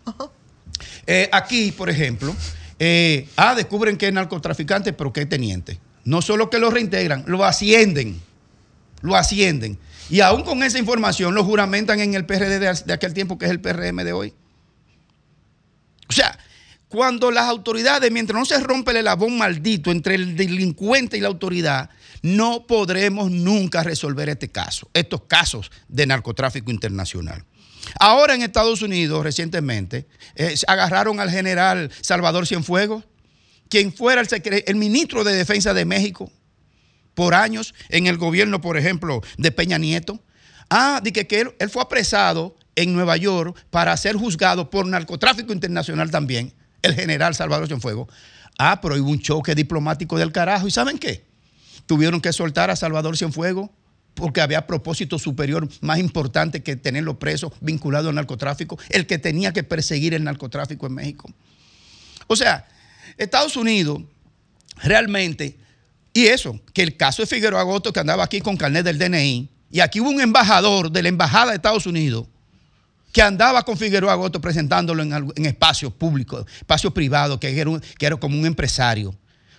[1.07, 2.35] Eh, aquí, por ejemplo,
[2.80, 5.80] eh, ah, descubren que es narcotraficante, pero que es teniente.
[6.03, 8.19] No solo que lo reintegran, lo ascienden.
[9.02, 9.80] Lo ascienden.
[10.10, 13.52] Y aún con esa información lo juramentan en el PRD de, aquel tiempo, que es
[13.52, 14.34] el PRM de hoy.
[16.10, 16.38] O sea,
[16.90, 21.30] cuando las autoridades, mientras no se rompe el elabón maldito entre el delincuente y la
[21.30, 21.90] autoridad,
[22.22, 27.45] no podremos nunca resolver este caso, estos casos de narcotráfico internacional.
[27.98, 30.06] Ahora en Estados Unidos, recientemente,
[30.36, 33.06] eh, agarraron al general Salvador Cienfuegos,
[33.69, 36.30] quien fuera el ministro de Defensa de México
[37.14, 40.22] por años en el gobierno, por ejemplo, de Peña Nieto.
[40.70, 45.52] Ah, de que, él, él fue apresado en Nueva York para ser juzgado por narcotráfico
[45.52, 48.08] internacional también, el general Salvador Cienfuegos.
[48.58, 50.68] Ah, pero hubo un choque diplomático del carajo.
[50.68, 51.26] ¿Y saben qué?
[51.86, 53.70] Tuvieron que soltar a Salvador Cienfuegos
[54.14, 59.54] porque había propósito superior más importante que tenerlo preso vinculado al narcotráfico, el que tenía
[59.54, 61.32] que perseguir el narcotráfico en México.
[62.28, 62.68] O sea,
[63.18, 64.02] Estados Unidos
[64.84, 65.58] realmente,
[66.14, 69.50] y eso, que el caso de Figueroa Agosto que andaba aquí con carnet del DNI,
[69.72, 72.28] y aquí hubo un embajador de la Embajada de Estados Unidos
[73.12, 77.60] que andaba con Figueroa Agosto presentándolo en, espacios públicos, espacios privados, que
[78.00, 79.14] era, como un empresario,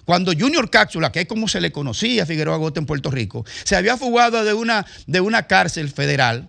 [0.04, 3.44] cuando Junior Cápsula, que es como se le conocía a Figueroa Gote en Puerto Rico,
[3.64, 6.48] se había fugado de una, de una cárcel federal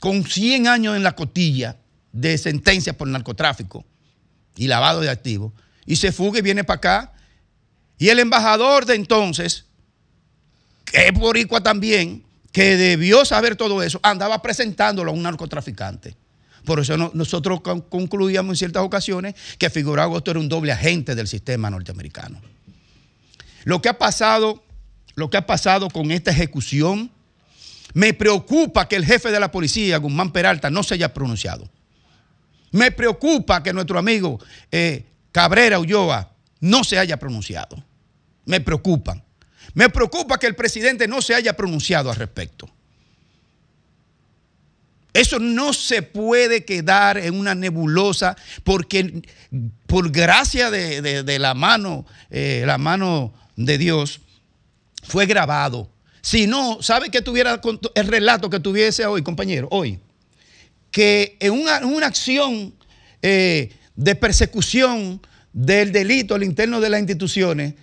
[0.00, 1.76] con 100 años en la cotilla
[2.12, 3.84] de sentencia por narcotráfico
[4.56, 5.52] y lavado de activos,
[5.84, 7.12] y se fuga y viene para acá.
[8.00, 9.66] Y el embajador de entonces,
[10.84, 16.16] que es boricua también, que debió saber todo eso, andaba presentándolo a un narcotraficante.
[16.64, 20.72] Por eso no- nosotros con- concluíamos en ciertas ocasiones que Figueroa Agosto era un doble
[20.72, 22.40] agente del sistema norteamericano.
[23.64, 24.64] Lo que ha pasado,
[25.14, 27.10] lo que ha pasado con esta ejecución,
[27.92, 31.68] me preocupa que el jefe de la policía, Guzmán Peralta, no se haya pronunciado.
[32.72, 34.38] Me preocupa que nuestro amigo
[34.72, 37.82] eh, Cabrera Ulloa no se haya pronunciado.
[38.50, 39.22] Me preocupan.
[39.74, 42.68] Me preocupa que el presidente no se haya pronunciado al respecto.
[45.12, 49.22] Eso no se puede quedar en una nebulosa porque
[49.86, 54.20] por gracia de, la mano, eh, la mano de Dios,
[55.04, 55.88] fue grabado.
[56.22, 57.60] Si no, ¿sabe que tuviera
[57.94, 59.68] el relato que tuviese hoy, compañero?
[59.70, 60.00] Hoy.
[60.90, 62.74] Que en una, en una acción
[63.22, 65.20] eh, de persecución
[65.52, 67.74] del delito al interno de las instituciones,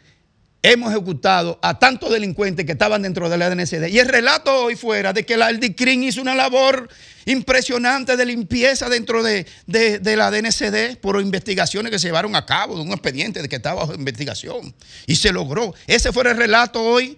[0.63, 3.87] hemos ejecutado a tantos delincuentes que estaban dentro de la DNCD.
[3.89, 6.89] Y el relato hoy fuera de que la, el DICRIN hizo una labor
[7.25, 12.75] impresionante de limpieza dentro de, de- la DNCD por investigaciones que se llevaron a cabo,
[12.75, 14.73] de un expediente de que estaba bajo investigación.
[15.05, 15.73] Y se logró.
[15.85, 17.17] Ese fue el relato hoy.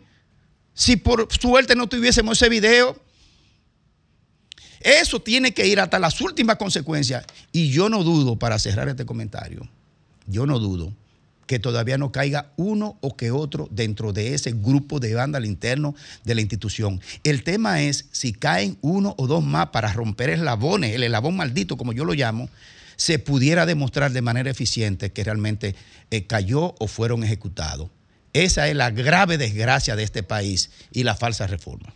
[0.73, 2.95] Si por suerte no tuviésemos ese video,
[4.79, 7.25] eso tiene que ir hasta las últimas consecuencias.
[7.51, 9.67] Y yo no dudo, para cerrar este comentario,
[10.25, 10.93] yo no dudo
[11.49, 15.47] que todavía no caiga uno o que otro dentro de ese grupo de banda al
[15.47, 17.01] interno de la institución.
[17.23, 21.75] El tema es si caen uno o dos más para romper eslabones, el eslabón maldito,
[21.75, 22.51] como yo lo llamo,
[22.97, 25.73] se pudiera demostrar de manera eficiente que realmente
[26.11, 27.89] eh, cayó o fueron ejecutados.
[28.33, 31.95] Esa es la grave desgracia de este país y la falsa reforma.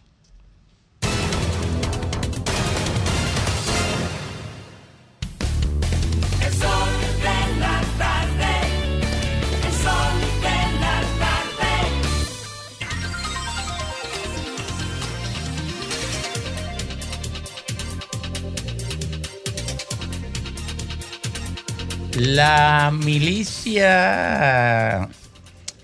[22.16, 23.90] La milicia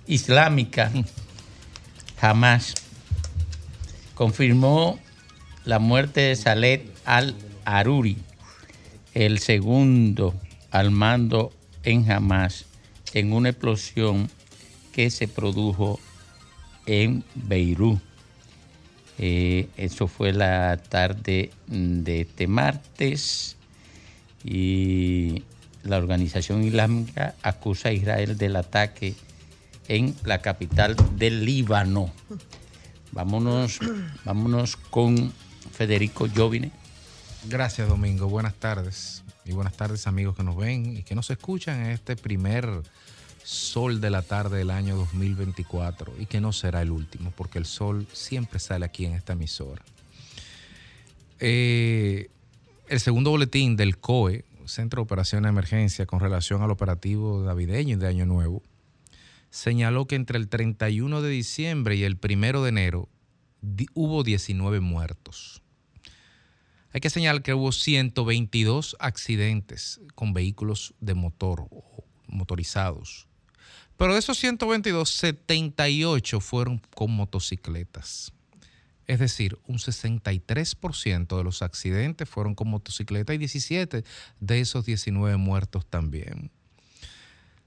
[0.06, 0.92] islámica
[2.20, 2.76] jamás
[4.14, 5.00] confirmó
[5.66, 8.18] la muerte de Saleh al-Aruri,
[9.16, 10.40] el segundo
[10.70, 11.52] al mando
[11.82, 12.66] en Hamas,
[13.16, 14.30] en una explosión
[14.92, 16.00] que se produjo
[16.86, 18.00] en Beirut.
[19.18, 23.58] Eh, eso fue la tarde de este martes
[24.44, 25.44] y
[25.84, 29.16] la organización islámica acusa a Israel del ataque
[29.88, 32.12] en la capital del Líbano.
[33.12, 33.80] Vámonos,
[34.26, 35.34] vámonos con
[35.72, 36.72] Federico Jovine.
[37.48, 38.28] Gracias, Domingo.
[38.28, 39.24] Buenas tardes.
[39.46, 42.84] Y buenas tardes, amigos que nos ven y que nos escuchan en este primer
[43.44, 47.66] sol de la tarde del año 2024 y que no será el último, porque el
[47.66, 49.82] sol siempre sale aquí en esta emisora.
[51.40, 52.30] Eh,
[52.90, 57.98] el segundo boletín del COE, Centro de Operaciones de Emergencia, con relación al operativo navideño
[57.98, 58.64] de Año Nuevo,
[59.50, 63.10] señaló que entre el 31 de diciembre y el 1 de enero
[63.94, 65.62] hubo 19 muertos.
[66.92, 73.28] Hay que señalar que hubo 122 accidentes con vehículos de motor o motorizados.
[73.98, 78.32] Pero de esos 122, 78 fueron con motocicletas.
[79.10, 84.04] Es decir, un 63% de los accidentes fueron con motocicleta y 17
[84.40, 86.52] de esos 19 muertos también.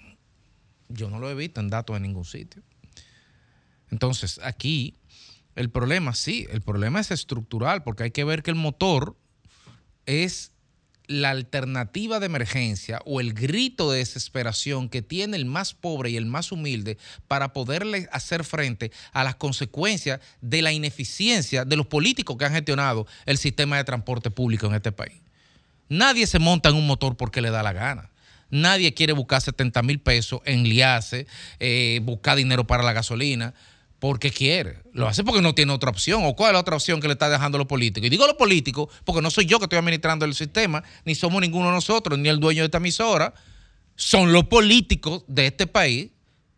[0.87, 2.63] Yo no lo he visto en datos en ningún sitio.
[3.91, 4.97] Entonces, aquí
[5.55, 9.17] el problema, sí, el problema es estructural, porque hay que ver que el motor
[10.05, 10.51] es
[11.09, 16.17] la alternativa de emergencia o el grito de desesperación que tiene el más pobre y
[16.17, 21.87] el más humilde para poderle hacer frente a las consecuencias de la ineficiencia de los
[21.87, 25.19] políticos que han gestionado el sistema de transporte público en este país.
[25.89, 28.11] Nadie se monta en un motor porque le da la gana.
[28.51, 31.25] Nadie quiere buscar 70 mil pesos en liase,
[31.59, 33.55] eh, buscar dinero para la gasolina
[33.99, 34.79] porque quiere.
[34.93, 36.23] Lo hace porque no tiene otra opción.
[36.25, 38.07] ¿O cuál es la otra opción que le está dejando a los políticos?
[38.07, 41.41] Y digo los políticos porque no soy yo que estoy administrando el sistema, ni somos
[41.41, 43.33] ninguno de nosotros, ni el dueño de esta emisora.
[43.95, 46.09] Son los políticos de este país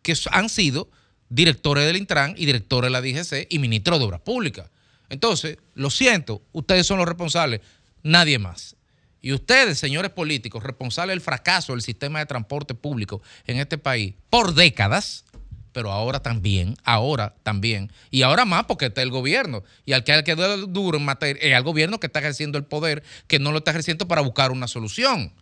[0.03, 0.89] que han sido
[1.29, 4.69] directores del Intran y directores de la DGC y ministros de Obras Públicas.
[5.09, 7.61] Entonces, lo siento, ustedes son los responsables,
[8.03, 8.75] nadie más.
[9.21, 14.15] Y ustedes, señores políticos, responsables del fracaso del sistema de transporte público en este país
[14.29, 15.25] por décadas,
[15.71, 20.13] pero ahora también, ahora también, y ahora más porque está el gobierno, y al que
[20.13, 23.51] hay que duro en materia, es al gobierno que está ejerciendo el poder, que no
[23.51, 25.33] lo está ejerciendo para buscar una solución.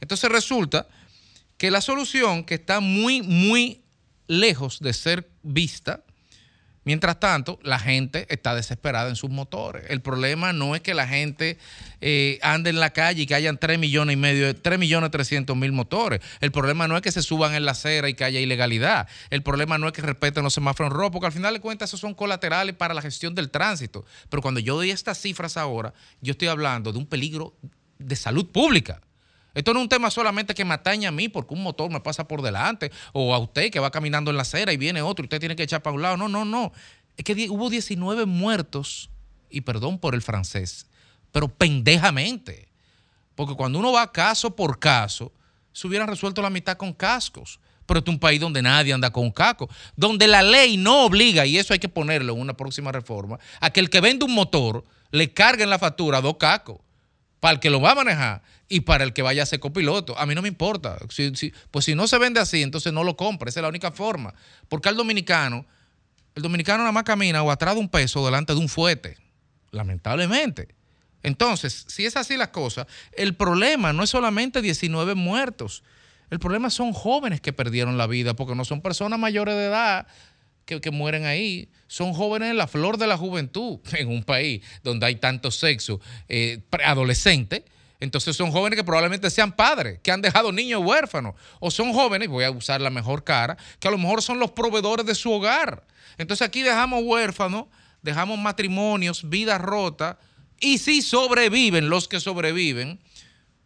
[0.00, 0.86] Entonces resulta
[1.56, 3.82] que la solución que está muy, muy
[4.26, 6.02] lejos de ser vista,
[6.84, 9.84] Mientras tanto, la gente está desesperada en sus motores.
[9.88, 11.58] El problema no es que la gente
[12.00, 15.54] eh, ande en la calle y que hayan 3 millones y medio, 3 millones 300
[15.56, 16.20] mil motores.
[16.40, 19.08] El problema no es que se suban en la acera y que haya ilegalidad.
[19.28, 22.00] El problema no es que respeten los semáforos rojos, porque al final de cuentas esos
[22.00, 24.06] son colaterales para la gestión del tránsito.
[24.30, 25.92] Pero cuando yo doy estas cifras ahora,
[26.22, 27.54] yo estoy hablando de un peligro
[27.98, 29.02] de salud pública.
[29.54, 32.00] Esto no es un tema solamente que me atañe a mí porque un motor me
[32.00, 35.24] pasa por delante o a usted que va caminando en la acera y viene otro
[35.24, 36.16] y usted tiene que echar para un lado.
[36.16, 36.72] No, no, no.
[37.16, 39.10] Es que hubo 19 muertos,
[39.50, 40.86] y perdón por el francés,
[41.32, 42.68] pero pendejamente.
[43.34, 45.32] Porque cuando uno va caso por caso,
[45.72, 47.58] se hubieran resuelto la mitad con cascos.
[47.86, 51.06] Pero este es un país donde nadie anda con un casco, donde la ley no
[51.06, 54.24] obliga, y eso hay que ponerlo en una próxima reforma, a que el que vende
[54.24, 56.78] un motor le cargue en la factura dos cascos
[57.40, 60.16] para el que lo va a manejar y para el que vaya a ser copiloto.
[60.16, 60.96] A mí no me importa.
[61.70, 63.50] pues si no se vende así, entonces no lo compre.
[63.50, 64.32] Esa es la única forma.
[64.68, 65.66] Porque al dominicano,
[66.36, 69.18] el dominicano nada más camina o atrás de un peso delante de un fuete.
[69.72, 70.68] Lamentablemente.
[71.24, 75.82] Entonces, si es así las cosas, el problema no es solamente 19 muertos.
[76.30, 80.06] El problema son jóvenes que perdieron la vida, porque no son personas mayores de edad
[80.64, 81.68] que, que, mueren ahí.
[81.88, 86.00] Son jóvenes en la flor de la juventud en un país donde hay tanto sexo
[86.28, 87.64] eh, adolescente.
[88.00, 91.34] Entonces son jóvenes que probablemente sean padres, que han dejado niños huérfanos.
[91.60, 94.50] O son jóvenes, voy a usar la mejor cara, que a lo mejor son los
[94.50, 95.86] proveedores de su hogar.
[96.18, 97.66] Entonces aquí dejamos huérfanos,
[98.02, 100.16] dejamos matrimonios, vidas rotas.
[100.58, 102.98] Y si sobreviven los que sobreviven,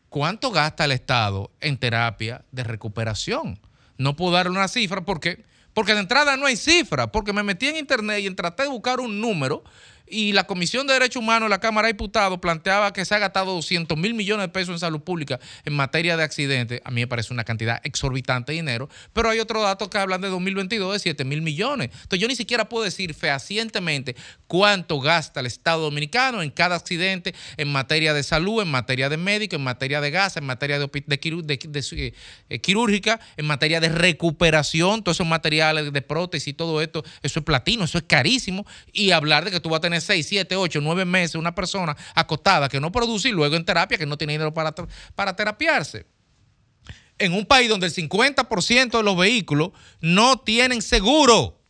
[0.09, 3.61] ¿cuánto gasta el Estado en terapia de recuperación?
[3.97, 5.45] No puedo darle una cifra porque
[5.75, 9.01] porque de entrada no hay cifra, porque me metí en internet y traté de buscar
[9.01, 9.65] un número
[10.07, 13.19] y la Comisión de Derechos Humanos de la Cámara de Diputados planteaba que se ha
[13.19, 16.81] gastado 200 mil millones de pesos en salud pública en materia de accidentes.
[16.85, 20.21] A mí me parece una cantidad exorbitante de dinero, pero hay otros datos que hablan
[20.21, 21.91] de 2022 de 7 mil millones.
[21.93, 24.15] Entonces yo ni siquiera puedo decir fehacientemente
[24.47, 29.17] cuánto gasta el Estado Dominicano en cada accidente en materia de salud, en materia de
[29.17, 32.13] médico, en materia de gas, en materia de,
[32.49, 37.41] eh, quirúrgica, en materia de recuperación, todos esos materiales de prótesis y todo esto, eso
[37.41, 38.67] es platino, eso es carísimo.
[38.93, 41.97] Y hablar de que tú vas a tener 6, 7, 8, 9 meses una persona
[42.15, 44.75] acostada que no produce y luego en terapia que no tiene dinero para,
[45.15, 46.07] para terapiarse.
[47.19, 51.61] En un país donde el 50% de los vehículos no tienen seguro.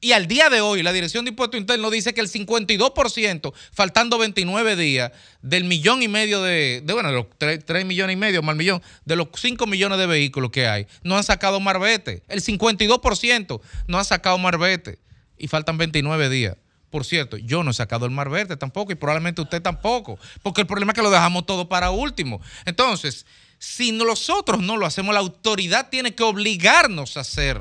[0.00, 4.18] Y al día de hoy, la Dirección de Impuestos Internos dice que el 52%, faltando
[4.18, 5.10] 29 días,
[5.40, 9.16] del millón y medio de, bueno, de los 3, millones y medio, más millón, de
[9.16, 12.22] los 5 millones de vehículos que hay, no han sacado marbete.
[12.28, 14.98] El 52% no han sacado marbete.
[15.38, 16.56] Y faltan 29 días.
[16.96, 20.62] Por cierto, yo no he sacado el mar verde tampoco y probablemente usted tampoco, porque
[20.62, 22.40] el problema es que lo dejamos todo para último.
[22.64, 23.26] Entonces,
[23.58, 27.60] si nosotros no lo hacemos, la autoridad tiene que obligarnos a hacer.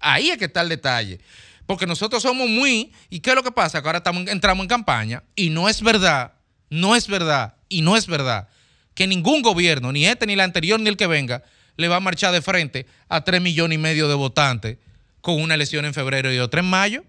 [0.00, 1.20] Ahí es que está el detalle.
[1.64, 2.90] Porque nosotros somos muy...
[3.08, 3.80] ¿Y qué es lo que pasa?
[3.80, 6.32] Que ahora estamos, entramos en campaña y no es verdad,
[6.68, 8.48] no es verdad y no es verdad
[8.94, 11.44] que ningún gobierno, ni este, ni el anterior, ni el que venga,
[11.76, 14.78] le va a marchar de frente a 3 millones y medio de votantes
[15.20, 17.04] con una elección en febrero y otra en mayo.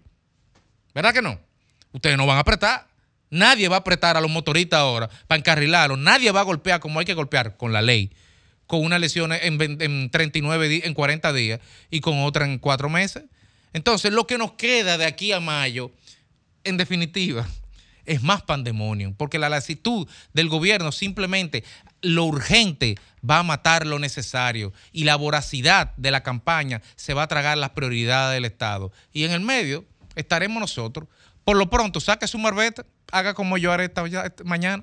[0.94, 1.43] ¿Verdad que no?
[1.94, 2.88] Ustedes no van a apretar.
[3.30, 5.98] Nadie va a apretar a los motoristas ahora para encarrilarlos.
[5.98, 8.10] Nadie va a golpear como hay que golpear con la ley,
[8.66, 11.60] con una lesión en, en 39 en 40 días
[11.90, 13.24] y con otra en 4 meses.
[13.72, 15.92] Entonces, lo que nos queda de aquí a mayo,
[16.64, 17.48] en definitiva,
[18.06, 21.64] es más pandemonio, porque la lasitud del gobierno simplemente
[22.02, 22.96] lo urgente
[23.28, 27.56] va a matar lo necesario y la voracidad de la campaña se va a tragar
[27.56, 28.92] las prioridades del Estado.
[29.12, 29.84] Y en el medio
[30.14, 31.08] estaremos nosotros.
[31.44, 34.02] Por lo pronto, saque su marbeta, haga como yo haré esta,
[34.44, 34.82] mañana.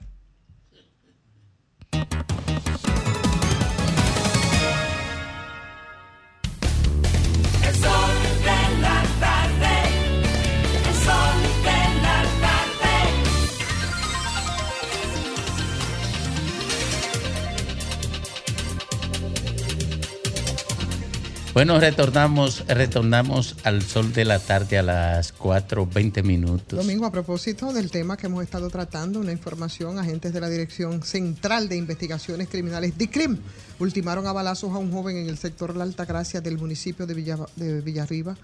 [21.53, 26.79] Bueno, retornamos, retornamos al sol de la tarde a las 4.20 minutos.
[26.79, 31.03] Domingo, a propósito del tema que hemos estado tratando, una información, agentes de la Dirección
[31.03, 33.37] Central de Investigaciones Criminales, DICRIM,
[33.79, 37.37] ultimaron a balazos a un joven en el sector La Altagracia del municipio de, Villa-
[37.57, 38.37] de Villarriba,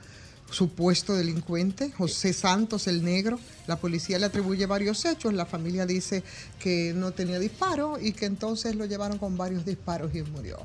[0.52, 3.40] supuesto delincuente, José Santos el Negro.
[3.68, 6.24] La policía le atribuye varios hechos, la familia dice
[6.60, 10.58] que no tenía disparo y que entonces lo llevaron con varios disparos y murió.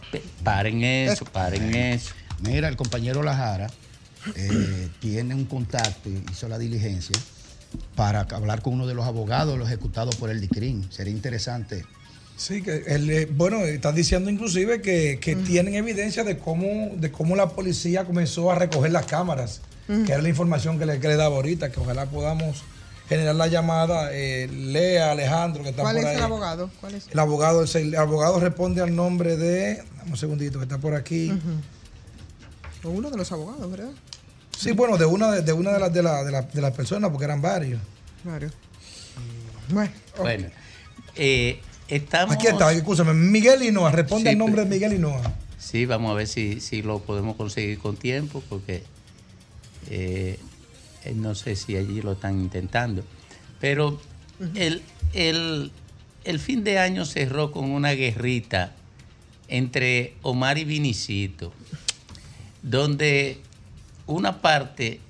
[0.43, 2.10] Paren eso, paren eso.
[2.41, 3.69] Mira, el compañero Lajara
[4.37, 7.17] eh, tiene un contacto, hizo la diligencia
[7.97, 10.91] para hablar con uno de los abogados, los ejecutados por el DICRIM.
[10.91, 11.85] Sería interesante.
[12.37, 17.13] Sí, que él, eh, bueno, están diciendo inclusive que, que tienen evidencia de cómo, de
[17.13, 21.09] cómo la policía comenzó a recoger las cámaras, que era la información que le, que
[21.09, 22.63] le daba ahorita, que ojalá podamos
[23.09, 24.09] generar la llamada.
[24.13, 26.17] Eh, Lea, Alejandro, que está ¿Cuál por es ahí.
[26.17, 26.71] el abogado?
[26.81, 27.09] ¿Cuál es?
[27.13, 29.83] El abogado, el abogado responde al nombre de.
[29.99, 31.33] Dame un segundito, que está por aquí.
[32.85, 33.91] O Uno de los abogados, ¿verdad?
[34.57, 36.73] Sí, bueno, de una de, de una de las de la- de la- de las
[36.73, 37.81] personas, porque eran varios.
[38.25, 38.53] Varios.
[39.71, 40.49] Bueno, Bueno,
[41.17, 42.35] eh, estamos...
[42.35, 45.23] Aquí está, escúchame, Miguel Hinoa, responde Sí, al nombre de Miguel Hinoa.
[45.59, 48.83] Sí, vamos a ver si, si lo podemos conseguir con tiempo, porque
[49.91, 50.39] eh,
[51.05, 53.05] eh, no sé si allí lo están intentando.
[53.61, 54.01] Pero
[54.55, 54.83] el,
[55.15, 55.71] el-
[56.25, 58.73] el fin de año cerró con una guerrita
[59.49, 61.53] entre Omar y Vinicito,
[62.62, 63.39] donde
[64.06, 65.01] una parte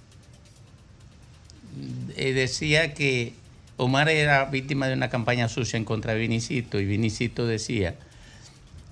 [2.16, 3.34] eh, decía que
[3.76, 7.94] Omar era víctima de una campaña sucia en contra de Vinicito y Vinicito decía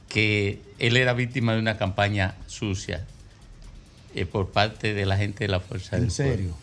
[0.09, 3.05] que él era víctima de una campaña sucia
[4.15, 6.35] eh, por parte de la gente de la Fuerza ¿En del serio?
[6.35, 6.57] Pueblo.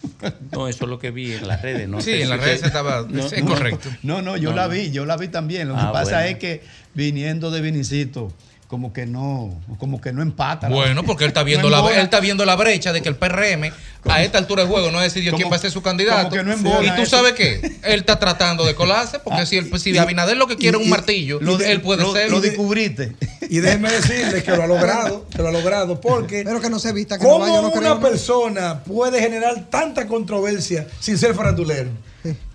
[0.52, 1.88] No, eso es lo que vi en las redes.
[1.88, 3.88] No Sí, en las redes estaba- es correcto.
[4.04, 4.70] No, no, yo No, la no.
[4.72, 5.66] vi, yo la vi también.
[5.68, 6.28] Lo Ah, que pasa bueno.
[6.28, 6.62] es que
[6.94, 8.32] viniendo de Vinicito,
[8.68, 10.68] como que no, como que no empata.
[10.68, 13.16] Bueno, porque él está viendo No la, él está viendo la brecha de que el
[13.16, 13.72] PRM
[14.04, 16.28] a esta altura del juego no ha decidido quién va a ser su candidato.
[16.30, 17.16] que no y tú eso.
[17.16, 20.76] sabes qué, él está tratando de colarse porque si, el, si Abinader lo que quiere
[20.76, 22.30] es un y- martillo, lo él puede lo- ser.
[22.30, 23.14] lo de- descubriste.
[23.48, 26.78] Y déjeme decirle que lo ha logrado, que lo ha logrado, porque Pero que no
[26.78, 28.00] se vista, que no ¿cómo no una creo.
[28.00, 31.88] persona puede generar tanta controversia sin ser farandulero?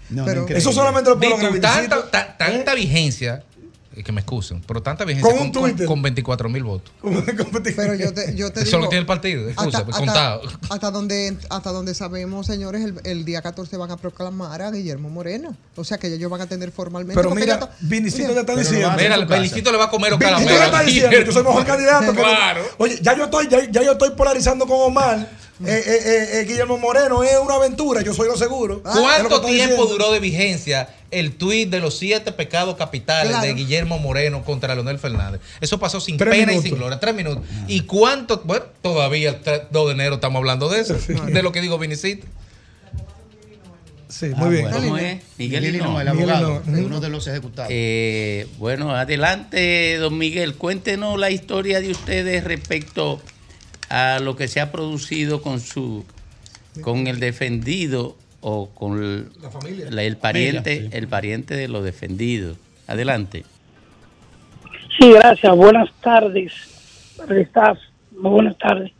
[0.09, 0.47] No, Pero-.
[0.47, 3.52] Eso solamente lo lograr tanta, tanta vigencia, eh,
[4.03, 5.85] que me excusen, pero tanta vigencia Con con, un con, Twitter.
[5.87, 6.91] con 24 mil votos.
[7.75, 8.79] Pero yo te, yo te Eso digo.
[8.83, 10.41] lo tiene el partido, excusa, contado.
[10.69, 15.09] hasta donde, hasta donde sabemos, señores, el, el día 14 van a proclamar a Guillermo
[15.09, 15.55] Moreno.
[15.75, 17.15] O sea que ellos van a tener formalmente.
[17.21, 18.91] Pero mira, Vinicito mira, ya está diciendo.
[18.97, 19.25] Mira, el.
[19.25, 20.59] Belicito le va a comer los Vinicito caramelos.
[20.59, 22.13] ya está diciendo que soy mejor candidato.
[22.23, 22.61] Claro.
[22.77, 25.29] Oye, ya yo estoy, ya, ya yo estoy polarizando con Omar.
[25.65, 28.81] Eh, eh, eh, Guillermo Moreno es una aventura, yo soy lo seguro.
[28.83, 29.85] Lo que ¿Cuánto tiempo diciendo.
[29.85, 33.45] duró de vigencia el tuit de los siete pecados capitales Claro.
[33.47, 35.41] de Guillermo Moreno contra Leonel Fernández?
[35.61, 37.43] Eso pasó sin Tres pena y sin gloria, tres minutos.
[37.67, 38.41] ¿Y cuánto?
[38.43, 40.95] Bueno, todavía el 3 2 de enero estamos hablando de eso,
[41.27, 42.25] de lo que digo Vinicito.
[44.09, 44.61] Sí, Ah, muy bien.
[44.69, 44.77] bueno.
[44.77, 45.21] ¿Cómo es?
[45.37, 46.85] Miguel Miguel Hinoa, el Miguel abogado, Hinoa.
[46.85, 47.71] uno de los ejecutados.
[47.73, 53.19] Eh, bueno, adelante, don Miguel, cuéntenos la historia de ustedes respecto
[53.89, 56.05] a lo que se ha producido con su,
[56.81, 59.87] con el defendido o con el, La familia.
[59.89, 60.97] la- el pariente, Familia, sí.
[60.97, 62.57] el pariente de los defendidos.
[62.87, 63.43] Adelante.
[64.99, 65.55] Sí, gracias.
[65.55, 66.51] Buenas tardes
[67.29, 67.77] staff.
[68.11, 68.91] Muy buenas tardes.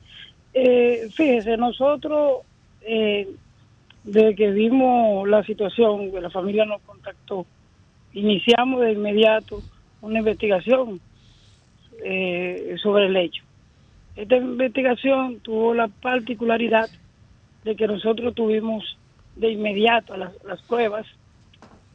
[0.53, 2.41] Eh, fíjese, nosotros,
[2.81, 3.27] eh,
[4.03, 7.45] desde que vimos la situación, que la familia nos contactó,
[8.13, 9.61] iniciamos de inmediato
[10.01, 10.99] una investigación
[12.03, 13.43] eh, sobre el hecho.
[14.15, 16.89] Esta investigación tuvo la particularidad
[17.63, 18.97] de que nosotros tuvimos
[19.35, 21.07] de inmediato las, las pruebas,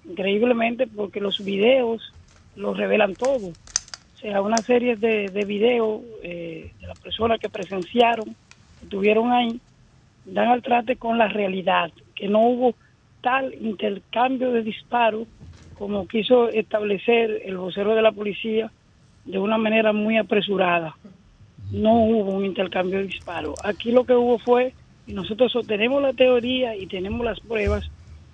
[0.04, 2.02] increíblemente porque los videos
[2.56, 3.48] lo revelan todo.
[3.48, 8.34] O sea, una serie de, de videos eh, de las personas que presenciaron,
[8.78, 9.60] que estuvieron ahí,
[10.24, 12.74] dan al trate con la realidad, que no hubo
[13.20, 15.28] tal intercambio de disparos
[15.78, 18.72] como quiso establecer el vocero de la policía
[19.24, 20.96] de una manera muy apresurada.
[21.70, 23.54] No hubo un intercambio de disparos.
[23.62, 24.74] Aquí lo que hubo fue,
[25.06, 27.84] y nosotros sostenemos la teoría y tenemos las pruebas,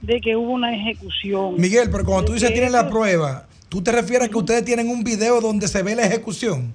[0.02, 1.54] de que hubo una ejecución.
[1.56, 4.64] Miguel, pero cuando tú dices que tienen la prueba, ¿tú te refieres a que ustedes
[4.64, 6.74] tienen un video donde se ve la ejecución?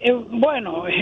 [0.00, 0.92] eh, bueno, eh,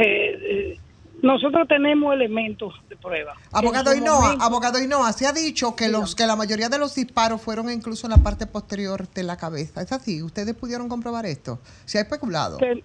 [0.43, 0.79] eh,
[1.23, 3.33] nosotros tenemos elementos de prueba.
[3.53, 7.41] Abogado Hinoa, abogado Hinoa, se ha dicho que los que la mayoría de los disparos
[7.41, 9.83] fueron incluso en la parte posterior de la cabeza.
[9.83, 10.23] ¿Es así?
[10.23, 11.61] ¿Ustedes pudieron comprobar esto?
[11.85, 12.59] Se ha especulado.
[12.59, 12.83] Ten-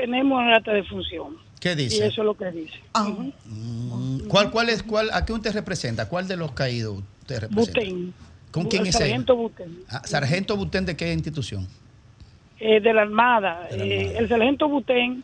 [0.00, 1.36] tenemos el acta de función.
[1.60, 2.06] ¿Qué Y dice?
[2.06, 2.78] eso es lo que dice.
[2.94, 3.32] Ujú.
[3.46, 6.08] Mm, ¿Cuál, cuál es, cuál, ¿A qué usted representa?
[6.08, 7.80] ¿Cuál de los caídos usted representa?
[7.80, 8.14] Butén.
[8.50, 9.00] ¿Con quién es él?
[9.00, 9.78] sargento Butén.
[9.88, 11.66] Ah, ¿Sargento Butén de qué institución?
[12.58, 13.68] eh, de la Armada.
[13.70, 15.22] Eh, el sargento Butén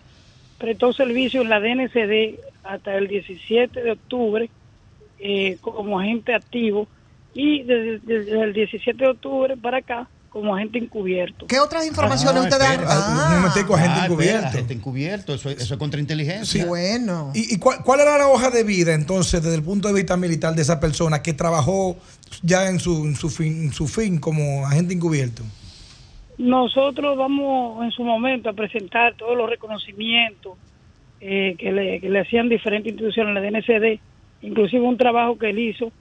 [0.58, 4.50] prestó servicio en la DNCD hasta el 17 de octubre
[5.18, 6.88] eh, como agente activo
[7.34, 11.46] y desde, desde el 17 de octubre para acá como agente encubierto.
[11.46, 13.28] ¿Qué otras informaciones Ah, ustedes han espera, Ah.
[13.28, 14.36] un momentico, agente Ah, encubierto.
[14.36, 16.64] espera, Agente encubierto, eso, eso es contrainteligencia.
[16.66, 17.30] Bueno.
[17.34, 20.16] ¿Y, y cuál, cuál era la hoja de vida entonces desde el punto de vista
[20.16, 21.96] militar de esa persona que trabajó
[22.42, 25.42] ya en su, en su, fin, en su fin como agente encubierto?
[26.38, 30.54] Nosotros vamos en su momento a presentar todos los reconocimientos
[31.20, 34.00] eh, que, le, que le hacían diferentes instituciones la DNCD,
[34.40, 35.92] inclusive un trabajo que él hizo.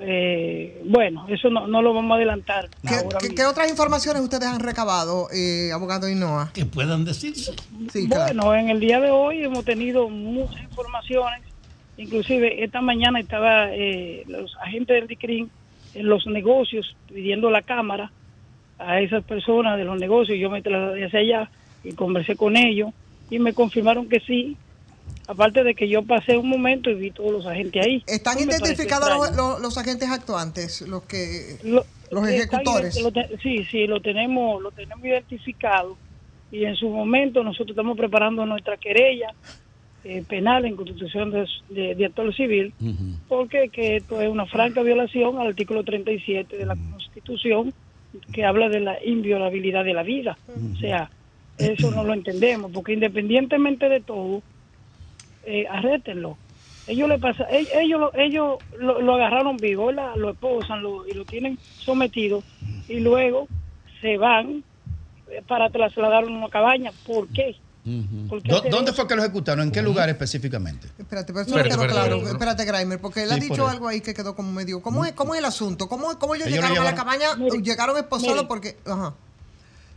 [0.00, 2.68] Eh, bueno, eso no, no lo vamos a adelantar.
[2.86, 3.36] ¿Qué, ahora qué- mismo.
[3.36, 6.50] qué otras informaciones ustedes han recabado, eh, abogado Hinoa?
[6.54, 7.52] Que puedan decirse.
[7.92, 8.24] Sí, claro.
[8.34, 11.42] Bueno, en el día de hoy hemos tenido muchas informaciones.
[11.96, 15.50] Inclusive esta mañana estaba eh, los agentes del DICRIN
[15.94, 18.12] en los negocios pidiendo la cámara
[18.78, 20.38] a esas personas de los negocios.
[20.38, 21.50] Yo me trasladé hacia allá
[21.82, 22.90] y conversé con ellos
[23.30, 24.56] y me confirmaron que sí.
[25.26, 28.02] Aparte de que yo pasé un momento y vi todos los agentes ahí.
[28.06, 32.96] ¿Están identificados los, los- los agentes actuantes, los que Lo- los ejecutores?
[32.96, 35.98] ident- lo te- sí, sí, lo tenemos, lo tenemos identificado
[36.50, 39.28] y en su momento nosotros estamos preparando nuestra querella
[40.04, 42.72] eh, penal en constitución de, de, de actor civil
[43.28, 47.74] porque que esto es una franca violación al artículo 37 de la Constitución
[48.32, 50.38] que habla de la inviolabilidad de la vida.
[50.48, 51.10] O sea,
[51.58, 54.42] eso no lo entendemos porque independientemente de todo,
[55.44, 56.36] eh, arrétenlo.
[56.86, 61.12] Ellos le pasa, ellos, ellos, lo- ellos lo, lo agarraron vivo, lo esposan lo, y
[61.12, 62.42] lo tienen sometido
[62.88, 63.46] y luego
[64.00, 64.64] se van
[65.30, 66.90] eh, para trasladarlo a una cabaña.
[67.06, 67.56] ¿Por qué?
[68.28, 69.64] ¿Por qué ¿Dó- hacer ¿Dónde fue que lo ejecutaron?
[69.66, 70.88] ¿En qué lugar específicamente?
[70.98, 72.16] Espérate, pero eso no Espérate, quedó espérate, claro.
[72.26, 72.62] espérate.
[72.62, 74.80] Espérate, porque él ha dicho por algo ahí que quedó como medio.
[74.82, 75.88] ¿Cómo es, cómo es el asunto?
[75.88, 77.34] ¿Cómo, cómo ellos, Ellos lo llegaron a la cabaña?
[77.36, 78.46] Mire, llegaron esposados mire.
[78.48, 78.76] porque.
[78.86, 79.14] Ajá.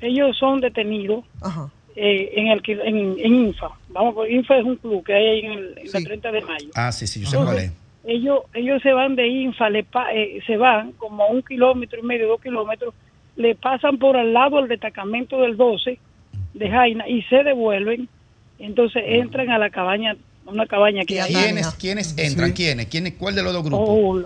[0.02, 1.70] Ellos son detenidos Ajá.
[1.96, 3.70] Eh, en, el, que- en, en INFA.
[3.90, 6.42] Vamos, por INFA es un club que hay ahí en, el, en la 30 de
[6.42, 6.68] mayo.
[6.76, 7.72] Ah, sí, sí, yo sé cuál es.
[8.06, 12.00] ellos ellos se van de Infa, le pa- eh, se van como a un kilómetro
[12.00, 12.94] y medio, dos kilómetros,
[13.36, 15.98] le pasan por al lado del destacamento del 12
[16.54, 18.08] de Jaina y se devuelven,
[18.60, 20.16] entonces entran a la cabaña,
[20.46, 21.34] a una cabaña que hay.
[21.34, 22.52] ¿Quiénes, quiénes entran?
[22.54, 22.88] ¿Quiénes?
[22.88, 23.14] ¿Quiénes?
[23.14, 23.88] ¿Cuál de los dos grupos?
[23.90, 24.22] Oh,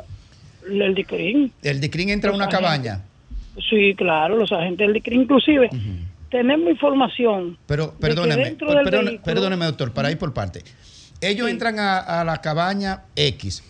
[0.69, 1.51] el DICRIN.
[1.61, 2.59] ¿El DICRIN entra a una agentes.
[2.67, 3.01] cabaña?
[3.69, 5.21] Sí, claro, los agentes del DICRIN.
[5.21, 5.69] Inclusive,
[6.29, 7.57] tenemos información.
[7.67, 10.63] Pero de perdóneme, dentro del perdone- vehículo- perdóneme, doctor, para ir por parte.
[11.21, 13.63] Ellos entran a, a la cabaña X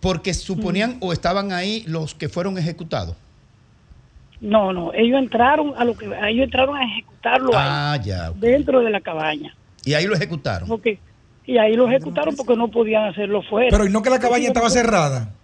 [0.00, 3.16] porque suponían o estaban ahí los que fueron ejecutados.
[4.40, 8.30] No, no, ellos entraron a lo que ellos entraron a ejecutarlo Ah, ahí, ya.
[8.30, 9.56] dentro de la cabaña.
[9.84, 10.68] Y ahí lo ejecutaron.
[10.68, 11.00] Porque,
[11.44, 13.68] y ahí lo ejecutaron porque no podían hacerlo fuera.
[13.70, 15.34] Pero ¿y no que la cabaña estaba cerrada?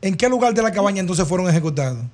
[0.00, 2.04] ¿En qué lugar de la cabaña entonces fueron ejecutados?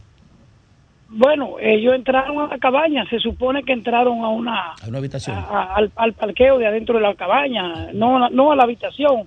[1.14, 5.36] Bueno, ellos entraron a la cabaña, se supone que entraron a una A una habitación.
[5.36, 9.24] a- al, al parqueo de adentro de la cabaña, no, a- no a la habitación,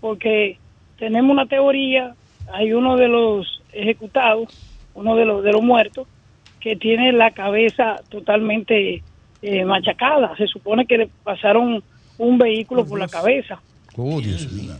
[0.00, 0.58] porque
[0.98, 2.14] tenemos una teoría,
[2.52, 4.48] hay uno de los ejecutados,
[4.94, 6.06] uno de los de los muertos,
[6.60, 9.02] que tiene la cabeza totalmente
[9.42, 11.82] eh, machacada, se supone que le pasaron
[12.18, 13.60] un vehículo por la cabeza.
[13.96, 14.74] Oh, Dios mío.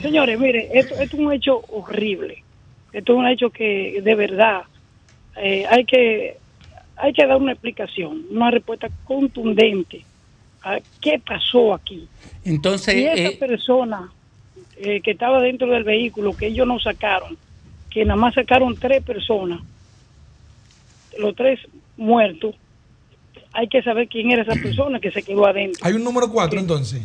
[0.00, 2.42] Señores, mire, esto, esto es un hecho horrible.
[2.92, 4.62] Esto es un hecho que de verdad
[5.40, 6.36] eh, hay que
[6.96, 10.04] hay que dar una explicación, una respuesta contundente
[10.62, 12.08] a qué pasó aquí.
[12.44, 14.10] Entonces, y esa eh, persona
[14.76, 17.36] eh, que estaba dentro del vehículo, que ellos no sacaron,
[17.88, 19.60] que nada más sacaron tres personas,
[21.18, 21.60] los tres
[21.96, 22.56] muertos,
[23.52, 25.86] hay que saber quién era esa persona que se quedó adentro.
[25.86, 27.02] Hay un número 4 entonces.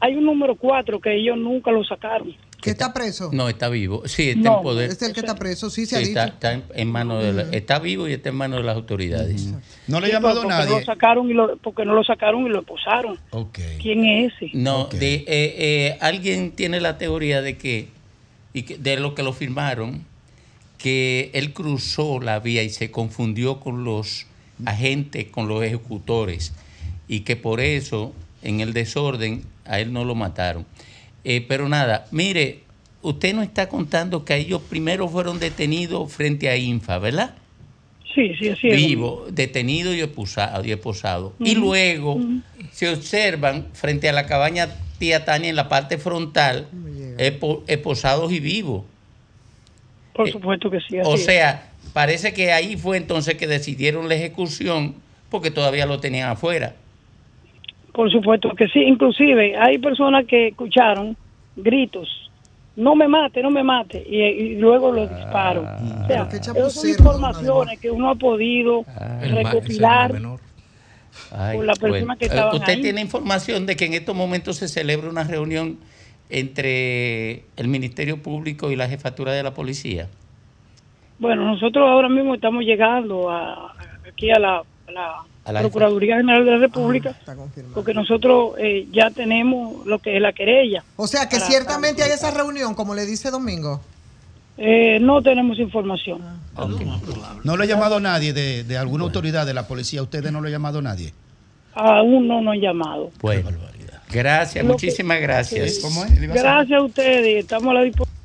[0.00, 2.34] Hay un número cuatro que ellos nunca lo sacaron.
[2.60, 3.30] ¿Que está preso?
[3.32, 4.02] no está vivo.
[4.06, 4.90] Sí, está No, en poder.
[4.90, 6.20] Es el que está preso, sí se ha Sí, dicho.
[6.20, 8.76] está, está en, en manos de la- está vivo y está en manos de las
[8.76, 9.52] autoridades.
[9.86, 10.78] No le ha llamado porque nadie.
[10.80, 13.18] Lo sacaron y lo, porque no lo sacaron y lo esposaron.
[13.30, 13.58] Ok.
[13.80, 14.50] ¿Quién es ese?
[14.54, 17.88] No, de, eh, eh, alguien tiene la teoría de que,
[18.52, 20.04] y que de lo que lo firmaron,
[20.78, 24.26] que él cruzó la vía y se confundió con los
[24.64, 26.52] agentes, con los ejecutores,
[27.08, 28.12] y que por eso,
[28.42, 30.66] en el desorden, a él no lo mataron.
[31.24, 32.60] Eh, pero nada, mire,
[33.02, 37.34] usted no está contando que ellos primero fueron detenidos frente a Infa, ¿verdad?
[38.14, 38.76] Sí, sí, así es.
[38.76, 40.64] Vivo, detenido y esposado.
[40.64, 41.34] Y, esposado.
[41.38, 42.20] y luego
[42.72, 44.68] se observan frente a la cabaña
[44.98, 46.66] tía Tania en la parte frontal,
[47.18, 48.84] espo- esposados y vivos.
[50.14, 50.98] Por supuesto que sí.
[50.98, 51.24] así O es.
[51.24, 54.96] sea, parece que ahí fue entonces que decidieron la ejecución
[55.30, 56.74] porque todavía lo tenían afuera.
[58.00, 58.80] Por supuesto que sí.
[58.80, 61.14] Inclusive hay personas que escucharon
[61.54, 62.08] gritos.
[62.74, 64.02] No me mate, no me mate.
[64.08, 65.66] Y, y luego los disparos.
[65.66, 70.14] o sea, esas son informaciones que uno ha podido ma- recopilar.
[71.30, 72.80] Ay, Con la persona que Eh, estaban Usted ahí.
[72.80, 75.76] tiene información de que en estos momentos se celebra una reunión
[76.30, 80.08] entre el Ministerio Público y la Jefatura de la Policía.
[81.18, 83.74] Bueno, nosotros ahora mismo estamos llegando a,
[84.10, 84.56] aquí a la,
[84.88, 87.16] a la A la Procuraduría General de la República,
[87.74, 90.84] porque nosotros eh, ya tenemos lo que es la querella.
[90.96, 93.80] O sea que Para- ciertamente hay esa reunión, como le dice Domingo.
[94.58, 96.20] Eh, no tenemos información.
[97.44, 100.02] No lo ha llamado nadie de, de alguna autoridad de la policía.
[100.02, 101.14] ¿Ustedes no lo ha llamado nadie?
[101.74, 103.10] Aún no nos han llamado.
[103.22, 103.48] Bueno,
[104.10, 105.80] gracias, Lo que- muchísimas gracias.
[106.18, 108.20] Gracias a ustedes estamos a la disposición.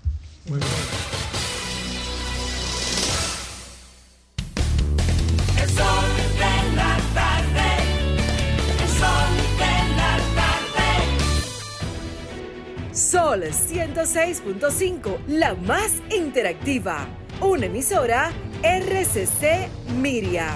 [13.05, 17.05] Sol 106.5, la más interactiva.
[17.39, 18.31] Una emisora
[18.63, 19.69] RCC
[20.01, 20.47] Miria.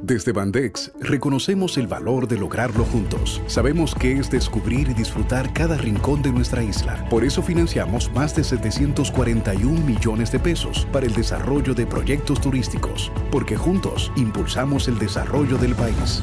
[0.00, 3.42] Desde Bandex reconocemos el valor de lograrlo juntos.
[3.48, 7.08] Sabemos que es descubrir y disfrutar cada rincón de nuestra isla.
[7.10, 13.10] Por eso financiamos más de 741 millones de pesos para el desarrollo de proyectos turísticos,
[13.32, 16.22] porque juntos impulsamos el desarrollo del país.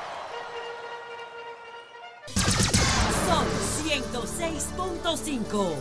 [4.77, 5.75] 106.5.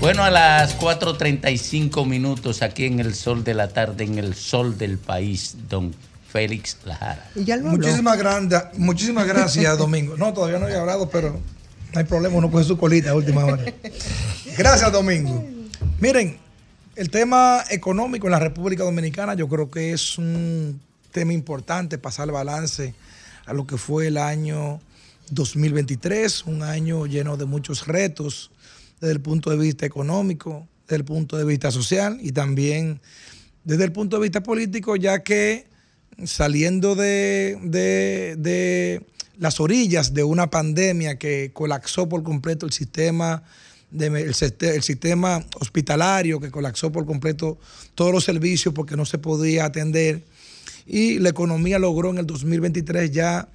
[0.00, 4.76] Bueno, a las 4.35 minutos aquí en el sol de la tarde, en el sol
[4.76, 5.94] del país, don
[6.30, 7.30] Félix Lajara.
[7.62, 10.16] Muchísimas, granda- muchísimas gracias, Domingo.
[10.18, 11.30] No, todavía no he hablado, pero
[11.92, 13.64] no hay problema, uno coge su colita a última hora.
[14.58, 15.42] Gracias, Domingo.
[16.00, 16.36] Miren,
[16.96, 20.80] el tema económico en la República Dominicana yo creo que es un
[21.14, 22.92] tema importante pasar el balance
[23.46, 24.80] a lo que fue el año
[25.30, 28.50] 2023, un año lleno de muchos retos
[29.00, 33.00] desde el punto de vista económico, desde el punto de vista social y también
[33.62, 35.66] desde el punto de vista político, ya que
[36.24, 39.06] saliendo de, de- de
[39.38, 43.44] las orillas de una pandemia que colapsó por completo el sistema,
[43.92, 47.56] de, el, el sistema hospitalario, que colapsó por completo
[47.94, 50.22] todos los servicios porque no se podía atender,
[50.86, 53.48] y la economía logró en el 2023 ya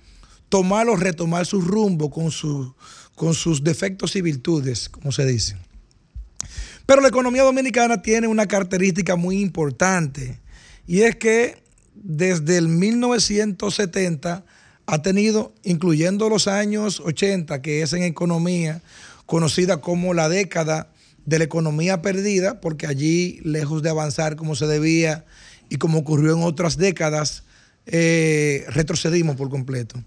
[0.50, 2.74] tomar o retomar su rumbo con, su-
[3.16, 5.58] con sus defectos y virtudes, como se dice.
[6.86, 10.40] Pero la economía dominicana tiene una característica muy importante
[10.88, 11.62] y es que
[11.94, 14.44] desde el 1970
[14.88, 18.82] ha tenido, incluyendo los años 80, que es en economía
[19.28, 20.90] conocida como la década
[21.28, 25.26] de la economía perdida, porque allí, lejos de avanzar como se debía
[25.70, 27.44] y como ocurrió en otras décadas,
[27.86, 30.02] eh, retrocedimos por completo.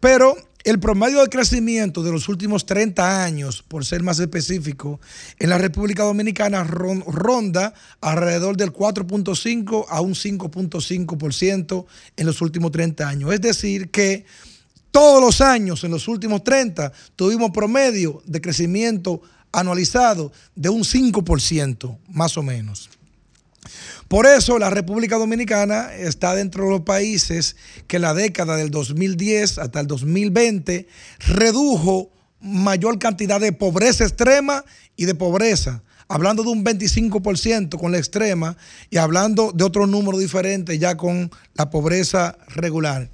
[0.00, 5.00] Pero el promedio de crecimiento de los últimos 30 años, por ser más específico,
[5.38, 12.70] en la República Dominicana ron- ronda alrededor del 4.5 a un 5.5% en los últimos
[12.72, 13.32] 30 años.
[13.32, 14.24] Es decir, que
[14.90, 19.20] todos los años, en los últimos 30, tuvimos promedio de crecimiento
[19.52, 22.90] anualizado de un 5%, más o menos.
[24.08, 29.58] Por eso la República Dominicana está dentro de los países que la década del 2010
[29.58, 30.86] hasta el 2020
[31.26, 34.64] redujo mayor cantidad de pobreza extrema
[34.96, 38.56] y de pobreza, hablando de un 25% con la extrema
[38.90, 43.10] y hablando de otro número diferente ya con la pobreza regular.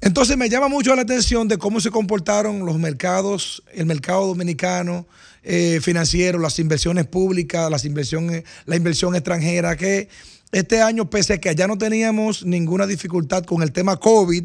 [0.00, 5.08] Entonces me llama mucho la atención de cómo se comportaron los mercados, el mercado dominicano
[5.50, 10.10] eh, financiero, las inversiones públicas, las inversiones, la inversión extranjera, que
[10.52, 14.44] este año, pese a que allá no teníamos ninguna dificultad con el tema COVID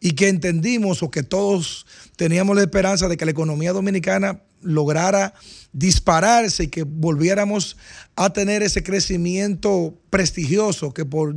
[0.00, 1.86] y que entendimos o que todos
[2.16, 5.34] teníamos la esperanza de que la economía dominicana lograra
[5.72, 7.76] dispararse y que volviéramos
[8.16, 11.36] a tener ese crecimiento prestigioso que, por,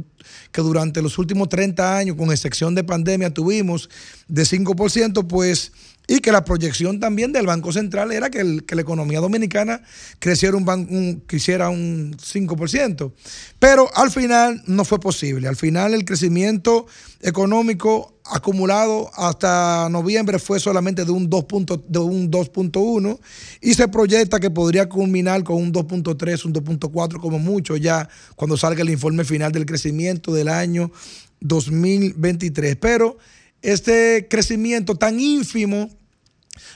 [0.51, 3.91] que durante los últimos 30 años, con excepción de pandemia, tuvimos
[4.27, 5.71] de 5%, pues
[6.05, 9.81] y que la proyección también del Banco Central era que, el- que la economía dominicana
[10.19, 13.11] creciera un, un- creciera un 5%.
[13.57, 15.47] Pero al final no fue posible.
[15.47, 16.87] Al final el crecimiento
[17.21, 23.19] económico acumulado hasta noviembre fue solamente de un 2 punto- de un 2.1
[23.61, 28.57] y se proyecta que podría culminar con un 2.3, un 2.4 como mucho ya cuando
[28.57, 30.91] salga el informe final del crecimiento del año
[31.39, 32.75] 2023.
[32.77, 33.17] Pero
[33.63, 35.89] este crecimiento tan ínfimo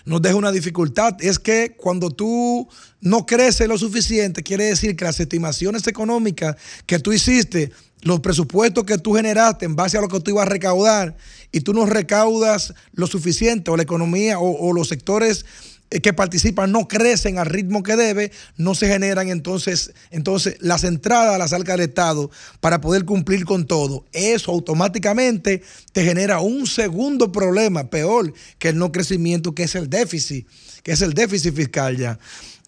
[0.06, 1.18] nos deja una dificultad.
[1.20, 2.68] Es que cuando tú
[3.02, 6.56] no creces lo suficiente, quiere decir que las estimaciones económicas
[6.86, 10.48] que tú hiciste, los presupuestos que tú generaste en base a lo que tú ibas
[10.48, 11.18] a recaudar,
[11.52, 15.46] y tú no recaudas lo suficiente, o la economía o, o los sectores
[15.90, 21.36] que participan no crecen al ritmo que debe, no se generan entonces, entonces las entradas
[21.36, 24.06] a las arcas del Estado para poder cumplir con todo.
[24.12, 25.62] Eso automáticamente
[25.94, 30.46] te genera un segundo problema, peor que el no crecimiento, que es el déficit,
[30.84, 32.20] que es el déficit fiscal ya.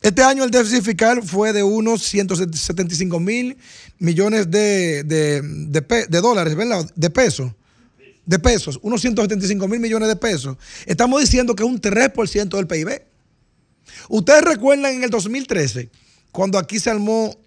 [0.01, 3.57] Este año el déficit fiscal fue de unos 175 mil
[3.97, 6.89] millones de, de- de de dólares, ¿verdad?
[6.95, 7.51] De pesos
[8.25, 10.55] de pesos, unos 175 mil millones de pesos.
[10.85, 13.01] Estamos diciendo que es un 3% del PIB.
[14.10, 15.91] Ustedes recuerdan en el 2013,
[16.31, 17.38] cuando aquí se armó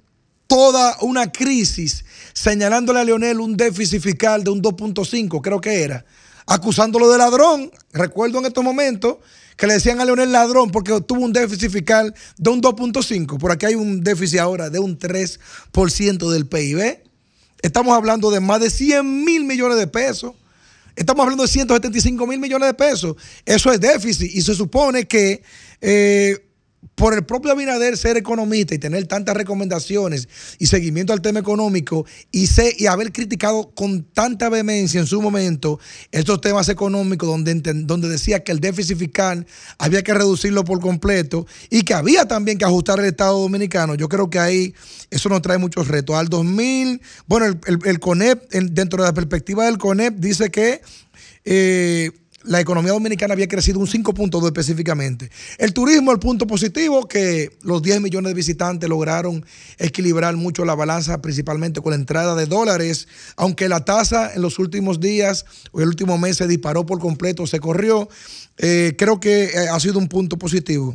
[0.47, 6.05] toda una crisis señalándole a Leonel un déficit fiscal de un 2.5, creo que era,
[6.47, 7.73] acusándolo de ladrón.
[7.93, 9.17] Recuerdo en estos momentos
[9.57, 13.39] que le decían a Leonel ladrón porque tuvo un déficit fiscal de un 2.5.
[13.39, 17.03] Por aquí hay un déficit ahora de un 3% del PIB.
[17.61, 20.35] Estamos hablando de más de 100 mil millones de pesos.
[20.95, 23.17] Estamos hablando de 175 mil millones de pesos.
[23.47, 25.43] Eso es déficit y se supone que
[25.81, 26.52] eh,
[26.94, 30.28] por el propio Abinader ser economista y tener tantas recomendaciones
[30.59, 35.20] y seguimiento al tema económico y, se- y haber criticado con tanta vehemencia en su
[35.23, 35.81] momento
[36.12, 37.55] estos temas económicos donde,
[37.85, 39.47] donde decía que el déficit fiscal
[39.78, 43.94] había que reducirlo por completo y que había también que ajustar el Estado dominicano.
[43.94, 44.74] Yo creo que ahí
[45.10, 46.14] eso nos trae muchos retos.
[46.16, 50.82] Al 2000, bueno, el, el- CONEP, en- dentro de la perspectiva del CONEP, dice que
[51.44, 52.10] eh,
[52.44, 55.31] la economía dominicana había crecido un 5.2 específicamente.
[55.59, 59.44] El turismo, el punto positivo, que los 10 millones de visitantes lograron
[59.78, 64.59] equilibrar mucho la balanza, principalmente con la entrada de dólares, aunque la tasa en los
[64.59, 68.09] últimos días o el último mes se disparó por completo, se corrió,
[68.59, 70.94] eh, creo que eh, ha sido un punto positivo.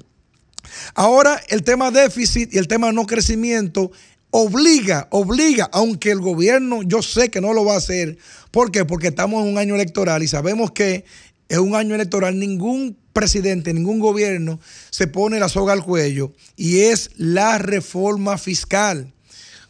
[0.95, 3.91] Ahora el tema déficit y el tema no crecimiento
[4.31, 8.17] obliga, obliga, aunque el gobierno yo sé que no lo va a hacer.
[8.51, 8.85] ¿Por qué?
[8.85, 11.05] Porque estamos en un año electoral y sabemos que
[11.49, 14.59] en un año electoral ningún presidente, ningún gobierno
[14.89, 19.13] se pone la soga al cuello y es la reforma fiscal.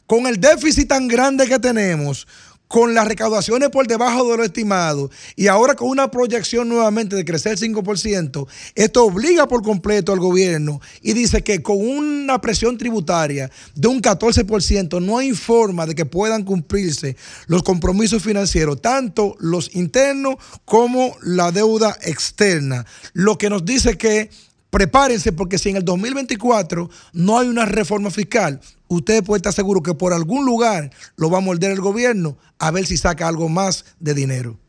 [0.05, 2.27] Con el déficit tan grande que tenemos,
[2.67, 7.25] con las recaudaciones por debajo de lo estimado y ahora con una proyección nuevamente de
[7.25, 13.49] crecer 5%, esto obliga por completo al gobierno y dice que con una presión tributaria
[13.75, 17.15] de un 14% no hay forma de que puedan cumplirse
[17.47, 20.35] los compromisos financieros, tanto los internos
[20.65, 22.85] como la deuda externa.
[23.13, 24.29] Lo que nos dice que
[24.77, 29.81] prepárense porque si en el 2024 no hay una reforma fiscal, ustedes pueden estar seguros
[29.81, 33.49] que por algún lugar lo va a morder el gobierno a ver si saca algo
[33.49, 34.59] más de dinero.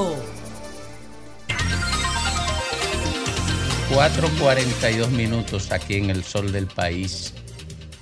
[0.00, 0.40] 106.5.
[3.90, 7.34] 4.42 minutos aquí en el sol del país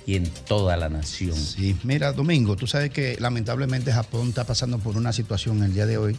[0.05, 1.35] y en toda la nación.
[1.35, 5.87] Sí, mira, Domingo, tú sabes que lamentablemente Japón está pasando por una situación el día
[5.87, 6.15] de hoy,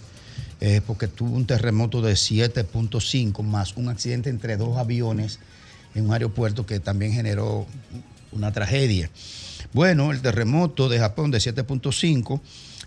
[0.61, 5.39] eh, porque tuvo un terremoto de 7.5 más un accidente entre dos aviones
[5.95, 7.67] en un aeropuerto que también generó
[8.33, 9.09] una tragedia.
[9.73, 12.41] Bueno, el terremoto de Japón de 7.5,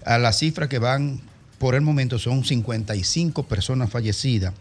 [0.06, 1.22] a la cifra que van
[1.64, 4.54] por el momento son 55 personas fallecidas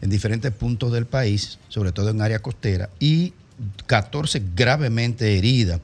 [0.00, 3.34] en diferentes puntos del país, sobre todo en área costera, y
[3.84, 5.80] 14 gravemente heridas.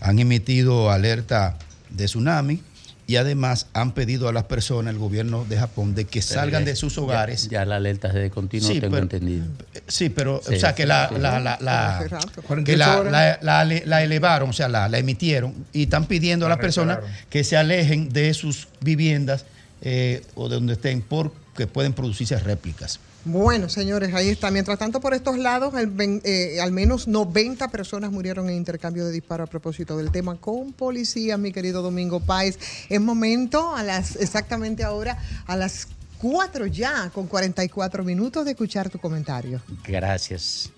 [0.00, 1.56] Han emitido alerta
[1.90, 2.60] de tsunami
[3.06, 6.74] y además han pedido a las personas, el gobierno de Japón, de que salgan de
[6.74, 7.48] sus hogares.
[7.48, 9.44] Ya, la alerta de continuo Sí, tengo pero- entendido.
[9.86, 12.32] Sí, pero, Sí, o sea, que la, la, la, la- Hace rato.
[12.32, 13.12] que 48 la, horas.
[13.12, 16.56] la- la- la- la elevaron, o sea, la, la emitieron y están pidiendo a La
[16.56, 19.44] las personas que se alejen de sus viviendas
[19.82, 23.00] eh, o de donde estén porque pueden producirse réplicas.
[23.24, 24.50] Bueno, señores, ahí está.
[24.50, 25.92] Mientras tanto, por estos lados, el
[26.24, 30.72] eh, al menos 90 personas murieron en intercambio de disparos a propósito del tema con
[30.72, 32.58] policías, mi querido Domingo Páez.
[32.88, 35.88] Es momento, a las exactamente ahora, a las
[36.20, 39.60] 4 ya, con 44 minutos, de escuchar tu comentario.
[39.84, 40.70] Gracias.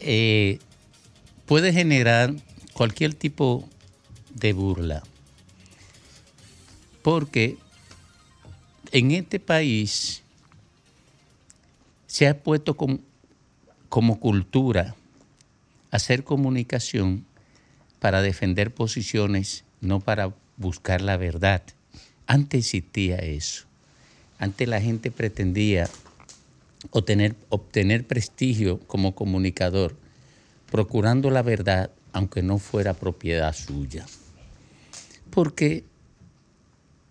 [0.00, 0.58] Eh,
[1.44, 2.34] puede generar
[2.72, 3.68] cualquier tipo
[4.34, 5.02] de burla.
[7.02, 7.58] Porque
[8.92, 10.22] en este país
[12.06, 12.98] se ha puesto com-
[13.88, 14.94] como cultura
[15.90, 17.24] hacer comunicación
[17.98, 21.62] para defender posiciones, no para buscar la verdad.
[22.26, 23.64] Antes existía eso.
[24.38, 25.88] Antes la gente pretendía
[26.90, 29.96] obtener, obtener prestigio como comunicador,
[30.70, 34.06] procurando la verdad, aunque no fuera propiedad suya.
[35.30, 35.84] Porque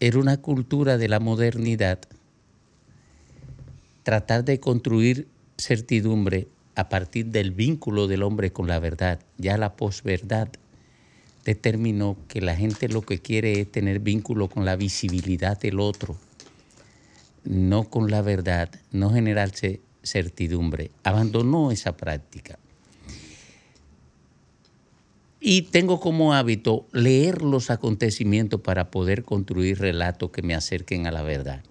[0.02, 2.00] era una cultura de la modernidad
[4.02, 5.28] tratar de construir
[5.60, 9.20] certidumbre a partir del vínculo del hombre con la verdad.
[9.38, 10.50] Ya la posverdad
[11.46, 16.18] determinó que la gente lo que quiere es tener vínculo con la visibilidad del otro,
[17.44, 20.90] no con la verdad, no generarse certidumbre.
[21.04, 22.58] Abandonó esa práctica.
[25.44, 31.12] Y tengo como hábito leer los acontecimientos para poder construir relatos que me acerquen a
[31.12, 31.64] la verdad.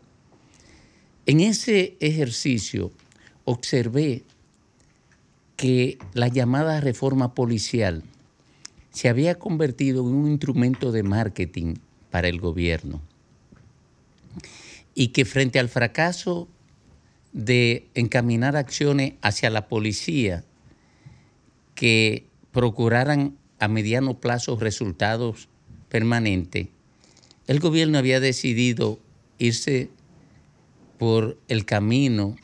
[1.24, 2.90] En ese ejercicio
[3.44, 4.24] observé
[5.56, 8.02] que la llamada reforma policial
[8.90, 11.74] se había convertido en un instrumento de marketing
[12.10, 13.00] para el gobierno
[14.94, 16.48] y que frente al fracaso
[17.32, 20.44] de encaminar acciones hacia la policía
[21.76, 25.48] que procuraran a mediano plazo resultados
[25.88, 26.68] permanentes,
[27.46, 28.98] el gobierno había decidido
[29.38, 29.90] irse
[30.98, 32.36] por el camino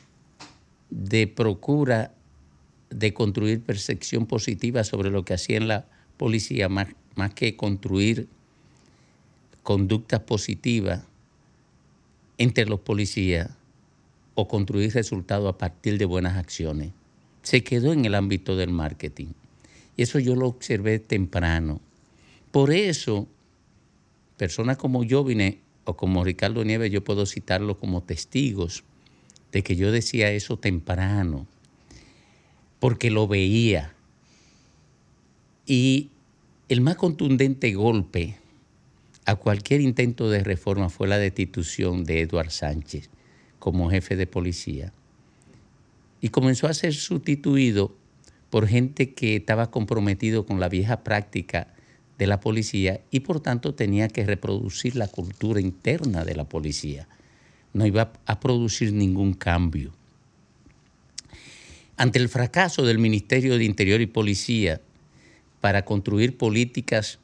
[0.91, 2.13] de procura
[2.91, 5.87] de construir percepción positiva sobre lo que hacía en la
[6.17, 6.89] policía, más,
[7.35, 8.29] que construir
[9.63, 11.03] conductas positivas
[12.39, 13.51] entre los policías
[14.35, 16.93] o construir resultados a partir de buenas acciones.
[17.43, 19.29] Se quedó en el ámbito del marketing.
[19.97, 21.81] Y eso yo lo observé temprano.
[22.51, 23.27] Por eso,
[24.37, 28.85] personas como yo vine, o como Ricardo Nieves, yo puedo citarlo como testigos
[29.53, 31.47] de que yo decía eso temprano,
[32.81, 33.95] porque lo veía.
[35.65, 36.11] Y
[36.69, 38.37] el más contundente golpe
[39.25, 43.11] a cualquier intento de reforma fue la destitución de Eduard Sánchez
[43.59, 44.93] como jefe de policía.
[46.21, 47.97] Y comenzó a ser sustituido
[48.51, 51.69] por gente que estaba comprometido con la vieja práctica
[52.19, 57.09] de la policía y por tanto tenía que reproducir la cultura interna de la policía.
[57.73, 59.93] No iba a producir ningún cambio.
[61.97, 64.81] Ante el fracaso del Ministerio de Interior y Policía
[65.61, 67.19] para construir políticas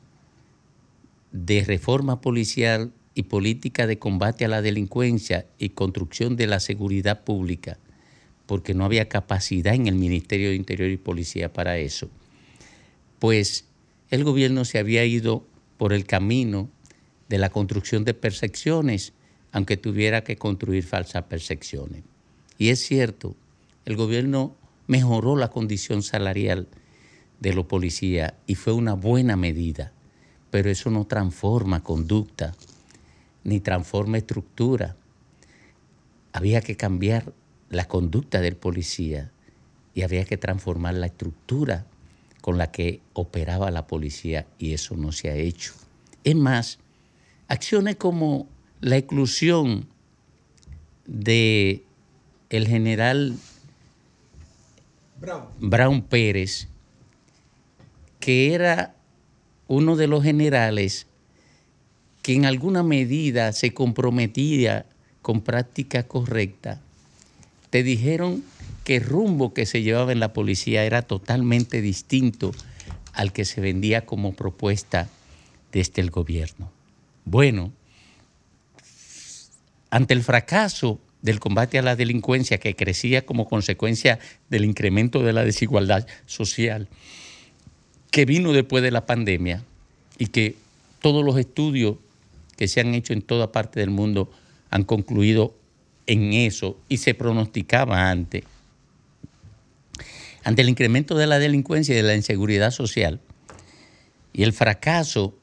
[1.30, 7.24] de reforma policial y política de combate a la delincuencia y construcción de la seguridad
[7.24, 7.78] pública,
[8.46, 12.10] porque no había capacidad en el Ministerio de Interior y Policía para eso,
[13.18, 13.66] pues
[14.10, 15.46] el gobierno se había ido
[15.78, 16.68] por el camino
[17.28, 19.12] de la construcción de percepciones,
[19.52, 22.02] aunque tuviera que construir falsas percepciones.
[22.58, 23.34] Y es cierto,
[23.84, 24.54] el gobierno
[24.86, 26.68] mejoró la condición salarial
[27.40, 29.92] de los policías y fue una buena medida,
[30.50, 32.54] pero eso no transforma conducta
[33.44, 34.96] ni transforma estructura.
[36.32, 37.32] Había que cambiar
[37.72, 39.32] la conducta del policía
[39.94, 41.86] y había que transformar la estructura
[42.42, 45.72] con la que operaba la policía y eso no se ha hecho.
[46.22, 46.78] Es más,
[47.48, 48.46] acciones como
[48.80, 49.88] la exclusión
[51.06, 51.84] de
[52.50, 53.36] el general
[55.18, 55.44] Brown.
[55.58, 56.68] Brown Pérez,
[58.20, 58.94] que era
[59.66, 61.06] uno de los generales
[62.20, 64.84] que en alguna medida se comprometía
[65.22, 66.81] con práctica correcta,
[67.72, 68.44] te dijeron
[68.84, 72.52] que el rumbo que se llevaba en la policía era totalmente distinto
[73.14, 75.08] al que se vendía como propuesta
[75.72, 76.70] desde el gobierno.
[77.24, 77.72] Bueno,
[79.88, 84.18] ante el fracaso del combate a la delincuencia que crecía como consecuencia
[84.50, 86.88] del incremento de la desigualdad social
[88.10, 89.64] que vino después de la pandemia
[90.18, 90.56] y que
[91.00, 91.96] todos los estudios
[92.58, 94.30] que se han hecho en toda parte del mundo
[94.68, 95.54] han concluido
[96.06, 98.44] en eso y se pronosticaba antes.
[100.44, 103.20] Ante el incremento de la delincuencia y de la inseguridad social
[104.32, 105.34] y el fracaso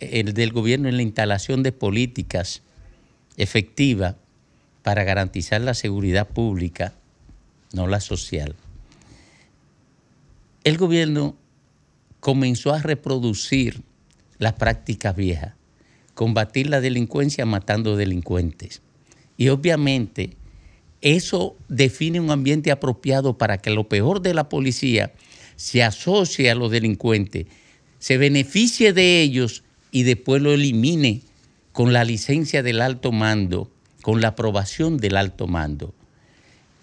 [0.00, 2.62] el del gobierno en la instalación de políticas
[3.36, 4.16] efectivas
[4.82, 6.92] para garantizar la seguridad pública,
[7.72, 8.54] no la social,
[10.64, 11.36] el gobierno
[12.20, 13.82] comenzó a reproducir
[14.38, 15.54] las prácticas viejas,
[16.14, 18.82] combatir la delincuencia matando delincuentes.
[19.36, 20.30] Y obviamente
[21.00, 25.12] eso define un ambiente apropiado para que lo peor de la policía
[25.56, 27.46] se asocie a los delincuentes,
[27.98, 31.22] se beneficie de ellos y después lo elimine
[31.72, 33.70] con la licencia del alto mando,
[34.02, 35.94] con la aprobación del alto mando.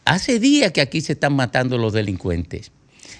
[0.05, 2.71] Hace días que aquí se están matando los delincuentes.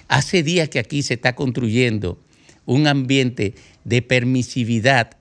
[0.08, 2.18] Hace días que aquí se está construyendo
[2.66, 3.54] un ambiente
[3.84, 5.16] de permisividad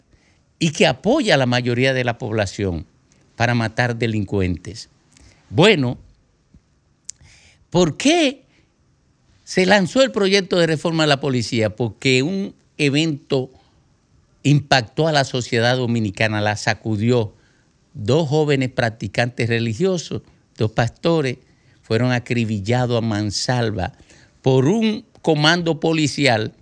[0.59, 2.85] y que apoya a la mayoría de la población
[3.43, 4.87] para matar delincuentes.
[5.49, 5.97] Bueno,
[7.69, 8.45] ¿por qué
[9.43, 11.75] se lanzó el proyecto de reforma de la policía?
[11.75, 13.49] Porque un evento
[14.43, 17.35] impactó a la sociedad dominicana, la sacudió.
[17.93, 20.21] Dos jóvenes practicantes religiosos,
[20.57, 21.39] dos pastores,
[21.81, 23.91] fueron acribillados a mansalva
[24.41, 26.53] por un comando policial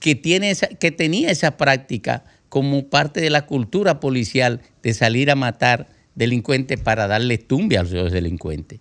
[0.00, 5.34] que, tiene que tenía esa práctica como parte de la cultura policial de salir a
[5.34, 8.80] matar delincuentes para darle tumbe a los delincuentes.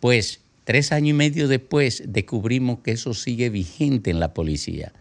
[0.00, 4.92] Pues tres años y medio después descubrimos que eso sigue vigente en la policía.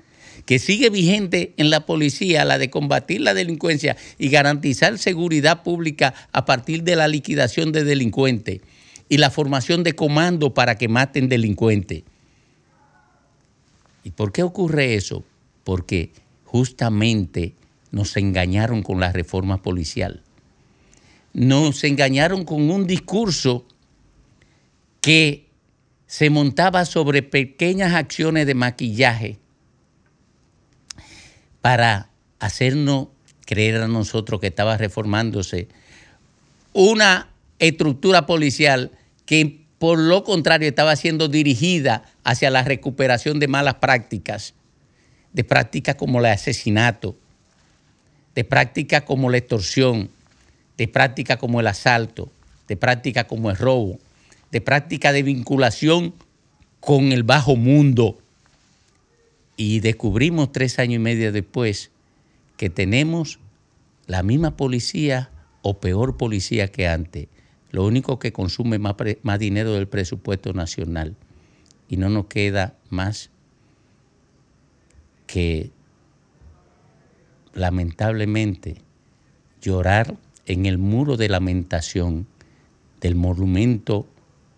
[0.45, 6.13] Que sigue vigente en la policía la de combatir la delincuencia y garantizar seguridad pública
[6.31, 8.61] a partir de la liquidación de delincuentes
[9.09, 12.03] y la formación de comando para que maten delincuentes.
[14.03, 15.25] ¿Y por qué ocurre eso?
[15.63, 16.11] Porque
[16.45, 17.55] justamente
[17.91, 20.23] nos engañaron con la reforma policial.
[21.37, 23.67] Nos engañaron con un discurso
[25.01, 25.51] que
[26.07, 29.37] se montaba sobre pequeñas acciones de maquillaje
[31.61, 32.09] para
[32.39, 33.09] hacernos
[33.45, 35.67] creer a nosotros que estaba reformándose
[36.73, 38.89] una estructura policial
[39.27, 44.55] que por lo contrario estaba siendo dirigida hacia la recuperación de malas prácticas,
[45.33, 47.15] de prácticas como el asesinato,
[48.33, 50.16] de prácticas como la extorsión,
[50.77, 52.31] de prácticas como el asalto,
[52.67, 53.99] de prácticas como el robo,
[54.51, 56.13] de prácticas de vinculación
[56.79, 58.17] con el bajo mundo.
[59.55, 61.91] Y descubrimos tres años y medio después
[62.57, 63.39] que tenemos
[64.05, 65.31] la misma policía
[65.63, 67.27] o peor policía que antes.
[67.71, 71.15] Lo único que consume más, más dinero del presupuesto nacional.
[71.89, 73.29] Y no nos queda más
[75.25, 75.71] que
[77.53, 78.77] lamentablemente
[79.61, 80.15] llorar
[80.47, 82.25] en el muro de lamentación
[83.01, 84.07] del monumento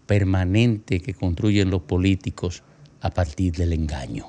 [0.05, 2.63] permanente que construyen los políticos
[3.01, 4.27] a partir del engaño.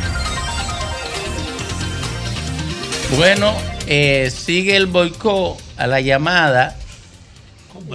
[3.17, 3.55] Bueno,
[3.87, 6.77] eh, sigue el boicot a la llamada.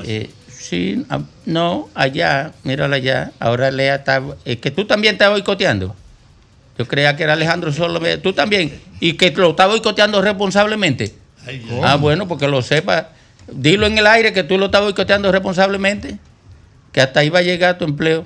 [0.03, 3.31] Eh, sí, ah, no, allá, mírala allá.
[3.39, 4.21] Ahora Lea está.
[4.43, 5.95] Es que tú también estás boicoteando.
[6.77, 7.99] Yo creía que era Alejandro solo.
[8.21, 8.79] Tú también.
[8.99, 11.13] Y que lo está boicoteando responsablemente.
[11.83, 13.09] Ah, bueno, porque lo sepa.
[13.47, 16.17] Dilo en el aire que tú lo estás boicoteando responsablemente.
[16.91, 18.25] Que hasta ahí va a llegar tu empleo.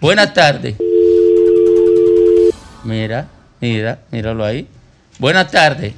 [0.00, 0.76] Buenas tardes.
[2.84, 3.28] Mira,
[3.60, 4.66] mira, míralo ahí.
[5.18, 5.94] Buenas tardes.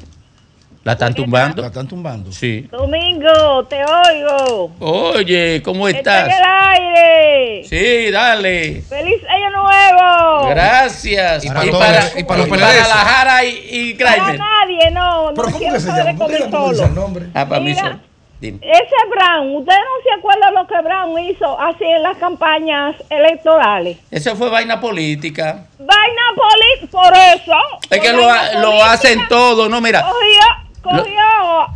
[0.89, 1.61] ¿La están tumbando?
[1.61, 2.33] ¿La están tumbando?
[2.33, 2.67] Sí.
[2.73, 4.71] Domingo, te oigo.
[4.81, 6.29] Oye, ¿cómo Está estás?
[6.29, 7.65] en el aire.
[7.69, 8.81] Sí, dale.
[8.89, 10.49] ¡Feliz año nuevo!
[10.49, 11.45] Gracias.
[11.45, 14.17] Y Y para para, los- y para los y para la Jara y, y Para
[14.33, 15.33] nadie, no.
[15.33, 17.11] No quiero saber de comer solo.
[17.35, 18.01] Ah, para mí solo.
[18.41, 18.59] Dime.
[18.63, 23.99] Ese Brown, ¿ustedes no se acuerdan lo que Brown hizo así en las campañas electorales?
[24.11, 25.67] Eso fue vaina política.
[25.79, 27.57] Vaina política, por eso.
[27.91, 28.23] Es que lo,
[28.63, 29.81] lo hacen todo, ¿no?
[29.83, 30.01] Mira.
[30.03, 31.21] Cogió, cogió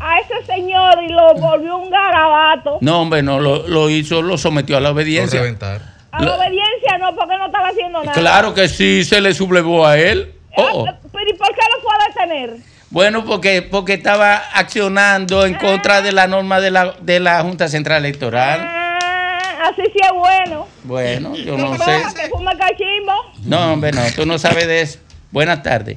[0.01, 2.79] a ese señor y lo volvió un garabato.
[2.81, 5.41] No, hombre, no, lo, lo hizo, lo sometió a la obediencia.
[5.41, 8.13] A la obediencia no, porque no estaba haciendo nada.
[8.13, 10.35] Claro que sí, se le sublevó a él.
[10.57, 10.85] Oh, oh.
[10.85, 12.57] Pero ¿y por qué lo fue a detener?
[12.91, 17.69] Bueno, porque, porque estaba accionando en contra de la norma de la, de la Junta
[17.69, 18.61] Central Electoral.
[18.63, 20.67] Ah, así sí es bueno.
[20.85, 22.03] Bueno, yo no sé.
[22.15, 23.13] que fuma cachimbo.
[23.45, 24.99] No, hombre, no, tú no sabes de eso.
[25.31, 25.97] Buenas tardes.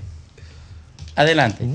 [1.18, 1.66] Adelante.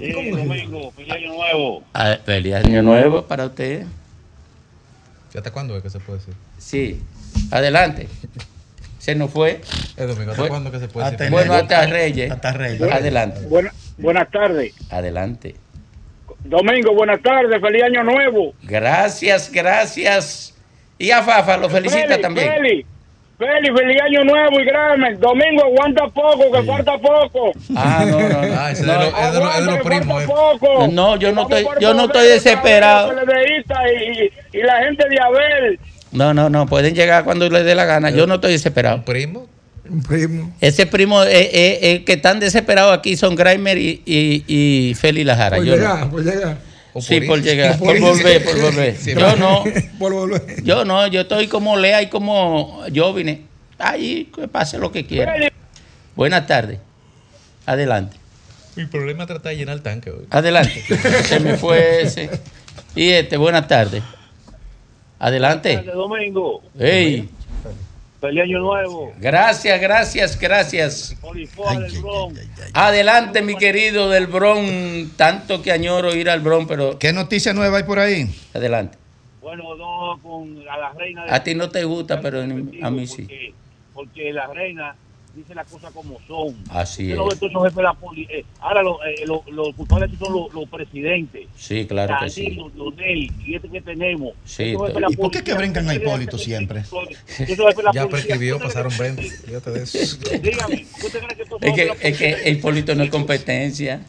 [0.00, 1.84] Sí, domingo, feliz año nuevo.
[1.94, 3.84] Ah, Feliz año nuevo para usted.
[5.34, 6.34] ¿Y hasta cuándo es que se puede decir?
[6.58, 7.02] Sí,
[7.50, 8.08] adelante.
[8.98, 9.60] Se nos fue.
[9.96, 11.30] Eh, Domingo, ¿hasta cuándo que se puede hasta decir?
[11.32, 12.30] Bueno, hasta Reyes.
[12.30, 12.82] Hasta Reyes.
[12.82, 13.40] Adelante.
[13.46, 14.74] Buena- buenas tardes.
[14.90, 15.54] Adelante.
[16.44, 18.54] Domingo, buenas tardes, feliz año nuevo.
[18.62, 20.54] Gracias, gracias.
[20.98, 22.48] Y a Fafa lo felicita Feli, también.
[22.54, 22.86] Feli,
[23.40, 25.16] Feli, feliz año nuevo y grande.
[25.18, 27.52] Domingo, aguanta poco, que falta poco.
[27.74, 28.38] Ah, no, no, no.
[28.60, 30.22] Ah, ese No, es de los- primos.
[30.22, 30.26] eh.
[30.26, 30.88] Poco.
[30.88, 33.12] No, yo no estoy, yo no estoy desesperado.
[33.14, 35.80] Y, y, y la gente de Abel.
[36.12, 38.10] No, no, no, pueden llegar cuando les dé la gana.
[38.10, 39.04] Yo no estoy desesperado.
[39.06, 39.46] ¿Primo?
[39.88, 40.52] Un primo.
[40.60, 45.24] Ese primo eh, eh, eh, que están desesperados aquí son Grimer y, y, y Feli
[45.24, 45.56] Lajara.
[45.56, 46.18] Por Yo no.
[46.20, 46.58] llegar,
[46.92, 47.02] por.
[47.02, 48.96] Sí, por llegar, Por volver, por volver.
[48.96, 49.64] Sí, Yo no,
[49.98, 50.62] Por volver.
[50.62, 53.42] yo no, yo estoy como Lea y como yo vine.
[53.78, 55.34] Ahí, que pase lo que quiera.
[56.14, 56.78] Buenas tardes.
[57.66, 58.16] Adelante.
[58.76, 60.26] Mi problema es tratar de llenar el tanque hoy.
[60.30, 60.84] Adelante.
[61.24, 62.30] Se me fue ese.
[62.94, 64.02] Y este, buenas tardes.
[65.18, 65.82] Adelante.
[65.82, 67.28] Domingo, Hey,
[68.20, 69.12] feliz año nuevo.
[69.18, 71.16] gracias, gracias, gracias.
[71.20, 72.40] Polifoa del Bronx.
[72.74, 75.10] Adelante, mi querido del Bron.
[75.16, 76.98] Tanto que añoro ir al Bron, pero.
[76.98, 78.28] ¿Qué noticia nueva hay por ahí?
[78.54, 78.98] Adelante.
[79.40, 81.24] Bueno, no con a la reina.
[81.24, 82.46] de- A ti no te gusta, pero a
[82.90, 83.22] mí sí.
[83.22, 83.54] Porque,
[83.94, 84.94] porque la reina
[85.34, 86.56] dice las cosas como son.
[86.70, 87.16] Así Usted es.
[87.62, 87.94] jefes de la
[88.28, 91.46] eh, ahora los eh, los- los culpables aquí son los, los presidentes.
[91.56, 92.44] Sí, claro que sí.
[92.44, 94.32] Danilo, Donel, y este que tenemos.
[94.44, 96.82] Sí, la ¿Y por qué que brincan a Hipólito siempre?
[97.82, 99.22] la Ya prescribió, ¿ustedes pasaron 20.
[99.22, 100.18] Fíjate de eso.
[100.42, 104.00] Dígame, ¿usted cree que estos Es que, la es que Hipólito no es competencia.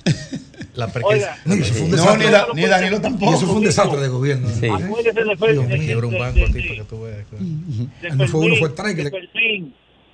[0.75, 2.25] La Oiga, No, y eso fue un No, desastre.
[2.25, 3.33] ni, Da- ni Danilo Y tampoco.
[3.35, 4.49] eso fue un desastre de gobierno.
[4.49, 4.67] Sí.
[4.67, 8.15] Acuérdese de Fer- de- Quiebra un banco a de- ti para que tú veas.
[8.15, 9.69] No fue uno, fue Fermín, tres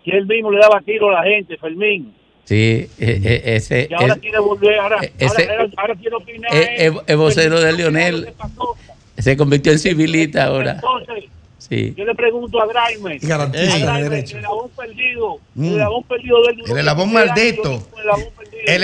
[0.10, 2.14] que él mismo le daba tiro a la gente, Fermín.
[2.46, 3.88] Sí, eh, eh, ese.
[3.90, 6.50] Y ahora es- quiere volver, ahora, ese- ahora, ahora, ahora quiere opinar.
[6.56, 8.26] eh, el vocero de Lionel.
[8.26, 8.76] ¿Qué pasó?
[9.18, 10.72] Se convirtió en civilista ahora.
[10.76, 11.26] Entonces,
[11.58, 11.94] Sí.
[11.98, 13.22] yo le pregunto a Graimer.
[13.22, 14.38] Y garantiza a la Graimer, derecha.
[14.38, 15.38] El eslabón perdido.
[15.56, 15.64] Mm.
[15.66, 17.72] El eslabón perdido del El eslabón maldito.
[17.74, 18.10] El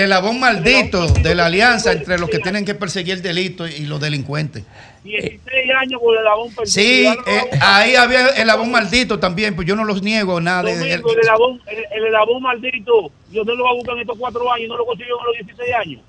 [0.00, 4.00] eslabón maldito de la alianza entre los que tienen que perseguir el delito y los
[4.00, 4.64] delincuentes.
[5.04, 5.42] 16
[5.78, 6.66] años con el eslabón perdido.
[6.72, 10.62] Sí, eh, ahí había el eslabón maldito también, pues yo no los niego nada.
[10.62, 14.00] de- Domingo, el eslabón, el, el eslabón maldito, yo no lo va a buscar en
[14.00, 16.00] estos cuatro años, no lo consiguió en los 16 años.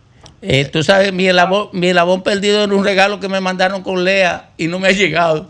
[0.42, 4.04] Eh, tú sabes, mi elabón, mi elabón perdido era un regalo que me mandaron con
[4.04, 5.50] Lea y no me ha llegado.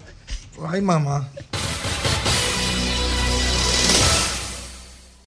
[0.68, 1.30] Ay, mamá.